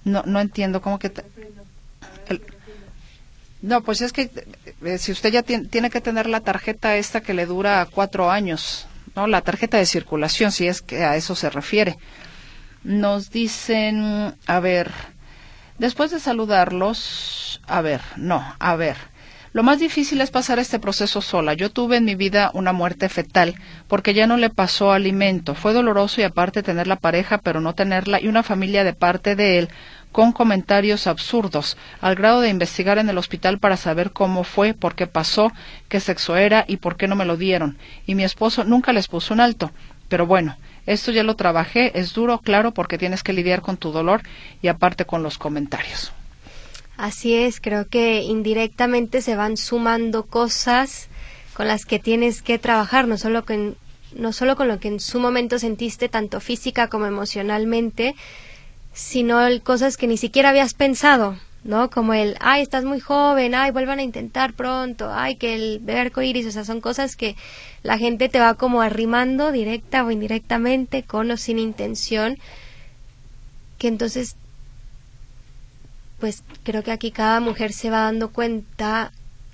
No, 0.03 0.21
no 0.25 0.41
entiendo 0.41 0.81
cómo 0.81 0.99
que... 0.99 1.09
el- 2.27 2.41
no, 3.61 3.79
pues 3.83 4.01
es 4.01 4.11
que 4.11 4.29
eh, 4.83 4.97
si 4.97 5.13
usted 5.13 5.31
ya 5.31 5.41
tien- 5.41 5.69
tiene 5.69 5.89
que 5.89 6.01
tener 6.01 6.27
la 6.27 6.41
tarjeta 6.41 6.97
esta 6.97 7.21
que 7.21 7.33
le 7.33 7.45
dura 7.45 7.87
cuatro 7.89 8.29
años, 8.29 8.85
¿no? 9.15 9.27
La 9.27 9.39
tarjeta 9.39 9.77
de 9.77 9.85
circulación, 9.85 10.51
si 10.51 10.67
es 10.67 10.81
que 10.81 11.05
a 11.05 11.15
eso 11.15 11.35
se 11.35 11.49
refiere. 11.49 11.97
Nos 12.83 13.31
dicen, 13.31 14.35
a 14.45 14.59
ver, 14.59 14.91
después 15.77 16.11
de 16.11 16.19
saludarlos, 16.19 17.61
a 17.65 17.79
ver, 17.79 18.01
no, 18.17 18.43
a 18.59 18.75
ver. 18.75 18.97
Lo 19.51 19.63
más 19.63 19.79
difícil 19.79 20.21
es 20.21 20.29
pasar 20.29 20.59
este 20.59 20.77
proceso 20.77 21.21
sola. 21.21 21.55
Yo 21.55 21.71
tuve 21.71 21.97
en 21.97 22.05
mi 22.05 22.13
vida 22.13 22.51
una 22.53 22.71
muerte 22.71 23.09
fetal 23.09 23.55
porque 23.87 24.13
ya 24.13 24.27
no 24.27 24.37
le 24.37 24.51
pasó 24.51 24.91
alimento. 24.91 25.55
Fue 25.55 25.73
doloroso 25.73 26.21
y 26.21 26.23
aparte 26.23 26.61
tener 26.61 26.85
la 26.85 26.97
pareja 26.97 27.39
pero 27.39 27.59
no 27.59 27.73
tenerla 27.73 28.21
y 28.21 28.27
una 28.27 28.43
familia 28.43 28.83
de 28.83 28.93
parte 28.93 29.35
de 29.35 29.57
él 29.57 29.69
con 30.11 30.31
comentarios 30.31 31.07
absurdos, 31.07 31.77
al 32.01 32.15
grado 32.15 32.41
de 32.41 32.49
investigar 32.49 32.97
en 32.97 33.09
el 33.09 33.17
hospital 33.17 33.59
para 33.59 33.77
saber 33.77 34.11
cómo 34.11 34.43
fue, 34.43 34.73
por 34.73 34.95
qué 34.95 35.07
pasó, 35.07 35.51
qué 35.87 35.99
sexo 35.99 36.35
era 36.35 36.65
y 36.67 36.77
por 36.77 36.97
qué 36.97 37.07
no 37.07 37.15
me 37.15 37.25
lo 37.25 37.37
dieron. 37.37 37.77
Y 38.05 38.15
mi 38.15 38.23
esposo 38.23 38.63
nunca 38.63 38.91
les 38.91 39.07
puso 39.07 39.33
un 39.33 39.39
alto. 39.39 39.71
Pero 40.07 40.25
bueno, 40.25 40.57
esto 40.87 41.11
ya 41.11 41.23
lo 41.23 41.35
trabajé, 41.35 41.97
es 41.99 42.13
duro, 42.13 42.39
claro, 42.39 42.71
porque 42.73 42.97
tienes 42.97 43.21
que 43.21 43.33
lidiar 43.33 43.61
con 43.61 43.77
tu 43.77 43.91
dolor 43.91 44.23
y 44.61 44.67
aparte 44.67 45.05
con 45.05 45.21
los 45.21 45.37
comentarios. 45.37 46.11
Así 46.99 47.33
es, 47.33 47.61
creo 47.61 47.87
que 47.87 48.23
indirectamente 48.23 49.21
se 49.21 49.37
van 49.37 49.55
sumando 49.55 50.25
cosas 50.25 51.07
con 51.53 51.65
las 51.69 51.85
que 51.85 51.97
tienes 51.97 52.41
que 52.41 52.59
trabajar, 52.59 53.07
no 53.07 53.17
solo 53.17 53.45
con, 53.45 53.77
no 54.13 54.33
solo 54.33 54.57
con 54.57 54.67
lo 54.67 54.81
que 54.81 54.89
en 54.89 54.99
su 54.99 55.21
momento 55.21 55.59
sentiste, 55.59 56.09
tanto 56.09 56.41
física 56.41 56.89
como 56.89 57.05
emocionalmente, 57.05 58.15
sino 58.93 59.39
el- 59.47 59.61
cosas 59.61 59.95
que 59.95 60.07
ni 60.07 60.17
siquiera 60.17 60.49
habías 60.49 60.73
pensado, 60.73 61.37
¿no? 61.63 61.89
Como 61.89 62.13
el, 62.13 62.35
ay, 62.41 62.63
estás 62.63 62.83
muy 62.83 62.99
joven, 62.99 63.55
ay, 63.55 63.71
vuelvan 63.71 63.99
a 63.99 64.03
intentar 64.03 64.51
pronto, 64.51 65.09
ay, 65.09 65.37
que 65.37 65.55
el 65.55 65.79
ver 65.79 65.99
arcoíris, 65.99 66.47
o 66.47 66.51
sea, 66.51 66.65
son 66.65 66.81
cosas 66.81 67.15
que 67.15 67.37
la 67.81 67.97
gente 67.97 68.27
te 68.27 68.41
va 68.41 68.55
como 68.55 68.81
arrimando 68.81 69.53
directa 69.53 70.03
o 70.03 70.11
indirectamente, 70.11 71.03
con 71.03 71.31
o 71.31 71.37
sin 71.37 71.59
intención, 71.59 72.37
que 73.77 73.87
entonces 73.87 74.35
pues 76.19 76.43
creo 76.63 76.83
que 76.83 76.91
aquí 76.91 77.09
cada 77.11 77.39
mujer 77.39 77.73
se 77.73 77.89
va 77.89 78.01
dando 78.01 78.29
cuenta 78.29 79.11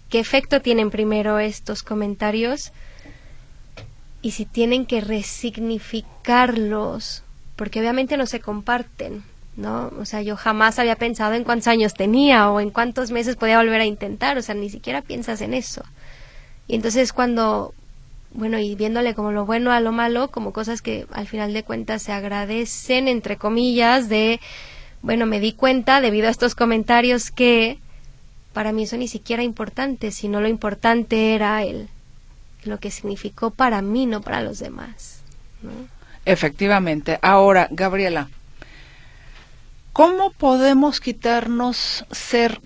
qué 0.09 0.19
efecto 0.19 0.61
tienen 0.61 0.91
primero 0.91 1.39
estos 1.39 1.83
comentarios 1.83 2.73
y 4.21 4.31
si 4.31 4.45
tienen 4.45 4.85
que 4.85 4.99
resignificarlos, 5.01 7.23
porque 7.55 7.79
obviamente 7.79 8.17
no 8.17 8.25
se 8.25 8.39
comparten, 8.39 9.23
¿no? 9.55 9.91
O 9.99 10.05
sea, 10.05 10.23
yo 10.23 10.35
jamás 10.35 10.79
había 10.79 10.95
pensado 10.95 11.35
en 11.35 11.43
cuántos 11.43 11.67
años 11.67 11.93
tenía 11.93 12.49
o 12.49 12.59
en 12.59 12.71
cuántos 12.71 13.11
meses 13.11 13.35
podía 13.35 13.59
volver 13.59 13.81
a 13.81 13.85
intentar, 13.85 14.35
o 14.37 14.41
sea, 14.41 14.55
ni 14.55 14.71
siquiera 14.71 15.03
piensas 15.03 15.41
en 15.41 15.53
eso. 15.53 15.83
Y 16.67 16.73
entonces 16.73 17.13
cuando, 17.13 17.75
bueno, 18.31 18.57
y 18.57 18.73
viéndole 18.73 19.13
como 19.13 19.31
lo 19.31 19.45
bueno 19.45 19.71
a 19.71 19.79
lo 19.79 19.91
malo, 19.91 20.31
como 20.31 20.53
cosas 20.53 20.81
que 20.81 21.05
al 21.11 21.27
final 21.27 21.53
de 21.53 21.61
cuentas 21.63 22.01
se 22.01 22.11
agradecen, 22.11 23.07
entre 23.07 23.37
comillas, 23.37 24.09
de, 24.09 24.39
bueno, 25.05 25.27
me 25.27 25.39
di 25.39 25.53
cuenta 25.53 26.01
debido 26.01 26.27
a 26.27 26.31
estos 26.31 26.55
comentarios 26.55 27.29
que 27.29 27.77
para 28.53 28.71
mí 28.71 28.83
eso 28.83 28.97
ni 28.97 29.07
siquiera 29.07 29.43
importante, 29.43 30.09
sino 30.09 30.41
lo 30.41 30.47
importante 30.47 31.35
era 31.35 31.61
el, 31.61 31.89
lo 32.63 32.79
que 32.79 32.89
significó 32.89 33.51
para 33.51 33.83
mí, 33.83 34.07
no 34.07 34.21
para 34.21 34.41
los 34.41 34.57
demás. 34.57 35.21
Efectivamente. 36.25 37.19
Ahora, 37.21 37.67
Gabriela, 37.69 38.29
¿cómo 39.93 40.31
podemos 40.31 40.99
quitarnos 40.99 42.03
ser 42.09 42.59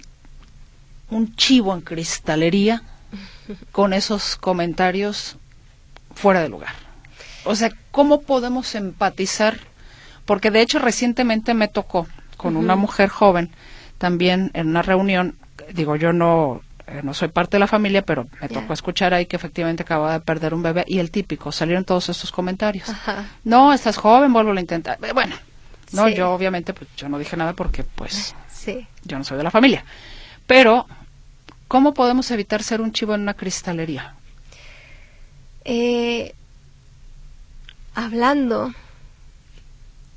un 1.10 1.36
chivo 1.36 1.74
en 1.74 1.82
cristalería 1.82 2.84
con 3.74 3.92
esos 3.92 4.38
comentarios 4.38 5.36
fuera 6.16 6.42
de 6.42 6.48
lugar? 6.48 6.74
O 7.44 7.54
sea, 7.54 7.70
¿cómo 7.92 8.22
podemos 8.22 8.76
empatizar? 8.76 9.60
Porque 10.24 10.52
de 10.52 10.62
hecho 10.62 10.80
recientemente 10.80 11.54
me 11.54 11.68
tocó 11.68 12.08
con 12.40 12.56
una 12.56 12.76
mujer 12.76 13.10
joven 13.10 13.52
también 13.98 14.50
en 14.54 14.70
una 14.70 14.82
reunión 14.82 15.36
digo, 15.74 15.96
yo 15.96 16.14
no, 16.14 16.62
eh, 16.88 17.02
no 17.04 17.14
soy 17.14 17.30
parte 17.30 17.58
de 17.58 17.60
la 17.60 17.68
familia, 17.68 18.04
pero 18.04 18.28
me 18.42 18.50
tocó 18.50 18.74
escuchar 18.74 19.14
ahí 19.14 19.26
que 19.26 19.36
efectivamente 19.36 19.84
acaba 19.84 20.14
de 20.14 20.20
perder 20.20 20.54
un 20.54 20.64
bebé 20.64 20.84
y 20.88 21.00
el 21.00 21.12
típico, 21.12 21.52
salieron 21.52 21.86
todos 21.86 22.10
estos 22.10 22.32
comentarios. 22.32 22.90
No, 23.44 23.74
estás 23.74 23.98
joven, 23.98 24.34
vuelvo 24.34 24.52
a 24.52 24.60
intentar. 24.60 24.98
Eh, 25.04 25.14
bueno, 25.14 25.36
no, 25.92 26.08
yo 26.10 26.32
obviamente 26.32 26.74
pues 26.74 26.90
yo 26.96 27.10
no 27.10 27.18
dije 27.18 27.38
nada 27.38 27.54
porque 27.54 27.84
pues 27.84 28.36
sí. 28.50 28.88
yo 29.04 29.18
no 29.18 29.24
soy 29.24 29.38
de 29.38 29.44
la 29.44 29.52
familia. 29.52 29.84
Pero, 30.48 30.88
¿cómo 31.68 31.94
podemos 31.94 32.30
evitar 32.32 32.64
ser 32.64 32.82
un 32.82 32.92
chivo 32.92 33.14
en 33.14 33.22
una 33.22 33.36
cristalería? 33.36 34.16
Eh, 35.66 36.34
hablando, 37.94 38.74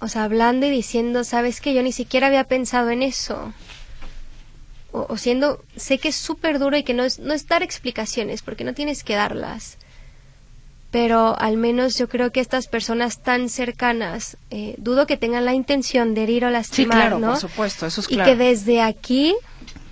o 0.03 0.09
sea, 0.09 0.25
hablando 0.25 0.67
y 0.67 0.71
diciendo, 0.71 1.25
sabes 1.25 1.61
que 1.61 1.75
yo 1.75 1.83
ni 1.83 1.93
siquiera 1.93 2.27
había 2.27 2.45
pensado 2.45 2.91
en 2.91 3.03
eso 3.03 3.53
o, 4.93 5.17
siendo, 5.17 5.65
sé 5.77 5.99
que 5.99 6.09
es 6.09 6.17
súper 6.17 6.59
duro 6.59 6.77
y 6.77 6.83
que 6.83 6.93
no 6.93 7.03
es, 7.03 7.19
no 7.19 7.33
es 7.33 7.47
dar 7.47 7.63
explicaciones, 7.63 8.43
porque 8.43 8.65
no 8.65 8.75
tienes 8.75 9.05
que 9.05 9.15
darlas, 9.15 9.79
pero 10.91 11.39
al 11.41 11.57
menos 11.57 11.97
yo 11.97 12.09
creo 12.09 12.31
que 12.31 12.41
estas 12.41 12.67
personas 12.67 13.23
tan 13.23 13.49
cercanas, 13.49 14.37
eh, 14.51 14.75
dudo 14.77 15.07
que 15.07 15.17
tengan 15.17 15.47
la 15.47 15.55
intención 15.55 16.15
de 16.15 16.25
herir 16.25 16.45
o 16.45 16.51
lastimar, 16.51 16.99
sí, 16.99 17.09
claro, 17.09 17.21
por 17.21 17.37
supuesto, 17.39 17.87
eso 17.87 18.03
es 18.03 18.09
claro. 18.09 18.31
Y 18.31 18.35
que 18.35 18.45
desde 18.45 18.83
aquí... 18.83 19.35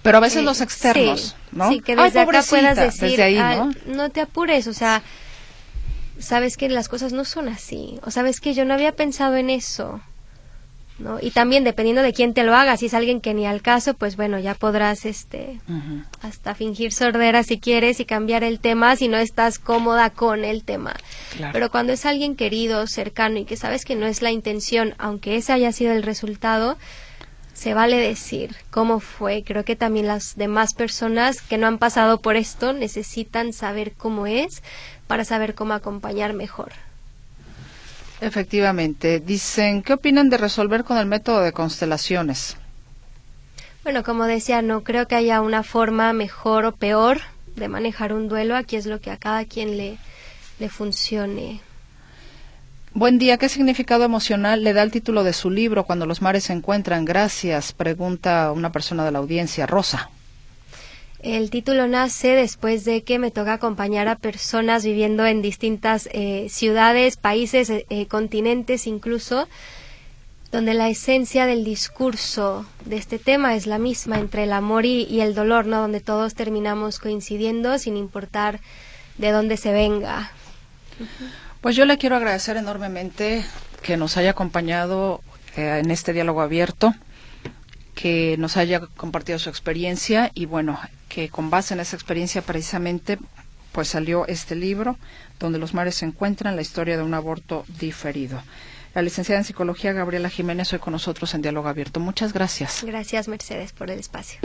Pero 0.03 0.19
a 0.19 0.21
veces 0.21 0.43
eh, 0.43 0.43
los 0.43 0.61
externos, 0.61 1.37
¿no? 1.53 1.71
Sí, 1.71 1.81
que 1.81 1.97
desde 1.97 2.21
acá 2.21 2.43
puedas 2.43 2.77
decir, 2.77 3.23
ahí, 3.23 3.37
¿no? 3.37 3.71
no 3.87 4.11
te 4.11 4.21
apures, 4.21 4.67
o 4.67 4.75
sea, 4.75 5.03
sabes 6.21 6.57
que 6.57 6.69
las 6.69 6.89
cosas 6.89 7.13
no 7.13 7.25
son 7.25 7.49
así, 7.49 7.99
o 8.05 8.11
sabes 8.11 8.41
que 8.41 8.55
yo 8.55 8.65
no 8.65 8.75
había 8.75 8.93
pensado 8.93 9.37
en 9.37 9.51
eso, 9.51 10.01
¿no? 10.99 11.19
Y 11.21 11.31
también 11.31 11.65
dependiendo 11.65 12.03
de 12.03 12.13
quién 12.13 12.35
te 12.35 12.45
lo 12.45 12.55
haga, 12.55 12.77
si 12.77 12.87
es 12.87 12.95
alguien 12.95 13.21
que 13.21 13.35
ni 13.35 13.47
al 13.47 13.63
caso, 13.63 13.95
pues 13.95 14.17
bueno, 14.17 14.39
ya 14.39 14.55
podrás 14.55 15.07
este 15.07 15.61
hasta 16.23 16.55
fingir 16.55 16.93
sordera 16.93 17.43
si 17.43 17.59
quieres 17.59 18.01
y 18.01 18.05
cambiar 18.05 18.45
el 18.45 18.61
tema 18.61 18.95
si 18.97 19.09
no 19.09 19.17
estás 19.17 19.59
cómoda 19.59 20.11
con 20.11 20.45
el 20.45 20.63
tema. 20.63 20.95
Pero 21.53 21.71
cuando 21.71 21.93
es 21.93 22.05
alguien 22.07 22.37
querido, 22.37 22.87
cercano 22.87 23.39
y 23.39 23.45
que 23.45 23.57
sabes 23.57 23.85
que 23.85 23.97
no 23.97 24.07
es 24.07 24.23
la 24.23 24.31
intención, 24.31 24.95
aunque 24.99 25.37
ese 25.37 25.53
haya 25.53 25.73
sido 25.73 25.93
el 25.93 26.03
resultado, 26.03 26.77
se 27.55 27.75
vale 27.75 27.97
decir 27.97 28.55
cómo 28.71 29.01
fue. 29.01 29.43
Creo 29.45 29.65
que 29.65 29.77
también 29.77 30.07
las 30.07 30.37
demás 30.37 30.73
personas 30.75 31.43
que 31.43 31.59
no 31.59 31.67
han 31.67 31.79
pasado 31.79 32.21
por 32.21 32.37
esto 32.37 32.73
necesitan 32.73 33.53
saber 33.53 33.93
cómo 33.93 34.27
es 34.27 34.63
para 35.11 35.25
saber 35.25 35.57
cómo 35.57 35.75
acompañar 35.75 36.35
mejor. 36.35 36.71
Efectivamente. 38.21 39.19
Dicen, 39.19 39.83
¿qué 39.83 39.95
opinan 39.95 40.31
de 40.31 40.37
resolver 40.37 40.85
con 40.85 40.99
el 40.99 41.07
método 41.07 41.41
de 41.41 41.51
constelaciones? 41.51 42.57
Bueno, 43.83 44.05
como 44.05 44.27
decía, 44.27 44.63
no 44.63 44.85
creo 44.85 45.09
que 45.09 45.17
haya 45.17 45.41
una 45.41 45.65
forma 45.65 46.13
mejor 46.13 46.65
o 46.65 46.77
peor 46.77 47.23
de 47.57 47.67
manejar 47.67 48.13
un 48.13 48.29
duelo. 48.29 48.55
Aquí 48.55 48.77
es 48.77 48.87
lo 48.87 49.01
que 49.01 49.11
a 49.11 49.17
cada 49.17 49.45
quien 49.47 49.77
le, 49.77 49.99
le 50.61 50.69
funcione. 50.69 51.61
Buen 52.95 53.19
día, 53.19 53.37
¿qué 53.37 53.49
significado 53.49 54.05
emocional 54.05 54.63
le 54.63 54.73
da 54.75 54.85
el 54.85 54.93
título 54.93 55.25
de 55.25 55.33
su 55.33 55.51
libro 55.51 55.83
cuando 55.87 56.07
los 56.07 56.23
mares 56.23 56.45
se 56.45 56.53
encuentran? 56.53 57.05
Gracias, 57.05 57.73
pregunta 57.73 58.53
una 58.53 58.71
persona 58.71 59.05
de 59.05 59.11
la 59.11 59.19
audiencia, 59.19 59.67
Rosa. 59.67 60.09
El 61.23 61.51
título 61.51 61.87
nace 61.87 62.29
después 62.29 62.87
de 62.87 63.03
que 63.03 63.19
me 63.19 63.31
toca 63.31 63.53
acompañar 63.53 64.09
a 64.09 64.17
personas 64.17 64.85
viviendo 64.85 65.27
en 65.27 65.43
distintas 65.43 66.09
eh, 66.13 66.47
ciudades, 66.49 67.19
países, 67.19 67.69
eh, 67.69 67.85
eh, 67.91 68.07
continentes 68.07 68.87
incluso, 68.87 69.47
donde 70.51 70.73
la 70.73 70.89
esencia 70.89 71.45
del 71.45 71.63
discurso 71.63 72.65
de 72.87 72.97
este 72.97 73.19
tema 73.19 73.55
es 73.55 73.67
la 73.67 73.79
misma 73.79 74.19
entre 74.19 74.45
el 74.45 74.53
amor 74.53 74.87
y, 74.87 75.21
el 75.21 75.35
dolor, 75.35 75.67
¿no? 75.67 75.83
Donde 75.83 76.01
todos 76.01 76.35
terminamos 76.35 76.99
coincidiendo 76.99 77.79
sin 77.79 77.99
importar 77.99 78.61
de 79.19 79.31
dónde 79.31 79.59
se 79.59 79.73
venga. 79.73 80.33
Pues 81.61 81.77
yo 81.77 81.85
le 81.85 81.99
quiero 81.99 82.17
agradecer 82.17 82.57
enormemente 82.57 83.45
que 83.83 83.99
nos 83.99 84.17
haya 84.17 84.31
acompañado 84.31 85.21
en 85.55 85.91
este 85.91 86.15
diálogo 86.15 86.41
abierto 86.41 86.95
que 88.01 88.37
nos 88.39 88.57
haya 88.57 88.81
compartido 88.81 89.39
su 89.39 89.51
experiencia 89.51 90.31
y 90.35 90.47
bueno, 90.47 90.79
que 91.09 91.29
con 91.29 91.51
base 91.51 91.75
en 91.75 91.81
esa 91.81 91.97
experiencia 91.97 92.41
precisamente 92.41 93.19
pues 93.73 93.89
salió 93.89 94.27
este 94.27 94.57
libro 94.57 94.97
donde 95.39 95.59
los 95.59 95.75
mares 95.75 95.97
se 95.97 96.07
encuentran, 96.07 96.57
la 96.57 96.63
historia 96.63 96.97
de 96.97 97.03
un 97.03 97.15
aborto 97.15 97.65
diferido. 97.79 98.43
La 98.93 99.03
licenciada 99.03 99.39
en 99.39 99.45
psicología 99.45 99.93
Gabriela 99.93 100.29
Jiménez 100.29 100.73
hoy 100.73 100.81
con 100.81 100.93
nosotros 100.93 101.33
en 101.35 101.43
Diálogo 101.43 101.69
Abierto. 101.69 102.01
Muchas 102.01 102.33
gracias. 102.33 102.83
Gracias, 102.85 103.29
Mercedes, 103.29 103.73
por 103.73 103.89
el 103.89 104.01
espacio. 104.01 104.41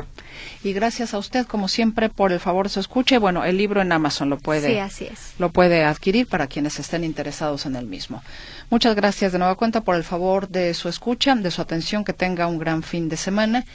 Y 0.64 0.74
gracias 0.74 1.16
a 1.16 1.18
usted, 1.18 1.48
como 1.48 1.68
siempre, 1.68 2.10
por 2.10 2.32
el 2.32 2.40
favor 2.40 2.68
de 2.68 2.74
su 2.74 2.80
escucha. 2.80 3.18
Bueno, 3.18 3.44
el 3.44 3.58
libro 3.58 3.82
en 3.82 3.92
Amazon 3.92 4.30
lo 4.30 4.38
puede, 4.38 4.80
así 4.80 5.06
es. 5.06 5.34
lo 5.40 5.50
puede 5.50 5.84
adquirir 5.84 6.28
para 6.28 6.46
quienes 6.46 6.80
estén 6.80 7.04
interesados 7.04 7.66
en 7.66 7.76
el 7.76 7.88
mismo. 7.88 8.22
Muchas 8.70 8.96
gracias 8.96 9.32
de 9.32 9.40
nueva 9.40 9.56
cuenta 9.56 9.82
por 9.82 9.96
el 9.96 10.04
favor 10.04 10.50
de 10.50 10.74
su 10.74 10.90
escucha, 10.90 11.36
de 11.36 11.52
su 11.52 11.62
atención. 11.62 12.04
Que 12.04 12.14
tenga 12.14 12.48
un 12.48 12.58
gran 12.58 12.84
fin 12.84 13.10
de 13.10 13.18
semana. 13.18 13.66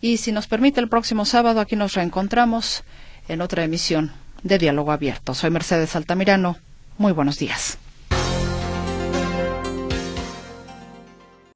Y 0.00 0.18
si 0.18 0.32
nos 0.32 0.46
permite, 0.46 0.80
el 0.80 0.88
próximo 0.88 1.24
sábado 1.24 1.60
aquí 1.60 1.76
nos 1.76 1.94
reencontramos 1.94 2.84
en 3.28 3.40
otra 3.40 3.64
emisión 3.64 4.12
de 4.42 4.58
Diálogo 4.58 4.92
Abierto. 4.92 5.34
Soy 5.34 5.50
Mercedes 5.50 5.96
Altamirano. 5.96 6.58
Muy 6.98 7.12
buenos 7.12 7.38
días. 7.38 7.78